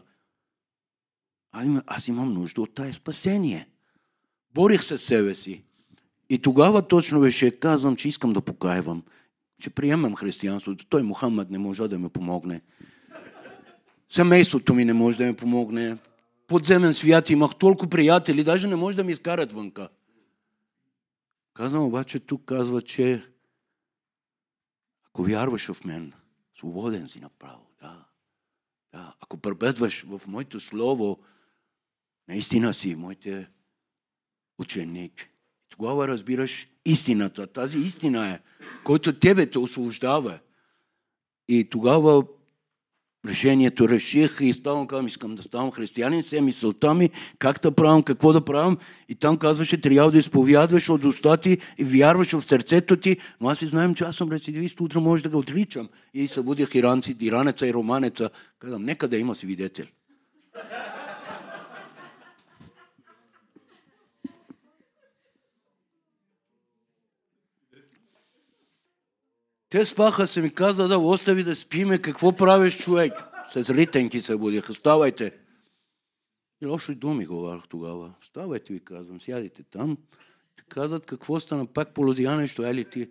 Аз 1.87 2.09
имам 2.09 2.35
нужда 2.35 2.61
от 2.61 2.75
тая 2.75 2.95
спасение. 2.95 3.69
Борих 4.55 4.85
се 4.85 4.99
с 4.99 5.03
себе 5.03 5.35
си. 5.35 5.65
И 6.29 6.39
тогава 6.39 6.89
точно 6.89 7.21
беше 7.21 7.51
казвам, 7.51 7.97
че 7.97 8.09
искам 8.09 8.33
да 8.33 8.41
покаявам, 8.41 9.03
че 9.63 9.71
приемам 9.71 10.15
християнството. 10.15 10.87
Той 10.87 11.03
Мухаммад 11.03 11.51
не 11.51 11.59
може 11.59 11.89
да 11.89 11.99
ме 11.99 12.09
помогне. 12.09 12.61
Семейството 14.11 14.75
ми 14.75 14.85
не 14.85 14.93
може 14.93 15.19
да 15.19 15.27
ми 15.27 15.37
помогне. 15.37 15.99
Подземен 16.47 16.95
свят 16.95 17.31
имах 17.31 17.55
толкова 17.55 17.91
приятели, 17.91 18.45
даже 18.45 18.69
не 18.69 18.77
може 18.77 18.97
да 18.97 19.05
ми 19.05 19.13
изкарат 19.13 19.53
вънка. 19.53 19.89
Казвам 21.55 21.85
обаче, 21.85 22.21
тук 22.21 22.45
казва, 22.45 22.83
че 22.83 23.23
ако 25.07 25.23
вярваш 25.23 25.73
в 25.73 25.85
мен, 25.85 26.13
свободен 26.59 27.09
си 27.09 27.21
направо. 27.21 27.67
Да. 27.81 28.05
да. 28.93 29.15
Ако 29.21 29.39
пърбедваш 29.39 30.05
в 30.07 30.21
моето 30.27 30.61
слово, 30.61 31.19
наистина 32.29 32.75
си 32.75 32.95
моите 32.95 33.49
ученик. 34.59 35.29
Тогава 35.69 36.09
разбираш 36.09 36.69
истината. 36.85 37.47
Тази 37.47 37.79
истина 37.79 38.31
е, 38.31 38.41
който 38.85 39.19
тебе 39.19 39.51
те 39.51 39.59
освобождава. 39.59 40.39
И 41.49 41.71
тогава 41.71 42.27
решението 43.29 43.89
реших 43.89 44.37
и 44.41 44.53
ставам, 44.53 44.87
казвам, 44.87 45.07
искам 45.07 45.35
да 45.35 45.43
ставам 45.43 45.71
християнин, 45.71 46.23
се 46.23 46.41
мисълта 46.41 46.95
ми, 46.95 47.11
как 47.39 47.61
да 47.63 47.73
правим, 47.73 48.03
какво 48.03 48.33
да 48.33 48.45
правим. 48.45 48.77
И 49.09 49.15
там 49.15 49.37
казваше, 49.37 49.81
трябва 49.81 50.11
да 50.11 50.19
изповядваш 50.19 50.89
от 50.89 51.05
устата 51.05 51.43
ти 51.43 51.59
и 51.79 51.85
вярваш 51.85 52.33
в 52.33 52.43
сърцето 52.43 52.97
ти, 52.97 53.17
но 53.41 53.49
аз 53.49 53.63
и 53.63 53.67
знаем, 53.67 53.95
че 53.95 54.05
аз 54.05 54.17
съм 54.17 54.33
рецидивист, 54.33 54.81
утре 54.81 55.01
може 55.01 55.23
да 55.23 55.29
го 55.29 55.39
отричам. 55.39 55.89
И 56.15 56.29
събудих 56.29 56.75
иранци, 56.75 57.17
иранеца 57.21 57.67
и 57.67 57.75
романеца. 57.75 58.31
Казвам, 58.59 58.85
нека 58.85 59.09
да 59.09 59.19
има 59.19 59.35
свидетел. 59.35 59.87
Те 69.77 69.85
спаха 69.85 70.27
се 70.27 70.43
ми 70.43 70.51
каза 70.51 70.89
да 70.89 70.99
остави 70.99 71.45
да 71.45 71.57
спиме, 71.57 71.99
какво 71.99 72.33
правиш 72.33 72.79
човек? 72.79 73.13
С 73.49 73.57
ритенки 73.71 74.21
се 74.21 74.37
будиха, 74.37 74.75
ставайте. 74.75 75.33
И 76.63 76.67
лошо 76.67 76.95
думи 76.95 77.27
говорих 77.27 77.63
тогава. 77.69 78.15
Ставайте 78.23 78.73
ви 78.73 78.81
казвам, 78.81 79.21
сядите 79.21 79.63
там. 79.63 79.97
Те 80.57 80.63
казват 80.69 81.07
какво 81.07 81.41
стана 81.41 81.67
пак 81.67 81.95
полудия 81.95 82.49
що 82.49 82.67
ели 82.67 82.85
ти. 82.85 83.11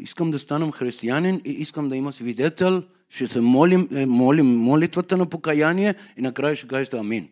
Искам 0.00 0.30
да 0.30 0.38
станам 0.38 0.72
християнин 0.72 1.40
и 1.44 1.50
искам 1.50 1.88
да 1.88 1.96
има 1.96 2.12
свидетел. 2.12 2.82
Ще 3.08 3.28
се 3.28 3.40
молим, 3.40 3.88
е, 3.92 4.06
молим 4.06 4.46
молитвата 4.46 5.16
на 5.16 5.26
покаяние 5.26 5.94
и 6.16 6.22
накрая 6.22 6.56
ще 6.56 6.68
кажете 6.68 6.96
амин. 6.96 7.28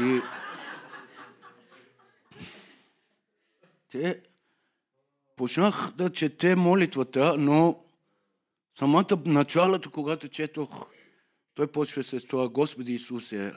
И 0.00 0.20
те 3.90 4.20
почнах 5.38 5.92
да 5.96 6.12
чете 6.12 6.56
молитвата, 6.56 7.36
но 7.38 7.84
самата 8.78 9.22
началото, 9.26 9.90
когато 9.90 10.28
четох, 10.28 10.86
той 11.54 11.66
почва 11.66 12.04
с 12.04 12.26
това 12.26 12.48
Господи 12.48 12.94
Исусе. 12.94 13.52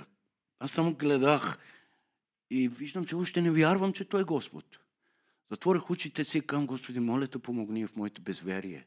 Аз 0.60 0.72
само 0.72 0.94
гледах 0.94 1.58
и 2.50 2.68
виждам, 2.68 3.06
че 3.06 3.16
още 3.16 3.42
не 3.42 3.52
вярвам, 3.52 3.94
че 3.94 4.06
Той 4.06 4.22
е 4.22 4.24
Господ. 4.24 4.66
Затворих 5.52 5.90
очите 5.90 6.24
си 6.24 6.42
към 6.42 6.68
Господи, 6.68 7.00
моля 7.00 7.28
те 7.28 7.40
помогни 7.40 7.88
в 7.88 7.96
моето 7.96 8.22
безверие. 8.22 8.86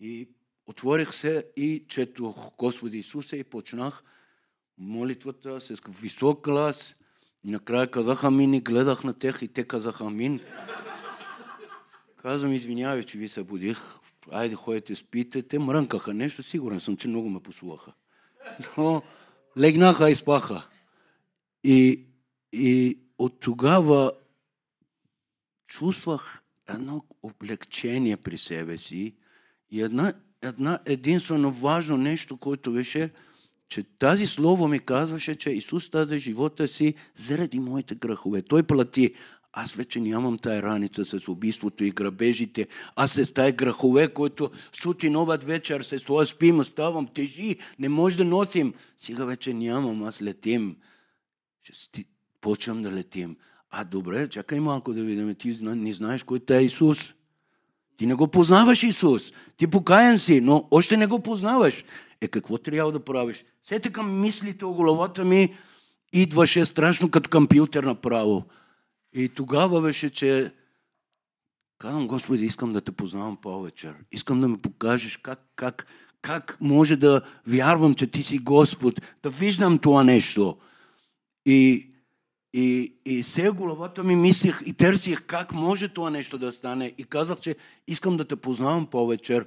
И 0.00 0.28
отворих 0.66 1.14
се 1.14 1.46
и 1.56 1.84
четох 1.88 2.56
Господи 2.56 2.98
Исусе 2.98 3.36
и 3.36 3.44
почнах 3.44 4.02
молитвата 4.78 5.60
с 5.60 5.74
висок 5.88 6.44
глас. 6.44 6.96
И 7.44 7.50
накрая 7.50 7.90
казах 7.90 8.24
амин 8.24 8.54
и 8.54 8.60
гледах 8.60 9.04
на 9.04 9.14
тях 9.14 9.42
и 9.42 9.48
те 9.48 9.64
казаха 9.64 10.04
амин. 10.04 10.40
Казвам, 12.22 12.52
извинявай, 12.52 13.04
че 13.04 13.18
ви 13.18 13.28
събудих. 13.28 13.78
Айде, 14.30 14.54
ходете, 14.54 14.94
спите. 14.94 15.42
Те 15.42 15.58
мрънкаха 15.58 16.14
нещо. 16.14 16.42
Сигурен 16.42 16.80
съм, 16.80 16.96
че 16.96 17.08
много 17.08 17.28
ме 17.28 17.40
послуха. 17.40 17.92
Но 18.78 19.02
легнаха 19.58 20.10
и 20.10 20.14
спаха. 20.14 20.68
И, 21.64 22.06
и 22.52 22.98
от 23.18 23.40
тогава 23.40 24.12
чувствах 25.66 26.42
едно 26.68 27.04
облегчение 27.22 28.16
при 28.16 28.38
себе 28.38 28.78
си 28.78 29.14
и 29.70 29.82
една, 29.82 30.14
една 30.42 30.78
единствено 30.84 31.50
важно 31.50 31.96
нещо, 31.96 32.36
което 32.36 32.72
беше, 32.72 33.10
че 33.68 33.82
тази 33.82 34.26
слово 34.26 34.68
ми 34.68 34.78
казваше, 34.78 35.34
че 35.34 35.50
Исус 35.50 35.90
даде 35.90 36.18
живота 36.18 36.68
си 36.68 36.94
заради 37.14 37.60
моите 37.60 37.94
грехове. 37.94 38.42
Той 38.42 38.62
плати. 38.62 39.14
Аз 39.52 39.72
вече 39.72 40.00
нямам 40.00 40.38
тая 40.38 40.62
раница 40.62 41.04
с 41.04 41.28
убийството 41.28 41.84
и 41.84 41.90
грабежите. 41.90 42.66
Аз 42.96 43.12
с 43.12 43.32
тая 43.34 43.52
грехове, 43.52 44.08
които 44.08 44.50
сутрин, 44.80 45.16
обед, 45.16 45.44
вечер 45.44 45.82
се 45.82 45.98
своя 45.98 46.26
спим, 46.26 46.64
ставам, 46.64 47.06
тежи, 47.14 47.56
не 47.78 47.88
може 47.88 48.16
да 48.16 48.24
носим. 48.24 48.74
Сега 48.98 49.24
вече 49.24 49.54
нямам, 49.54 50.02
аз 50.02 50.22
летим. 50.22 50.76
Ще 51.72 52.04
почвам 52.40 52.82
да 52.82 52.92
летим. 52.92 53.36
А 53.70 53.84
добре, 53.84 54.28
чакай 54.28 54.60
малко 54.60 54.92
да 54.92 55.02
видим. 55.02 55.34
Ти 55.34 55.56
не 55.62 55.92
знаеш 55.92 56.22
кой 56.22 56.40
е 56.50 56.54
Исус. 56.54 57.14
Ти 57.96 58.06
не 58.06 58.14
го 58.14 58.28
познаваш 58.28 58.82
Исус. 58.82 59.32
Ти 59.56 59.66
покаян 59.66 60.18
си, 60.18 60.40
но 60.40 60.68
още 60.70 60.96
не 60.96 61.06
го 61.06 61.22
познаваш. 61.22 61.84
Е, 62.20 62.28
какво 62.28 62.58
трябва 62.58 62.92
да 62.92 63.04
правиш? 63.04 63.44
Сете 63.62 63.92
към 63.92 64.20
мислите 64.20 64.64
о 64.64 64.72
главата 64.72 65.24
ми 65.24 65.54
идваше 66.12 66.64
страшно 66.66 67.10
като 67.10 67.30
компютър 67.30 67.84
направо. 67.84 68.44
И 69.14 69.28
тогава 69.28 69.82
беше, 69.82 70.10
че 70.10 70.52
казвам, 71.78 72.06
Господи, 72.06 72.44
искам 72.44 72.72
да 72.72 72.80
те 72.80 72.92
познавам 72.92 73.36
повече. 73.36 73.92
Искам 74.12 74.40
да 74.40 74.48
ми 74.48 74.58
покажеш 74.58 75.16
как, 75.16 75.40
как, 75.56 75.86
как 76.22 76.58
може 76.60 76.96
да 76.96 77.22
вярвам, 77.46 77.94
че 77.94 78.06
ти 78.06 78.22
си 78.22 78.38
Господ, 78.38 79.00
да 79.22 79.30
виждам 79.30 79.78
това 79.78 80.04
нещо. 80.04 80.56
И, 81.46 81.90
и, 82.52 82.94
и 83.04 83.22
сега 83.22 83.52
главата 83.52 84.04
ми 84.04 84.16
мислих 84.16 84.62
и 84.66 84.72
търсих 84.72 85.26
как 85.26 85.52
може 85.52 85.88
това 85.88 86.10
нещо 86.10 86.38
да 86.38 86.52
стане. 86.52 86.92
И 86.98 87.04
казах, 87.04 87.40
че 87.40 87.56
искам 87.88 88.16
да 88.16 88.24
те 88.24 88.36
познавам 88.36 88.86
повече. 88.86 89.40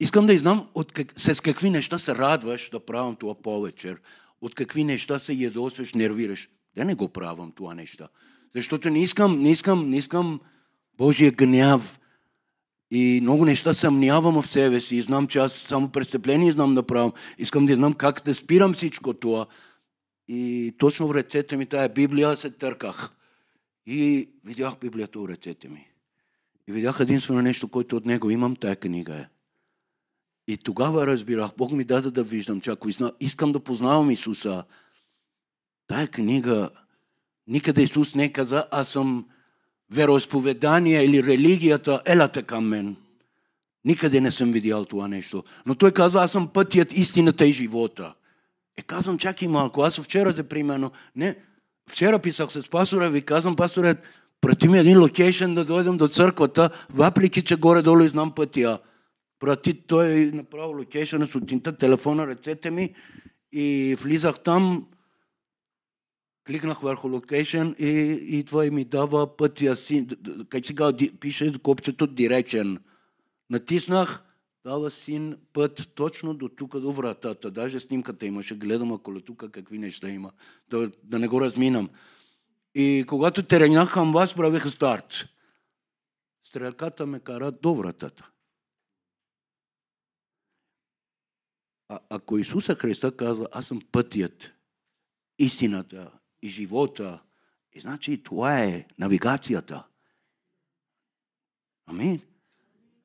Искам 0.00 0.26
да 0.26 0.38
знам 0.38 0.68
от 0.74 0.92
как, 0.92 1.12
с 1.16 1.40
какви 1.40 1.70
неща 1.70 1.98
се 1.98 2.14
радваш 2.14 2.70
да 2.70 2.80
правям 2.80 3.16
това 3.16 3.34
повече. 3.34 3.96
От 4.40 4.54
какви 4.54 4.84
неща 4.84 5.18
се 5.18 5.32
ядосваш, 5.32 5.94
нервираш. 5.94 6.48
Да 6.76 6.84
не 6.84 6.94
го 6.94 7.08
правям 7.08 7.52
това 7.52 7.74
неща. 7.74 8.08
Защото 8.56 8.90
не 8.90 9.02
искам, 9.02 9.38
не 9.38 9.50
искам, 9.50 9.90
не 9.90 9.96
искам 9.96 10.40
Божия 10.98 11.32
гняв. 11.32 11.98
И 12.90 13.20
много 13.22 13.44
неща 13.44 13.74
съмнявам 13.74 14.42
в 14.42 14.48
себе 14.48 14.80
си. 14.80 14.96
И 14.96 15.02
знам, 15.02 15.26
че 15.26 15.38
аз 15.38 15.52
само 15.52 15.88
престъпление 15.88 16.52
знам 16.52 16.74
да 16.74 16.82
правя. 16.82 17.12
Искам 17.38 17.66
да 17.66 17.74
знам 17.74 17.94
как 17.94 18.22
да 18.24 18.34
спирам 18.34 18.72
всичко 18.72 19.14
това. 19.14 19.46
И 20.28 20.74
точно 20.78 21.08
в 21.08 21.14
ръцете 21.14 21.56
ми 21.56 21.66
тая 21.66 21.88
Библия 21.88 22.36
се 22.36 22.50
търках. 22.50 23.14
И 23.86 24.30
видях 24.44 24.78
Библията 24.80 25.18
в 25.18 25.28
ръцете 25.28 25.68
ми. 25.68 25.88
И 26.68 26.72
видях 26.72 27.00
единствено 27.00 27.42
нещо, 27.42 27.68
което 27.68 27.96
от 27.96 28.06
него 28.06 28.30
имам, 28.30 28.56
тая 28.56 28.76
книга 28.76 29.14
е. 29.14 29.28
И 30.48 30.56
тогава 30.56 31.06
разбирах, 31.06 31.50
Бог 31.56 31.72
ми 31.72 31.84
даде 31.84 32.10
да 32.10 32.24
виждам, 32.24 32.60
че 32.60 32.70
ако 32.70 32.88
искам 33.20 33.52
да 33.52 33.60
познавам 33.60 34.10
Исуса, 34.10 34.64
тая 35.86 36.08
книга 36.08 36.70
Никъде 37.46 37.82
Исус 37.82 38.14
не 38.14 38.32
каза, 38.32 38.64
аз 38.70 38.88
съм 38.88 39.26
вероисповедание 39.92 41.04
или 41.04 41.22
религията, 41.22 42.02
елате 42.04 42.42
към 42.42 42.68
мен. 42.68 42.96
Никъде 43.84 44.20
не 44.20 44.30
съм 44.30 44.52
видял 44.52 44.84
това 44.84 45.08
нещо. 45.08 45.44
Но 45.66 45.74
той 45.74 45.92
казва, 45.92 46.22
аз 46.22 46.32
съм 46.32 46.48
пътят, 46.48 46.92
истината 46.92 47.46
и 47.46 47.52
живота. 47.52 48.14
Е, 48.78 48.82
казвам, 48.82 49.18
чакай 49.18 49.48
малко, 49.48 49.82
аз 49.82 50.00
вчера 50.00 50.32
за 50.32 50.44
примерно, 50.44 50.90
не, 51.16 51.36
вчера 51.90 52.18
писах 52.18 52.52
с 52.52 52.70
пастора, 52.70 53.08
ви 53.08 53.22
казвам, 53.22 53.56
пасторът, 53.56 53.98
прати 54.40 54.68
ми 54.68 54.78
един 54.78 55.00
локейшн 55.00 55.54
да 55.54 55.64
дойдем 55.64 55.96
до 55.96 56.08
църквата, 56.08 56.70
въпреки, 56.90 57.42
че 57.42 57.56
горе-долу 57.56 58.08
знам 58.08 58.34
пътя. 58.34 58.78
Прати 59.40 59.74
той 59.74 60.30
направо 60.34 60.78
локейшн 60.78 61.24
сутринта, 61.24 61.76
телефона, 61.76 62.26
ръцете 62.26 62.70
ми 62.70 62.94
и 63.52 63.96
влизах 64.00 64.40
там, 64.40 64.86
Кликнах 66.46 66.80
върху 66.80 67.08
локейшн 67.08 67.68
и 67.78 67.88
идва 68.28 68.66
и 68.66 68.70
ми 68.70 68.84
дава 68.84 69.36
пътя 69.36 69.76
си, 69.76 70.06
как 70.48 70.66
се 70.66 70.74
пише 71.20 71.58
копчето 71.58 72.06
Direction. 72.06 72.78
Натиснах, 73.50 74.22
дава 74.64 74.90
син 74.90 75.36
път 75.52 75.92
точно 75.94 76.34
до 76.34 76.48
тук, 76.48 76.78
до 76.78 76.92
вратата. 76.92 77.50
Даже 77.50 77.80
снимката 77.80 78.26
имаше, 78.26 78.56
гледам 78.56 78.92
ако 78.92 79.20
тук 79.20 79.50
какви 79.50 79.78
неща 79.78 80.08
има, 80.08 80.32
да, 80.68 80.90
да 81.02 81.18
не 81.18 81.28
го 81.28 81.40
разминам. 81.40 81.90
И 82.74 83.04
когато 83.08 83.42
теренях 83.42 83.92
към 83.92 84.12
вас, 84.12 84.34
правих 84.34 84.70
старт. 84.70 85.28
Стрелката 86.46 87.06
ме 87.06 87.20
кара 87.20 87.52
до 87.52 87.74
вратата. 87.74 88.30
А, 91.88 91.98
ако 92.10 92.38
Исуса 92.38 92.74
Христа 92.74 93.16
казва, 93.16 93.48
аз 93.52 93.66
съм 93.66 93.80
пътят, 93.92 94.52
истината 95.38 96.21
и 96.42 96.48
живота, 96.48 97.18
и 97.72 97.80
значи 97.80 98.22
това 98.22 98.58
е 98.58 98.86
навигацията. 98.98 99.84
Амин. 101.86 102.20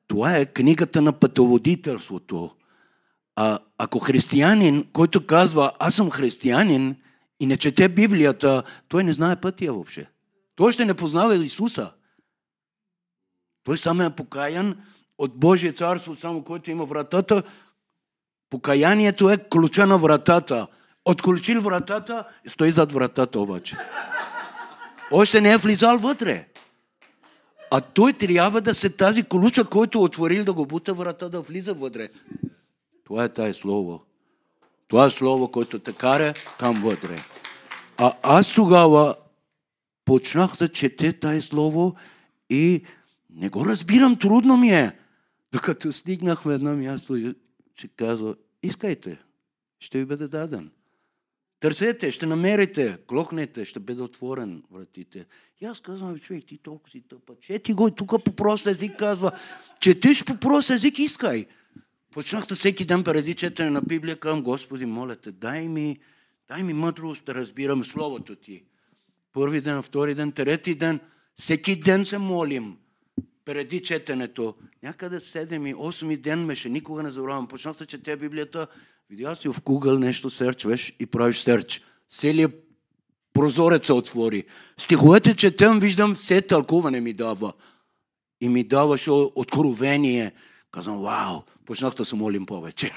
Това 0.06 0.36
е 0.36 0.46
книгата 0.46 1.02
на 1.02 1.12
пътоводителството. 1.12 2.56
А 3.36 3.58
ако 3.78 3.98
християнин, 3.98 4.88
който 4.92 5.26
казва, 5.26 5.72
аз 5.78 5.94
съм 5.94 6.10
християнин 6.10 6.96
и 7.40 7.46
не 7.46 7.56
чете 7.56 7.88
Библията, 7.88 8.62
той 8.88 9.04
не 9.04 9.12
знае 9.12 9.40
пътя 9.40 9.72
въобще. 9.72 10.10
Той 10.54 10.72
ще 10.72 10.84
не 10.84 10.94
познава 10.94 11.36
Исуса. 11.36 11.92
Той 13.64 13.78
само 13.78 14.02
е 14.02 14.16
покаян 14.16 14.82
от 15.18 15.38
Божие 15.38 15.72
царство, 15.72 16.16
само 16.16 16.44
който 16.44 16.70
има 16.70 16.84
вратата. 16.84 17.42
Покаянието 18.50 19.30
е 19.30 19.48
ключа 19.48 19.86
на 19.86 19.98
вратата. 19.98 20.66
Отключил 21.04 21.60
вратата, 21.60 22.24
стои 22.48 22.72
зад 22.72 22.92
вратата 22.92 23.40
обаче. 23.40 23.76
Още 25.12 25.40
не 25.40 25.52
е 25.52 25.56
влизал 25.56 25.98
вътре. 25.98 26.48
А 27.70 27.80
той 27.80 28.12
трябва 28.12 28.60
да 28.60 28.74
се 28.74 28.90
тази 28.96 29.22
ключа, 29.22 29.64
който 29.64 30.02
отворил 30.02 30.44
да 30.44 30.52
го 30.52 30.66
бута 30.66 30.94
врата, 30.94 31.28
да 31.28 31.40
влиза 31.40 31.74
вътре. 31.74 32.08
Това 33.04 33.24
е 33.24 33.28
тая 33.28 33.54
слово. 33.54 34.02
Това 34.88 35.06
е 35.06 35.10
слово, 35.10 35.50
което 35.50 35.78
те 35.78 35.92
кара 35.92 36.34
към 36.58 36.82
вътре. 36.82 37.16
А 37.98 38.12
аз 38.22 38.54
тогава 38.54 39.14
почнах 40.04 40.56
да 40.56 40.68
чете 40.68 41.12
тая 41.12 41.42
слово 41.42 41.96
и 42.50 42.84
не 43.30 43.48
го 43.48 43.66
разбирам, 43.66 44.18
трудно 44.18 44.56
ми 44.56 44.70
е. 44.70 44.98
Докато 45.52 45.92
стигнахме 45.92 46.54
едно 46.54 46.76
място, 46.76 47.34
че 47.74 47.88
казва, 47.88 48.34
искайте, 48.62 49.18
ще 49.80 49.98
ви 49.98 50.04
бъде 50.04 50.28
даден. 50.28 50.70
Търсете, 51.60 52.10
ще 52.10 52.26
намерите, 52.26 52.98
клокнете, 53.06 53.64
ще 53.64 53.80
бъде 53.80 54.02
отворен 54.02 54.62
вратите. 54.70 55.26
И 55.60 55.64
аз 55.64 55.80
казвам, 55.80 56.18
човек, 56.18 56.44
ти 56.46 56.58
толкова 56.58 56.90
си 56.90 57.02
тъпа. 57.08 57.34
Чети 57.40 57.72
го, 57.72 57.90
тук 57.90 58.24
по 58.24 58.32
прост 58.32 58.66
език 58.66 58.98
казва, 58.98 59.32
четиш 59.80 60.24
по 60.24 60.40
прост 60.40 60.70
език, 60.70 60.98
искай. 60.98 61.46
Почнах 62.10 62.46
да 62.46 62.54
всеки 62.54 62.84
ден 62.84 63.04
преди 63.04 63.34
четене 63.34 63.70
на 63.70 63.82
Библия 63.82 64.16
към 64.16 64.42
Господи, 64.42 64.86
моля 64.86 65.16
те, 65.16 65.32
дай 65.32 65.68
ми, 65.68 65.98
дай 66.48 66.62
ми 66.62 66.72
мъдрост 66.72 67.24
да 67.24 67.34
разбирам 67.34 67.84
Словото 67.84 68.36
Ти. 68.36 68.64
Първи 69.32 69.60
ден, 69.60 69.82
втори 69.82 70.14
ден, 70.14 70.32
трети 70.32 70.74
ден, 70.74 71.00
всеки 71.36 71.80
ден 71.80 72.04
се 72.04 72.18
молим 72.18 72.76
преди 73.44 73.82
четенето. 73.82 74.54
Някъде 74.82 75.16
7 75.16 75.70
и 75.70 75.74
8 75.74 76.16
ден 76.16 76.44
меше, 76.44 76.68
никога 76.68 77.02
не 77.02 77.10
забравям. 77.10 77.48
Почнах 77.48 77.76
да 77.76 77.86
чете 77.86 78.16
Библията, 78.16 78.66
видял 79.10 79.36
си 79.36 79.48
в 79.48 79.54
Google 79.54 79.98
нещо 79.98 80.30
серчваш 80.30 80.92
и 81.00 81.06
правиш 81.06 81.38
серч. 81.38 81.82
Целият 82.10 82.64
прозорец 83.32 83.86
се 83.86 83.92
отвори. 83.92 84.44
Стиховете 84.78 85.36
четем, 85.36 85.78
виждам, 85.78 86.14
все 86.14 86.42
тълкуване 86.42 87.00
ми 87.00 87.12
дава. 87.12 87.52
И 88.40 88.48
ми 88.48 88.64
даваше 88.64 89.10
откровение. 89.10 90.32
Казвам, 90.70 91.02
вау, 91.02 91.42
почнах 91.66 91.94
да 91.94 92.04
се 92.04 92.16
молим 92.16 92.46
повече. 92.46 92.92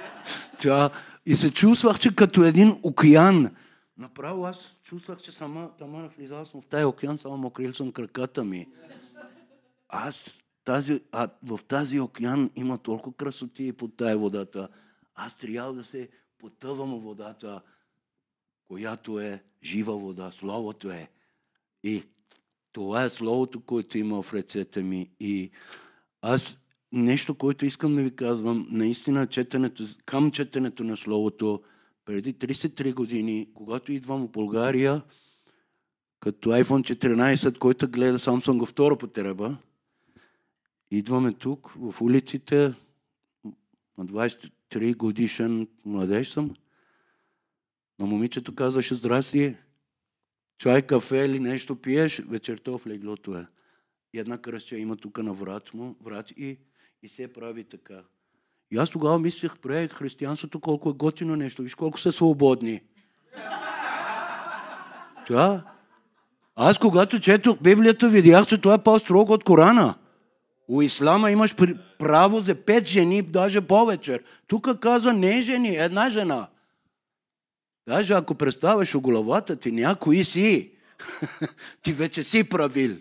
Тя, 0.58 0.90
и 1.26 1.36
се 1.36 1.50
чувствах, 1.50 1.98
че 1.98 2.14
като 2.14 2.44
един 2.44 2.80
океан. 2.82 3.50
Направо 3.98 4.44
аз 4.44 4.78
чувствах, 4.82 5.18
че 5.22 5.32
сама, 5.32 5.70
тама 5.78 6.08
влизал 6.18 6.46
съм 6.46 6.60
в 6.60 6.66
тази 6.66 6.84
океан, 6.84 7.18
само 7.18 7.36
мокрил 7.36 7.72
съм 7.72 7.92
краката 7.92 8.44
ми. 8.44 8.66
Аз 9.88 10.38
тази, 10.64 11.02
а 11.12 11.28
в 11.42 11.60
тази 11.68 12.00
океан 12.00 12.50
има 12.56 12.78
толкова 12.78 13.16
красоти 13.16 13.72
под 13.72 13.96
тая 13.96 14.18
водата. 14.18 14.68
Аз 15.22 15.36
трябва 15.36 15.72
да 15.74 15.84
се 15.84 16.08
потъвам 16.38 16.90
в 16.90 17.02
водата, 17.02 17.62
която 18.68 19.20
е 19.20 19.42
жива 19.62 19.98
вода. 19.98 20.30
Словото 20.30 20.90
е. 20.90 21.10
И 21.84 22.02
това 22.72 23.04
е 23.04 23.10
Словото, 23.10 23.60
което 23.60 23.98
има 23.98 24.22
в 24.22 24.34
ръцете 24.34 24.82
ми. 24.82 25.10
И 25.20 25.50
аз 26.22 26.62
нещо, 26.92 27.34
което 27.34 27.66
искам 27.66 27.96
да 27.96 28.02
ви 28.02 28.16
казвам, 28.16 28.66
наистина 28.70 29.26
четенето, 29.26 29.84
към 30.06 30.30
четенето 30.30 30.84
на 30.84 30.96
Словото, 30.96 31.62
преди 32.04 32.34
33 32.34 32.94
години, 32.94 33.48
когато 33.54 33.92
идвам 33.92 34.26
в 34.26 34.30
България, 34.30 35.02
като 36.20 36.48
iPhone 36.48 36.96
14, 36.96 37.58
който 37.58 37.88
гледа 37.88 38.18
Samsung 38.18 38.66
второ 38.66 38.98
по 38.98 39.06
тереба, 39.06 39.56
идваме 40.90 41.32
тук, 41.32 41.72
в 41.76 42.00
улиците, 42.00 42.74
на 43.98 44.04
23 44.70 44.96
годишен 44.96 45.68
младеж 45.84 46.28
съм, 46.28 46.54
на 47.98 48.06
момичето 48.06 48.54
казваше, 48.54 48.94
здрасти, 48.94 49.56
чай, 50.58 50.82
кафе 50.82 51.16
или 51.16 51.40
нещо 51.40 51.76
пиеш, 51.76 52.22
вечерта 52.30 52.78
в 52.78 52.86
леглото 52.86 53.34
е. 53.34 53.46
И 54.14 54.18
една 54.18 54.38
кръстя 54.38 54.76
има 54.76 54.96
тук 54.96 55.18
на 55.18 55.32
врат 55.32 55.74
му, 55.74 55.96
врат 56.04 56.30
и, 56.30 56.58
и 57.02 57.08
се 57.08 57.32
прави 57.32 57.64
така. 57.64 58.02
И 58.70 58.76
аз 58.76 58.90
тогава 58.90 59.18
мислех, 59.18 59.58
пре, 59.58 59.88
християнството 59.88 60.60
колко 60.60 60.90
е 60.90 60.92
готино 60.92 61.36
нещо, 61.36 61.62
виж 61.62 61.74
колко 61.74 62.00
са 62.00 62.12
свободни. 62.12 62.80
Това. 65.26 65.64
Аз 66.56 66.78
когато 66.78 67.20
четох 67.20 67.62
Библията, 67.62 68.08
видях, 68.08 68.46
че 68.46 68.60
това 68.60 68.74
е 68.74 68.82
по-строго 68.82 69.32
от 69.32 69.44
Корана. 69.44 69.94
У 70.70 70.82
ислама 70.82 71.30
имаш 71.30 71.56
право 71.98 72.40
за 72.40 72.54
пет 72.54 72.86
жени, 72.86 73.22
даже 73.22 73.60
повече. 73.60 74.20
Тук 74.46 74.80
казва 74.80 75.12
не 75.12 75.40
жени, 75.42 75.76
една 75.76 76.10
жена. 76.10 76.48
Даже 77.88 78.12
ако 78.12 78.34
представяш 78.34 78.94
у 78.94 79.00
главата 79.00 79.56
ти 79.56 79.72
някой 79.72 80.24
си, 80.24 80.72
ти 81.82 81.92
вече 81.92 82.22
си 82.22 82.48
правил. 82.48 82.96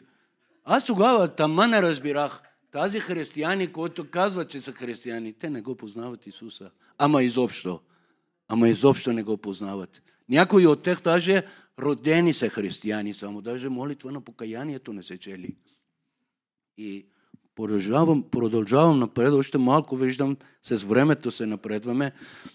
Аз 0.63 0.86
тогава 0.86 1.28
тама 1.28 1.67
не 1.67 1.82
разбирах. 1.82 2.41
Тази 2.72 2.99
християни, 2.99 3.72
които 3.72 4.09
казват, 4.09 4.49
че 4.49 4.61
са 4.61 4.72
християни, 4.72 5.34
те 5.34 5.49
не 5.49 5.61
го 5.61 5.76
познават 5.76 6.28
Исуса. 6.28 6.72
Ама 6.97 7.24
изобщо. 7.24 7.80
Ама 8.47 8.70
изобщо 8.70 9.13
не 9.13 9.24
го 9.24 9.38
познават. 9.38 10.01
Някои 10.30 10.67
от 10.67 10.84
тях 10.84 11.01
даже 11.01 11.45
родени 11.80 12.34
са 12.34 12.49
християни 12.49 13.13
само. 13.13 13.41
Даже 13.41 13.70
молитва 13.70 14.11
на 14.11 14.22
покаянието 14.22 14.93
не 14.93 15.03
се 15.03 15.17
чели. 15.17 15.55
И 16.78 17.05
Продължавам, 17.60 18.24
продължавам 18.32 18.99
напред, 18.99 19.34
още 19.34 19.57
малко 19.57 19.95
виждам, 19.95 20.38
с 20.64 20.84
времето 20.84 21.32
се 21.32 21.45
напредваме, 21.45 22.12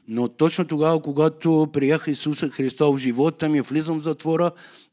но 0.09 0.29
точно 0.29 0.67
тогава, 0.67 1.03
когато 1.03 1.69
приях 1.73 2.05
Исуса 2.07 2.49
Христа 2.49 2.93
в 2.93 2.99
живота 2.99 3.49
ми, 3.49 3.61
влизам 3.61 3.99
в 3.99 4.03
затвора 4.03 4.51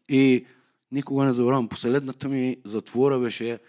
и 0.10 0.46
никога 0.92 1.26
не 1.26 1.34
забравям, 1.34 1.68
последната 1.68 2.30
ми 2.30 2.58
затвора 2.66 3.20
беше 3.20 3.60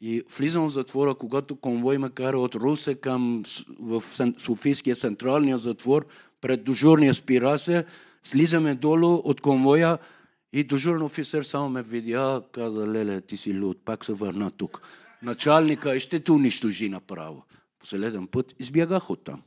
и 0.00 0.22
влизам 0.38 0.68
в 0.68 0.72
затвора, 0.72 1.14
когато 1.14 1.56
конвой 1.56 1.98
ме 1.98 2.10
кара 2.10 2.38
от 2.38 2.54
Русе 2.54 2.94
към 2.94 3.42
в 3.80 4.02
Софийския 4.38 4.96
централния 4.96 5.58
затвор, 5.58 6.06
пред 6.40 6.64
дежурния 6.64 7.14
спира 7.14 7.84
слизаме 8.24 8.74
долу 8.74 9.14
от 9.24 9.40
конвоя 9.40 9.98
и 10.52 10.64
дежурен 10.64 11.02
офицер 11.02 11.42
само 11.42 11.68
ме 11.68 11.82
видя, 11.82 12.42
каза, 12.52 12.86
леле, 12.86 13.20
ти 13.20 13.36
си 13.36 13.58
луд, 13.58 13.78
пак 13.84 14.04
се 14.04 14.12
върна 14.12 14.50
тук 14.50 14.82
началника 15.22 16.00
ще 16.00 16.20
те 16.20 16.32
унищожи 16.32 16.88
направо. 16.88 17.44
Последен 17.78 18.26
път 18.26 18.54
избягах 18.58 19.10
от 19.10 19.24
там. 19.24 19.42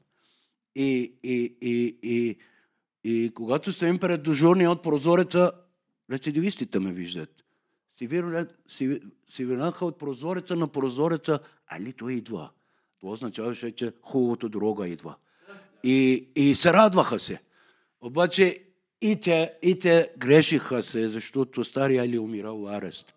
И, 0.76 1.14
и, 1.24 1.58
и, 1.62 2.00
и, 2.04 2.38
и 3.04 3.32
когато 3.34 3.72
стоим 3.72 4.00
пред 4.00 4.24
дежурния 4.24 4.72
от 4.72 4.84
прозореца, 4.84 5.52
рецидивистите 6.12 6.80
ме 6.80 6.92
виждат. 6.92 7.44
Си 9.28 9.46
върнаха 9.46 9.86
от 9.86 10.00
прозореца 10.00 10.56
на 10.56 10.68
прозореца, 10.68 11.40
али 11.68 11.94
той 11.94 12.14
идва. 12.14 12.50
Това 13.00 13.12
означаваше, 13.12 13.72
че 13.72 13.92
хубавото 14.02 14.50
дорога 14.50 14.88
идва. 14.88 15.16
И, 15.84 16.28
и 16.36 16.56
се 16.56 16.74
радваха 16.74 17.20
се. 17.20 17.42
Обаче 18.02 18.64
и 19.02 19.20
те, 19.20 19.54
и 19.62 19.80
те 19.80 20.10
грешиха 20.18 20.84
се, 20.84 21.10
защото 21.10 21.64
стария 21.64 22.04
Али 22.04 22.20
умирал 22.20 22.68
арест. 22.68 23.15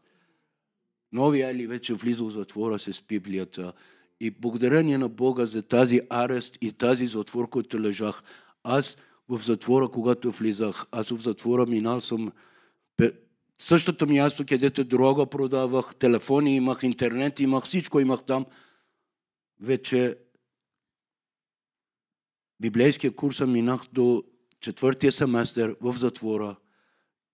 Новия 1.13 1.49
Али 1.49 1.67
вече 1.67 1.95
влиза 1.95 2.25
в 2.25 2.31
затвора 2.31 2.79
с 2.79 3.03
Библията. 3.09 3.73
И 4.21 4.31
благодарение 4.31 4.99
на 4.99 5.09
Бога 5.09 5.47
за 5.47 5.63
тази 5.63 6.01
арест 6.11 6.59
и 6.61 6.73
тази 6.73 7.07
затвор, 7.07 7.49
който 7.49 7.81
лежах, 7.81 8.23
аз 8.63 8.97
в 9.29 9.39
затвора, 9.39 9.89
когато 9.89 10.31
влизах, 10.31 10.87
аз 10.93 11.09
в 11.09 11.19
затвора 11.19 11.67
минал 11.67 12.01
съм 12.01 12.33
същото 13.59 14.07
място, 14.07 14.45
където 14.49 14.85
дрога 14.85 15.27
продавах, 15.27 15.95
телефони 15.95 16.57
имах, 16.57 16.83
интернет 16.83 17.41
имах, 17.41 17.65
всичко 17.65 18.01
имах 18.01 18.25
там. 18.25 18.47
Вече 19.61 20.17
библейския 22.61 23.15
курс 23.15 23.41
минах 23.41 23.83
до 23.93 24.25
четвъртия 24.61 25.13
семестър 25.13 25.77
в 25.81 25.95
затвора 25.99 26.57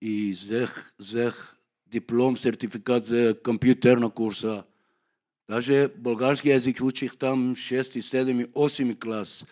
и 0.01 0.31
взех, 0.31 0.93
взех 0.99 1.54
диплом, 1.95 2.37
сертификат 2.37 3.05
за 3.05 3.37
компютърна 3.43 4.09
курса. 4.09 4.63
Даже 5.49 5.87
български 5.87 6.49
язик 6.49 6.81
учих 6.81 7.17
там 7.17 7.55
6, 7.55 7.81
7 7.81 8.43
и 8.43 8.45
8 8.45 8.99
клас. 8.99 9.45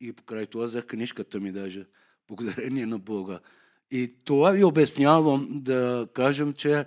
И 0.00 0.12
покрай 0.12 0.46
това 0.46 0.64
взех 0.64 0.86
книжката 0.86 1.40
ми 1.40 1.52
даже. 1.52 1.86
Благодарение 2.28 2.86
на 2.86 2.98
Бога. 2.98 3.40
И 3.90 4.14
това 4.24 4.50
ви 4.50 4.64
обяснявам 4.64 5.48
да 5.50 6.08
кажем, 6.14 6.52
че 6.52 6.86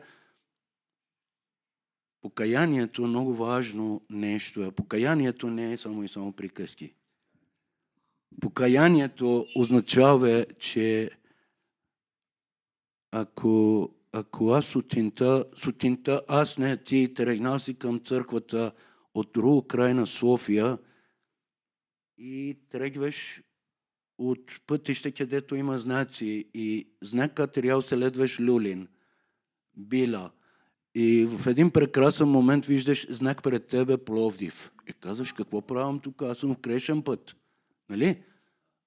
покаянието 2.22 3.04
е 3.04 3.08
много 3.08 3.34
важно 3.34 4.02
нещо. 4.10 4.72
Покаянието 4.72 5.50
не 5.50 5.74
е 5.74 5.78
само 5.78 6.04
и 6.04 6.08
само 6.08 6.32
приказки. 6.32 6.94
Покаянието 8.42 9.46
означава, 9.56 10.46
че 10.60 11.10
ако, 13.12 13.90
ако 14.12 14.50
аз 14.50 14.66
сутинта, 14.66 15.46
сутинта, 15.56 16.22
аз 16.28 16.58
не 16.58 16.78
ти 16.78 17.14
тръгнал 17.14 17.60
си 17.60 17.74
към 17.74 18.00
църквата 18.00 18.72
от 19.14 19.32
друг 19.34 19.68
край 19.68 19.94
на 19.94 20.08
София 20.08 20.78
и 22.18 22.60
тръгваш 22.70 23.42
от 24.18 24.52
пътища, 24.68 25.12
където 25.12 25.56
има 25.56 25.80
знаци 25.80 26.50
и 26.54 26.88
знака 27.02 27.48
трябва 27.48 27.82
следваш 27.82 28.40
Люлин, 28.40 28.88
Била. 29.78 30.32
И 30.96 31.26
в 31.26 31.48
един 31.48 31.72
прекрасен 31.72 32.28
момент 32.28 32.66
виждаш 32.66 33.12
знак 33.12 33.44
пред 33.44 33.68
тебе 33.68 33.98
Пловдив. 33.98 34.72
И 34.90 34.94
казваш, 34.94 35.32
какво 35.32 35.62
правим 35.62 36.00
тук? 36.00 36.22
Аз 36.22 36.38
съм 36.38 36.56
в 36.56 36.58
крешен 36.58 37.02
път. 37.02 37.36
Нали? 37.90 38.24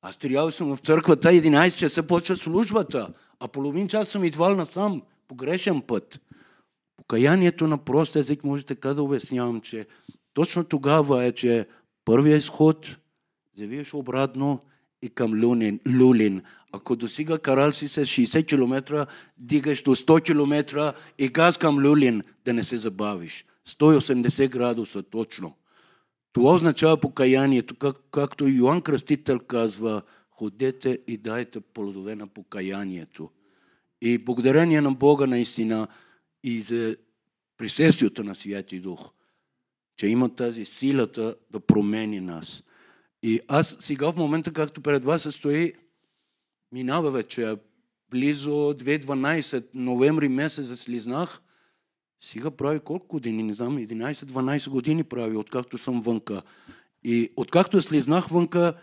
Аз 0.03 0.17
трябва 0.17 0.53
съм 0.53 0.77
в 0.77 0.81
църквата, 0.81 1.29
11 1.29 1.79
часа 1.79 2.07
почва 2.07 2.37
службата, 2.37 3.15
а 3.41 3.49
половин 3.49 3.89
час 3.89 4.09
съм 4.09 4.25
идвал 4.25 4.57
насам, 4.57 5.03
по 5.03 5.14
грешен 5.35 5.83
път. 5.83 6.21
Покаянието 6.97 7.67
на 7.67 7.79
прост 7.79 8.17
език 8.17 8.45
може 8.45 8.65
така 8.65 8.95
да 8.95 9.03
обяснявам, 9.03 9.61
че 9.61 9.87
точно 10.35 10.65
тогава 10.65 11.25
е, 11.25 11.33
че 11.33 11.67
първият 12.05 12.43
изход 12.43 12.97
завиеш 13.57 13.95
обратно 13.95 14.61
и 15.03 15.09
към 15.09 15.35
Люлин. 15.35 15.81
Люлин. 15.89 16.43
Ако 16.73 16.97
достига 16.97 17.39
карал 17.39 17.73
си 17.73 17.89
с 17.89 18.07
60 18.07 18.49
км, 18.49 19.07
дигаш 19.39 19.83
до 19.83 19.97
100 19.97 20.25
км 20.25 20.95
и 21.19 21.29
газ 21.29 21.57
към 21.57 21.79
Люлин, 21.79 22.23
да 22.45 22.55
не 22.55 22.65
се 22.65 22.79
забавиш. 22.79 23.45
180 23.69 24.49
градуса 24.49 25.03
точно. 25.03 25.55
Това 26.33 26.55
означава 26.55 26.97
покаянието, 26.97 27.75
как, 27.75 27.97
както 28.11 28.49
Йоанн 28.49 28.83
Кръстител 28.83 29.39
казва, 29.39 30.03
ходете 30.31 30.99
и 31.07 31.17
дайте 31.17 31.61
плодове 31.61 32.15
на 32.15 32.27
покаянието. 32.27 33.31
И 34.05 34.19
благодарение 34.19 34.81
на 34.81 34.93
Бога 34.93 35.27
наистина 35.27 35.89
и 36.43 36.61
за 36.61 36.97
присъствието 37.59 38.25
на 38.25 38.35
Святи 38.35 38.81
Дух, 38.81 39.11
че 39.97 40.07
има 40.07 40.35
тази 40.35 40.65
силата 40.65 41.37
да 41.51 41.61
промени 41.61 42.21
нас. 42.21 42.65
И 43.23 43.41
аз 43.49 43.77
сега 43.81 44.13
в 44.13 44.17
момента, 44.17 44.53
както 44.53 44.81
пред 44.81 45.05
вас 45.05 45.35
стои, 45.35 45.73
минава 46.73 47.11
вече 47.11 47.57
близо 48.11 48.51
2012, 48.51 49.65
ноември 49.75 50.29
месец 50.29 50.81
слизнах, 50.81 51.43
сега 52.21 52.51
прави 52.51 52.81
колко 52.81 53.07
години, 53.07 53.43
не 53.43 53.55
знам, 53.55 53.79
11-12 53.79 54.71
години 54.71 55.05
прави, 55.05 55.37
откакто 55.37 55.79
съм 55.79 56.01
вънка. 56.01 56.43
И 57.05 57.33
откакто 57.37 57.83
слизнах 57.83 58.29
вънка, 58.29 58.75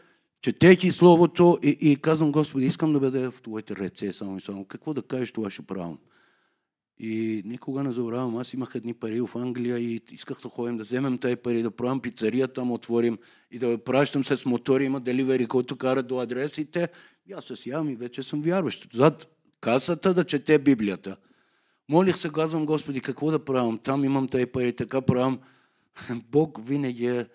четейки 0.41 0.91
Словото 0.91 1.59
и, 1.63 1.77
и 1.81 1.95
казвам, 1.95 2.31
Господи, 2.31 2.65
искам 2.65 2.93
да 2.93 2.99
бъда 2.99 3.31
в 3.31 3.41
Твоите 3.41 3.75
ръце, 3.75 4.13
само 4.13 4.37
и 4.37 4.41
само. 4.41 4.65
Какво 4.65 4.93
да 4.93 5.01
кажеш, 5.01 5.31
това 5.31 5.49
ще 5.49 5.61
правим. 5.61 5.97
И 6.99 7.41
никога 7.45 7.83
не 7.83 7.91
забравям, 7.91 8.37
аз 8.37 8.53
имах 8.53 8.75
едни 8.75 8.93
пари 8.93 9.21
в 9.21 9.29
Англия 9.35 9.79
и 9.79 10.01
исках 10.11 10.41
да 10.41 10.49
ходим 10.49 10.77
да 10.77 10.83
вземем 10.83 11.17
тези 11.17 11.35
пари, 11.35 11.63
да 11.63 11.71
правим 11.71 11.99
пицария 11.99 12.47
там, 12.47 12.71
отворим 12.71 13.17
и 13.51 13.59
да 13.59 13.77
пращам 13.77 14.23
с 14.23 14.45
мотори, 14.45 14.85
има 14.85 14.99
деливери, 14.99 15.45
който 15.45 15.75
кара 15.75 16.03
до 16.03 16.19
адресите. 16.19 16.89
И 17.27 17.33
аз 17.33 17.45
се 17.45 17.69
ям 17.69 17.89
и 17.89 17.95
вече 17.95 18.23
съм 18.23 18.41
вярващ. 18.41 18.93
Зад 18.93 19.27
касата 19.61 20.13
да 20.13 20.23
чете 20.23 20.59
Библията. 20.59 21.17
Молих 21.89 22.17
се, 22.17 22.29
казвам, 22.29 22.65
Господи, 22.65 23.01
какво 23.01 23.31
да 23.31 23.45
правим? 23.45 23.77
Там 23.77 24.03
имам 24.03 24.27
тези 24.27 24.45
пари, 24.45 24.75
така 24.75 25.01
правим. 25.01 25.39
Бог 26.31 26.59
винаги 26.67 27.07
е 27.07 27.25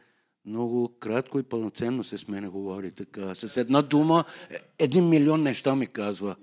много 0.46 0.98
кратко 0.98 1.38
и 1.38 1.42
пълноценно 1.42 2.04
се 2.04 2.18
с 2.18 2.28
мене 2.28 2.48
говори 2.48 2.92
така. 2.92 3.34
С 3.34 3.56
една 3.56 3.82
дума, 3.82 4.24
е, 4.50 4.56
един 4.78 5.08
милион 5.08 5.42
неща 5.42 5.76
ми 5.76 5.86
казва. 5.86 6.36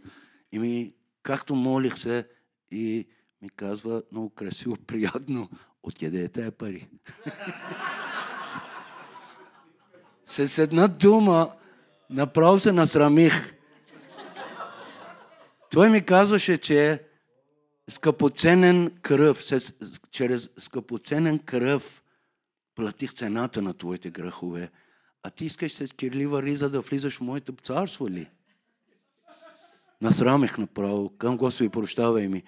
И 0.52 0.60
ми, 0.60 0.94
както 1.22 1.56
молих 1.56 1.98
се, 1.98 2.28
и 2.72 3.08
ми 3.42 3.50
казва 3.50 4.04
много 4.12 4.30
красиво, 4.30 4.78
приятно, 4.88 5.50
откъде 5.84 6.30
е 6.38 6.52
пари? 6.52 6.88
с 10.26 10.58
една 10.58 10.88
дума, 10.88 11.52
направо 12.10 12.60
се 12.60 12.72
насрамих. 12.72 13.56
Той 15.72 15.90
ми 15.90 16.06
казваше, 16.06 16.58
че 16.58 17.04
скъпоценен 17.90 18.92
кръв, 19.02 19.44
с, 19.44 19.74
чрез 20.12 20.50
скъпоценен 20.58 21.40
кръв 21.40 22.03
платих 22.76 23.14
цената 23.14 23.62
на 23.62 23.74
твоите 23.74 24.10
грехове. 24.12 24.72
А 25.24 25.30
ти 25.30 25.46
искаш 25.46 25.74
с 25.74 25.94
кирлива 25.94 26.44
риза 26.44 26.70
да 26.70 26.82
влизаш 26.82 27.18
в 27.18 27.22
моето 27.22 27.54
царство 27.54 28.10
ли? 28.10 28.30
Насрамих 30.02 30.58
направо. 30.58 31.10
Към 31.18 31.38
Господи, 31.38 31.70
прощавай 31.70 32.28
ми. 32.28 32.44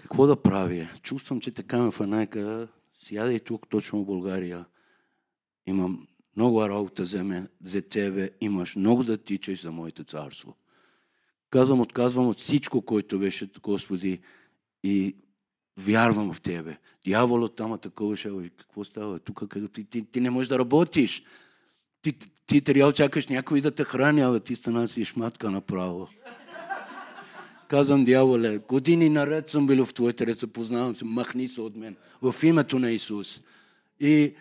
Какво 0.00 0.26
да 0.26 0.42
правя? 0.42 0.88
Чувствам, 1.02 1.40
че 1.40 1.50
така 1.50 1.82
ме 1.82 1.90
фанайка. 1.90 2.68
Сядай 2.94 3.40
тук, 3.40 3.68
точно 3.68 4.02
в 4.02 4.06
България. 4.06 4.64
Имам 5.66 6.08
много 6.36 6.68
работа 6.68 7.04
за, 7.04 7.24
мен, 7.24 7.48
за 7.64 7.82
тебе. 7.82 8.30
Имаш 8.40 8.76
много 8.76 9.04
да 9.04 9.18
тичаш 9.18 9.62
за 9.62 9.72
моето 9.72 10.04
царство. 10.04 10.56
Казвам, 11.50 11.80
отказвам 11.80 12.28
от 12.28 12.38
всичко, 12.38 12.82
което 12.82 13.18
беше, 13.18 13.50
Господи, 13.62 14.20
и 14.82 15.16
вярвам 15.78 16.34
в 16.34 16.40
Тебе. 16.40 16.76
Дяволът 17.06 17.56
там 17.56 17.78
такова 17.78 18.16
ще 18.16 18.50
какво 18.58 18.84
става? 18.84 19.18
Тук 19.18 19.42
ти, 19.72 19.84
ти, 19.84 20.04
ти, 20.04 20.20
не 20.20 20.30
можеш 20.30 20.48
да 20.48 20.58
работиш. 20.58 21.22
Ти, 22.02 22.12
ти, 22.12 22.30
ти 22.46 22.60
трябва 22.60 22.92
чакаш 22.92 23.26
някой 23.26 23.60
да 23.60 23.70
те 23.70 23.84
храни, 23.84 24.20
а 24.20 24.40
ти 24.40 24.56
стана 24.56 24.88
си 24.88 25.04
шматка 25.04 25.50
направо. 25.50 26.08
Казвам, 27.68 28.04
дяволе, 28.04 28.58
години 28.58 29.08
наред 29.08 29.48
съм 29.50 29.66
бил 29.66 29.86
в 29.86 29.94
Твоите 29.94 30.26
ръце, 30.26 30.46
познавам 30.46 30.94
се, 30.94 31.04
махни 31.04 31.48
се 31.48 31.60
от 31.60 31.76
мен. 31.76 31.96
В 32.22 32.34
името 32.42 32.78
на 32.78 32.90
Исус. 32.90 33.40
И 34.00 34.34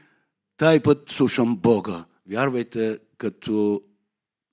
тай 0.58 0.80
път 0.80 1.10
слушам 1.10 1.56
Бога. 1.56 2.06
Вярвайте, 2.30 3.00
като 3.18 3.82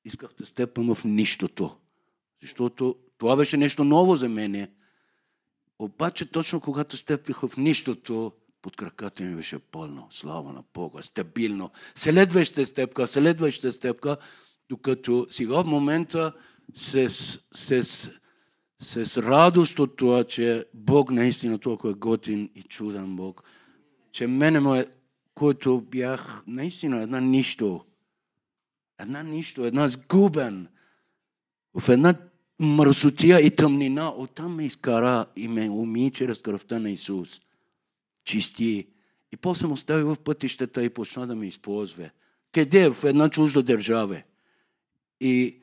исках 0.05 0.31
да 0.39 0.47
степам 0.47 0.95
в 0.95 1.05
нищото. 1.05 1.77
Защото 2.43 2.97
това 3.19 3.37
беше 3.37 3.57
нещо 3.57 3.85
ново 3.85 4.17
за 4.17 4.29
мене. 4.29 4.71
Обаче 5.79 6.31
точно 6.31 6.61
когато 6.61 6.97
стъпих 6.97 7.41
в 7.41 7.57
нищото, 7.57 8.33
под 8.63 8.77
краката 8.77 9.23
ми 9.23 9.37
беше 9.37 9.59
пълно. 9.59 10.09
Слава 10.11 10.53
на 10.53 10.65
Бога, 10.75 11.03
стабилно. 11.03 11.71
Следваща 11.95 12.67
стъпка, 12.67 13.07
следваща 13.07 13.73
стъпка, 13.73 14.17
докато 14.69 15.27
сега 15.31 15.63
в 15.63 15.67
момента 15.67 16.33
с, 16.75 17.11
с, 17.11 17.41
с, 17.85 18.11
с 18.81 19.17
радост 19.17 19.79
от 19.79 19.97
това, 19.97 20.25
че 20.25 20.65
Бог 20.75 21.11
наистина 21.11 21.59
толкова 21.59 21.91
е 21.91 21.95
готин 21.95 22.51
и 22.55 22.63
чуден 22.63 23.17
Бог, 23.17 23.43
че 24.13 24.27
мене 24.27 24.61
му 24.61 24.75
е, 24.75 24.87
който 25.35 25.81
бях 25.81 26.43
наистина 26.47 27.03
една 27.03 27.21
нищо, 27.21 27.85
една 29.01 29.23
нищо, 29.23 29.67
една 29.67 29.89
сгубен, 29.89 30.69
в 31.79 31.89
една 31.89 32.15
мърсотия 32.59 33.41
и 33.41 33.51
тъмнина, 33.51 34.09
оттам 34.17 34.55
ме 34.55 34.67
изкара 34.67 35.27
и 35.37 35.49
ме 35.49 35.71
уми 35.71 36.11
чрез 36.11 36.43
кръвта 36.43 36.79
на 36.79 36.91
Исус. 36.91 37.41
Чисти. 38.25 38.87
И 39.33 39.37
после 39.37 39.67
му 39.67 39.73
остави 39.73 40.03
в 40.03 40.17
пътищата 40.25 40.85
и 40.85 40.91
почна 40.91 41.27
да 41.27 41.37
ме 41.37 41.47
използва. 41.47 42.11
Къде? 42.53 42.91
В 42.91 43.05
една 43.05 43.31
чужда 43.31 43.63
държава. 43.63 44.23
И 45.21 45.61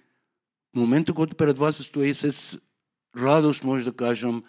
в 0.73 0.79
момента, 0.79 1.13
който 1.13 1.35
пред 1.35 1.57
вас 1.57 1.75
стои 1.75 2.13
с 2.13 2.59
радост, 3.17 3.63
може 3.63 3.85
да 3.85 3.93
кажем, 3.93 4.43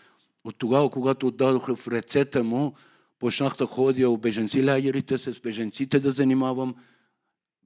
от 0.45 0.57
тогава, 0.59 0.90
когато 0.90 1.26
отдадох 1.26 1.76
в 1.76 1.88
ръцете 1.88 2.42
му, 2.42 2.74
почнах 3.18 3.57
да 3.57 3.66
ходя 3.66 4.11
в 4.11 4.18
беженци 4.18 4.64
лагерите, 4.64 5.18
с 5.18 5.40
беженците 5.40 6.01
да 6.01 6.11
занимавам. 6.11 6.74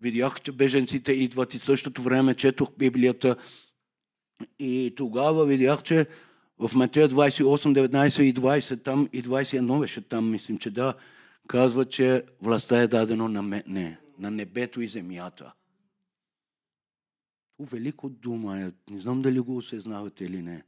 Видях, 0.01 0.41
че 0.41 0.53
беженците 0.53 1.13
идват 1.13 1.55
и 1.55 1.59
същото 1.59 2.03
време 2.03 2.35
четох 2.35 2.73
Библията 2.79 3.37
и 4.59 4.95
тогава 4.97 5.47
видях, 5.47 5.83
че 5.83 6.07
в 6.59 6.75
Матея 6.75 7.09
28, 7.09 7.89
19 7.89 8.23
и 8.23 8.35
20 8.35 8.85
там 8.85 9.09
и 9.13 9.23
21 9.23 9.81
беше 9.81 10.01
там, 10.01 10.31
мислим, 10.31 10.59
че 10.59 10.71
да, 10.71 10.95
казва, 11.49 11.85
че 11.85 12.23
властта 12.43 12.81
е 12.81 12.89
дадено 12.89 13.29
на, 13.29 13.43
ме, 13.43 13.63
не, 13.67 13.99
на 14.19 14.31
небето 14.31 14.81
и 14.81 14.89
земята. 14.89 15.53
Това 17.57 17.69
велико 17.71 18.09
дума 18.09 18.61
е. 18.61 18.73
Не 18.91 18.99
знам 18.99 19.23
дали 19.23 19.41
го 19.41 19.57
осъзнавате 19.57 20.25
или 20.25 20.43
не. 20.43 20.63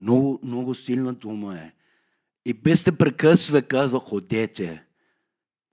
Много, 0.00 0.40
много 0.42 0.74
силна 0.74 1.12
дума 1.12 1.58
е. 1.58 1.72
И 2.46 2.54
без 2.54 2.84
да 2.84 2.98
прекъсва, 2.98 3.62
казва, 3.62 4.00
ходете. 4.00 4.84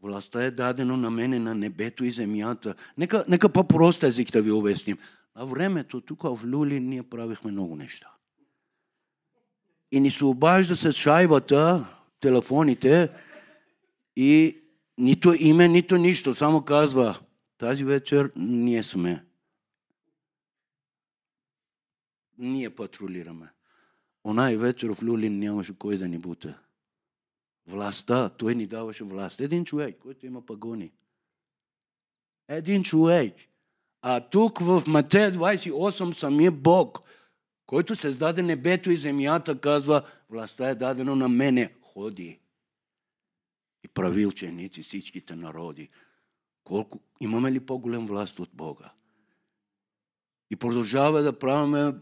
Властта 0.01 0.43
е 0.43 0.51
дадено 0.51 0.97
на 0.97 1.11
мене 1.11 1.39
на 1.39 1.55
небето 1.55 2.05
и 2.05 2.11
земята. 2.11 2.75
Нека, 2.97 3.25
нека 3.27 3.49
по-прост 3.49 4.03
език 4.03 4.31
да 4.31 4.41
ви 4.41 4.51
обясним. 4.51 4.97
На 5.35 5.45
времето, 5.45 6.01
тук 6.01 6.21
в 6.23 6.39
Люли, 6.45 6.79
ние 6.79 7.03
правихме 7.03 7.51
много 7.51 7.75
неща. 7.75 8.13
И 9.91 9.99
ни 9.99 10.11
се 10.11 10.25
обажда 10.25 10.75
с 10.75 10.93
шайбата, 10.93 11.87
телефоните, 12.19 13.09
и 14.15 14.61
нито 14.97 15.33
име, 15.39 15.67
нито 15.67 15.97
нищо. 15.97 16.33
Само 16.33 16.61
казва, 16.61 17.19
тази 17.57 17.83
вечер 17.83 18.31
ние 18.35 18.83
сме. 18.83 19.25
Ние 22.37 22.75
патрулираме. 22.75 23.51
Она 24.23 24.51
и 24.51 24.57
вечер 24.57 24.93
в 24.93 25.03
Люлин 25.03 25.39
нямаше 25.39 25.77
кой 25.77 25.97
да 25.97 26.07
ни 26.07 26.17
бута. 26.17 26.59
Властта, 27.67 28.29
той 28.29 28.55
ни 28.55 28.67
даваше 28.67 29.03
власт. 29.03 29.39
Един 29.39 29.65
човек, 29.65 29.99
който 29.99 30.25
има 30.25 30.45
пагони. 30.45 30.91
Един 32.47 32.83
човек. 32.83 33.35
А 34.01 34.29
тук 34.29 34.59
в 34.59 34.83
Матея 34.87 35.31
28 35.31 36.11
самия 36.11 36.51
Бог, 36.51 36.99
който 37.65 37.95
създаде 37.95 38.43
небето 38.43 38.91
и 38.91 38.97
земята, 38.97 39.61
казва, 39.61 40.03
властта 40.29 40.69
е 40.69 40.75
дадено 40.75 41.15
на 41.15 41.29
мене. 41.29 41.75
Ходи. 41.81 42.39
И 43.83 43.87
прави 43.87 44.25
ученици 44.25 44.81
всичките 44.81 45.35
народи. 45.35 45.89
Колко, 46.63 46.99
имаме 47.19 47.51
ли 47.51 47.59
по-голем 47.59 48.05
власт 48.05 48.39
от 48.39 48.49
Бога? 48.53 48.93
И 50.51 50.55
продължава 50.55 51.21
да 51.21 51.39
правиме 51.39 51.93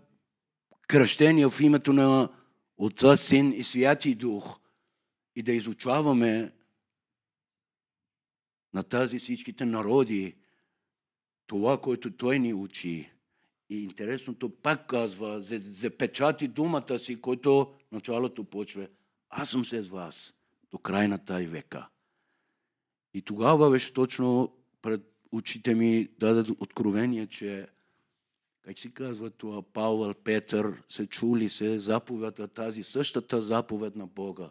кръщения 0.88 1.50
в 1.50 1.62
името 1.62 1.94
на 1.94 2.30
Отца, 2.78 3.18
Син 3.18 3.54
и 3.54 3.64
Святи 3.64 4.16
Дух 4.16 4.60
и 5.36 5.44
да 5.44 5.52
изучаваме 5.52 6.52
на 8.74 8.84
тази 8.84 9.20
всичките 9.20 9.66
народи 9.66 10.36
това, 11.48 11.82
което 11.82 12.12
Той 12.12 12.40
ни 12.40 12.54
учи. 12.54 13.12
И 13.70 13.84
интересното 13.84 14.50
пак 14.50 14.88
казва, 14.88 15.42
запечати 15.42 16.48
думата 16.48 17.00
си, 17.00 17.22
който 17.22 17.74
началото 17.92 18.44
почва. 18.44 18.88
Аз 19.30 19.50
съм 19.50 19.66
се 19.66 19.84
с 19.84 19.90
вас 19.90 20.34
до 20.72 20.78
край 20.78 21.08
на 21.08 21.18
тази 21.26 21.48
века. 21.48 21.88
И 23.14 23.22
тогава 23.22 23.72
беше 23.72 23.94
точно 23.94 24.54
пред 24.82 25.02
очите 25.32 25.76
ми 25.76 26.08
даде 26.20 26.56
откровение, 26.60 27.28
че 27.28 27.68
как 28.62 28.80
си 28.80 28.94
казва 28.94 29.30
това, 29.30 29.62
Павел, 29.62 30.14
Петър, 30.14 30.84
се 30.90 31.08
чули 31.08 31.50
се 31.50 31.80
заповедта 31.80 32.48
тази, 32.48 32.84
същата 32.84 33.42
заповед 33.42 33.96
на 33.96 34.08
Бога. 34.08 34.50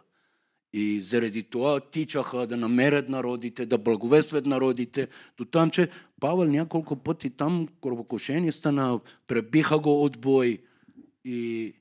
И 0.73 1.01
заради 1.01 1.43
това 1.43 1.79
тичаха 1.79 2.47
да 2.47 2.57
намерят 2.57 3.09
народите, 3.09 3.65
да 3.65 3.77
благовестват 3.77 4.45
народите, 4.45 5.07
до 5.37 5.45
там, 5.45 5.71
че 5.71 5.89
Павел 6.19 6.51
няколко 6.51 6.95
пъти 6.95 7.29
там 7.29 7.67
кръвокошение 7.83 8.51
стана, 8.51 8.99
пребиха 9.27 9.79
го 9.79 10.03
от 10.03 10.19
бой. 10.19 10.63
И, 11.25 11.73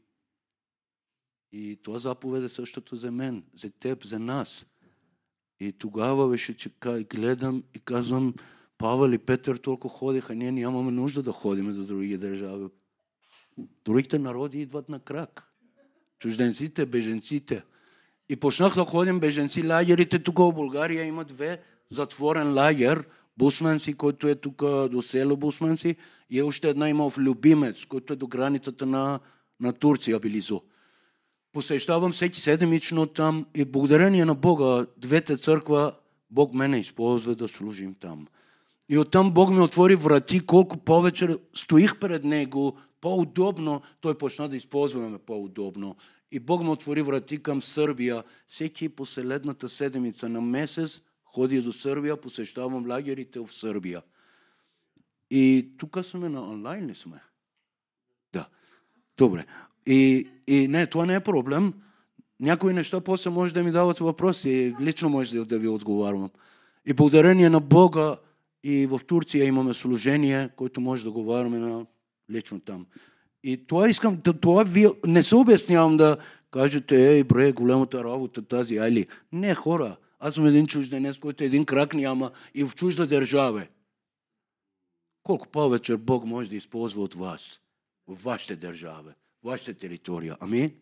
и 1.52 1.78
това 1.82 1.98
заповед 1.98 2.44
е 2.44 2.48
същото 2.48 2.96
за 2.96 3.12
мен, 3.12 3.44
за 3.54 3.70
теб, 3.70 4.04
за 4.04 4.18
нас. 4.18 4.66
И 5.60 5.72
тогава 5.72 6.28
беше, 6.28 6.56
че 6.56 6.70
гледам 7.10 7.62
и 7.74 7.78
казвам, 7.78 8.34
Павел 8.78 9.12
и 9.12 9.18
Петър 9.18 9.56
толкова 9.56 9.94
ходиха, 9.94 10.34
ние 10.34 10.52
нямаме 10.52 10.90
нужда 10.90 11.22
да 11.22 11.32
ходим 11.32 11.74
до 11.74 11.84
други 11.84 12.16
държави. 12.16 12.66
Другите 13.84 14.18
народи 14.18 14.60
идват 14.60 14.88
на 14.88 15.00
крак. 15.00 15.52
Чужденците, 16.18 16.86
беженците. 16.86 17.62
И 18.28 18.36
почнах 18.36 18.74
да 18.74 18.84
ходим 18.84 19.20
беженци 19.20 19.66
лагерите. 19.66 20.18
Тук 20.18 20.38
в 20.38 20.52
България 20.52 21.04
има 21.04 21.24
две 21.24 21.60
затворен 21.90 22.54
лагер. 22.54 23.04
Бусманси, 23.38 23.94
който 23.94 24.28
е 24.28 24.34
тук 24.34 24.58
до 24.90 25.02
село 25.02 25.36
Бусманси. 25.36 25.96
И 26.30 26.42
още 26.42 26.68
една 26.68 26.88
има 26.88 27.10
в 27.10 27.18
Любимец, 27.18 27.84
който 27.84 28.12
е 28.12 28.16
до 28.16 28.26
границата 28.26 28.86
на, 28.86 29.20
на 29.60 29.72
Турция, 29.72 30.18
Билизо. 30.18 30.62
Посещавам 31.52 32.12
всеки 32.12 32.40
седмично 32.40 33.06
там 33.06 33.46
и 33.54 33.64
благодарение 33.64 34.24
на 34.24 34.34
Бога, 34.34 34.86
двете 34.96 35.36
църква, 35.36 35.92
Бог 36.30 36.54
мене 36.54 36.78
използва 36.78 37.34
да 37.34 37.48
служим 37.48 37.94
там. 37.94 38.26
И 38.88 38.98
оттам 38.98 39.32
Бог 39.32 39.50
ми 39.50 39.60
отвори 39.60 39.94
врати, 39.94 40.40
колко 40.40 40.76
повече 40.76 41.36
стоих 41.54 41.98
пред 41.98 42.24
Него, 42.24 42.78
по-удобно, 43.00 43.82
Той 44.00 44.18
почна 44.18 44.48
да 44.48 44.56
използваме 44.56 45.18
по-удобно. 45.18 45.96
И 46.30 46.40
Бог 46.40 46.62
му 46.62 46.72
отвори 46.72 47.02
врати 47.02 47.42
към 47.42 47.62
Сърбия. 47.62 48.24
Всеки 48.48 48.88
последната 48.88 49.68
седмица 49.68 50.28
на 50.28 50.40
месец 50.40 51.00
ходи 51.36 51.62
до 51.62 51.72
Сърбия, 51.72 52.20
посещавам 52.20 52.90
лагерите 52.90 53.40
в 53.40 53.48
Сърбия. 53.48 54.02
И 55.30 55.68
тук 55.78 56.04
сме 56.04 56.28
на 56.28 56.42
онлайн 56.42 56.86
ли 56.86 56.94
сме? 56.94 57.20
Да. 58.32 58.48
Добре. 59.16 59.46
И, 59.86 60.28
и 60.46 60.68
не, 60.68 60.86
това 60.86 61.06
не 61.06 61.14
е 61.14 61.20
проблем. 61.20 61.74
Някои 62.40 62.72
неща 62.72 63.00
после 63.00 63.30
може 63.30 63.54
да 63.54 63.64
ми 63.64 63.70
дават 63.70 63.98
въпроси. 63.98 64.76
Лично 64.80 65.08
може 65.08 65.44
да 65.44 65.58
ви 65.58 65.68
отговарям. 65.68 66.30
И 66.86 66.92
благодарение 66.92 67.50
на 67.50 67.60
Бога 67.60 68.16
и 68.62 68.86
в 68.86 69.00
Турция 69.06 69.44
имаме 69.44 69.74
служение, 69.74 70.48
което 70.56 70.80
може 70.80 71.04
да 71.04 71.10
говорим 71.10 71.52
на 71.52 71.86
лично 72.30 72.60
там. 72.60 72.86
И 73.46 73.66
това 73.66 73.88
искам, 73.88 74.20
това 74.40 74.62
ви 74.64 74.86
не 75.06 75.22
се 75.22 75.34
обяснявам 75.34 75.96
да 75.96 76.16
кажете, 76.50 77.12
ей, 77.12 77.24
бре, 77.24 77.52
голямата 77.52 78.04
работа 78.04 78.42
тази, 78.42 78.76
али. 78.76 79.06
Не, 79.32 79.54
хора, 79.54 79.96
аз 80.18 80.34
съм 80.34 80.46
един 80.46 80.66
чужденец, 80.66 81.18
който 81.18 81.44
един 81.44 81.64
крак 81.64 81.94
няма 81.94 82.30
и 82.54 82.64
в 82.64 82.74
чужда 82.74 83.06
държава. 83.06 83.66
Колко 85.22 85.48
повече 85.48 85.96
Бог 85.96 86.24
може 86.24 86.50
да 86.50 86.56
използва 86.56 87.02
от 87.02 87.14
вас, 87.14 87.60
в 88.08 88.22
вашите 88.24 88.56
държави, 88.56 89.10
в 89.42 89.46
вашата 89.46 89.74
територия. 89.74 90.36
Ами? 90.40 90.74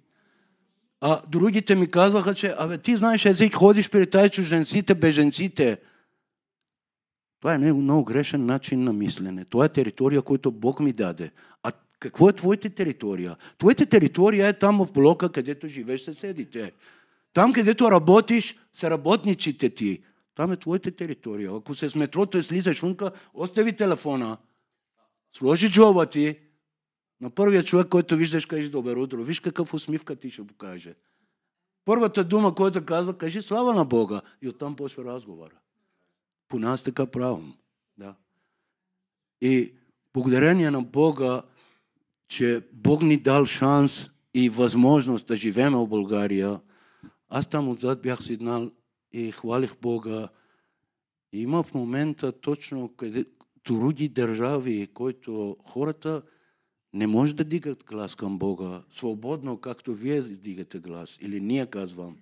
А 1.01 1.23
другите 1.29 1.75
ми 1.75 1.91
казваха, 1.91 2.35
че, 2.35 2.55
абе, 2.59 2.79
ти 2.79 2.97
знаеш 2.97 3.25
език, 3.25 3.55
ходиш 3.55 3.91
при 3.91 4.11
тази 4.11 4.31
чужденците, 4.31 4.95
беженците. 4.95 5.79
Това 7.41 7.55
е 7.55 7.59
много 7.59 8.05
грешен 8.05 8.47
начин 8.47 8.85
на 8.85 8.93
мислене. 8.93 9.45
Това 9.45 9.65
е 9.65 9.69
територия, 9.69 10.23
която 10.23 10.51
Бог 10.53 10.81
ми 10.81 10.93
даде. 10.93 11.31
А 11.63 11.73
какво 12.01 12.29
е 12.29 12.33
твоята 12.33 12.71
територия? 12.71 13.37
Твоята 13.59 13.87
територия 13.87 14.49
е 14.49 14.59
там 14.59 14.87
в 14.87 14.93
блока, 14.93 15.33
където 15.33 15.69
живееш 15.69 16.01
съседите. 16.01 16.73
Там, 17.33 17.53
където 17.53 17.91
работиш, 17.91 18.57
са 18.75 18.91
работничите 18.91 19.71
ти. 19.71 20.05
Там 20.35 20.53
е 20.53 20.57
твоята 20.57 20.91
територия. 20.91 21.57
Ако 21.57 21.75
се 21.75 21.91
с 21.91 21.95
метрото 21.95 22.39
и 22.39 22.43
слизаш 22.43 22.81
вънка, 22.81 23.13
остави 23.35 23.77
телефона. 23.77 24.39
Сложи 25.37 25.71
джоба 25.71 26.07
ти. 26.07 26.39
На 27.21 27.31
първия 27.31 27.63
човек, 27.63 27.89
който 27.89 28.17
виждаш, 28.17 28.47
кажи 28.47 28.69
добър 28.69 28.97
утро. 28.97 29.23
Виж 29.23 29.41
какъв 29.41 29.75
усмивка 29.75 30.17
ти 30.17 30.31
ще 30.31 30.47
покаже. 30.47 30.95
Първата 31.85 32.25
дума, 32.25 32.55
която 32.55 32.85
казва, 32.85 33.19
кажи 33.19 33.43
слава 33.43 33.75
на 33.75 33.85
Бога. 33.85 34.21
И 34.43 34.49
оттам 34.49 34.77
почва 34.77 35.05
разговора. 35.05 35.55
По 36.49 36.59
нас 36.59 36.83
така 36.83 37.07
правим. 37.07 37.55
Да. 37.99 38.15
И 39.41 39.75
благодарение 40.15 40.71
на 40.71 40.83
Бога, 40.83 41.43
че 42.35 42.63
Бог 42.73 43.03
ни 43.03 43.17
дал 43.17 43.47
шанс 43.47 44.11
и 44.35 44.49
възможност 44.49 45.27
да 45.27 45.37
живеем 45.37 45.73
в 45.73 45.87
България, 45.87 46.61
аз 47.29 47.51
там 47.51 47.69
отзад 47.69 48.03
бях 48.03 48.23
седнал 48.23 48.71
и 49.13 49.31
хвалих 49.31 49.77
Бога. 49.81 50.29
И 51.33 51.43
има 51.43 51.63
в 51.63 51.75
момента 51.75 52.33
точно 52.33 52.89
къде, 52.97 53.25
други 53.67 54.09
държави, 54.09 54.89
които 54.95 55.57
хората 55.67 56.23
не 56.93 57.07
може 57.07 57.35
да 57.35 57.45
дигат 57.45 57.85
глас 57.85 58.15
към 58.15 58.39
Бога 58.39 58.83
свободно, 58.93 59.61
както 59.61 59.95
вие 59.95 60.21
дигате 60.21 60.79
глас. 60.79 61.19
Или 61.21 61.41
ние 61.41 61.67
казвам. 61.67 62.17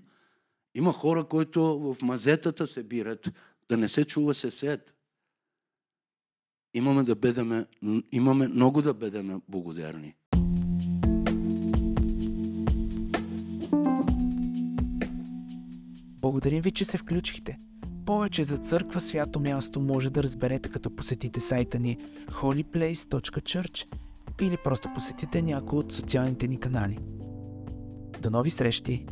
Има 0.74 0.92
хора, 0.92 1.24
които 1.24 1.62
в 1.78 1.96
мазетата 2.02 2.66
се 2.66 2.82
бират, 2.82 3.32
да 3.68 3.76
не 3.76 3.88
се 3.88 4.04
чува 4.04 4.34
съсед. 4.34 4.94
Имаме, 6.74 7.02
да 7.02 7.14
бъдеме, 7.14 7.66
имаме 8.12 8.48
много 8.48 8.82
да 8.82 8.94
бъдем 8.94 9.40
благодарни. 9.48 10.14
Благодарим 16.20 16.62
ви, 16.62 16.70
че 16.70 16.84
се 16.84 16.98
включихте. 16.98 17.58
Повече 18.06 18.44
за 18.44 18.56
църква 18.56 19.00
свято 19.00 19.40
място 19.40 19.80
може 19.80 20.10
да 20.10 20.22
разберете 20.22 20.68
като 20.68 20.96
посетите 20.96 21.40
сайта 21.40 21.78
ни 21.78 21.98
holyplace.church 22.30 23.86
или 24.40 24.56
просто 24.64 24.88
посетите 24.94 25.42
някой 25.42 25.78
от 25.78 25.92
социалните 25.92 26.48
ни 26.48 26.60
канали. 26.60 26.98
До 28.22 28.30
нови 28.30 28.50
срещи! 28.50 29.06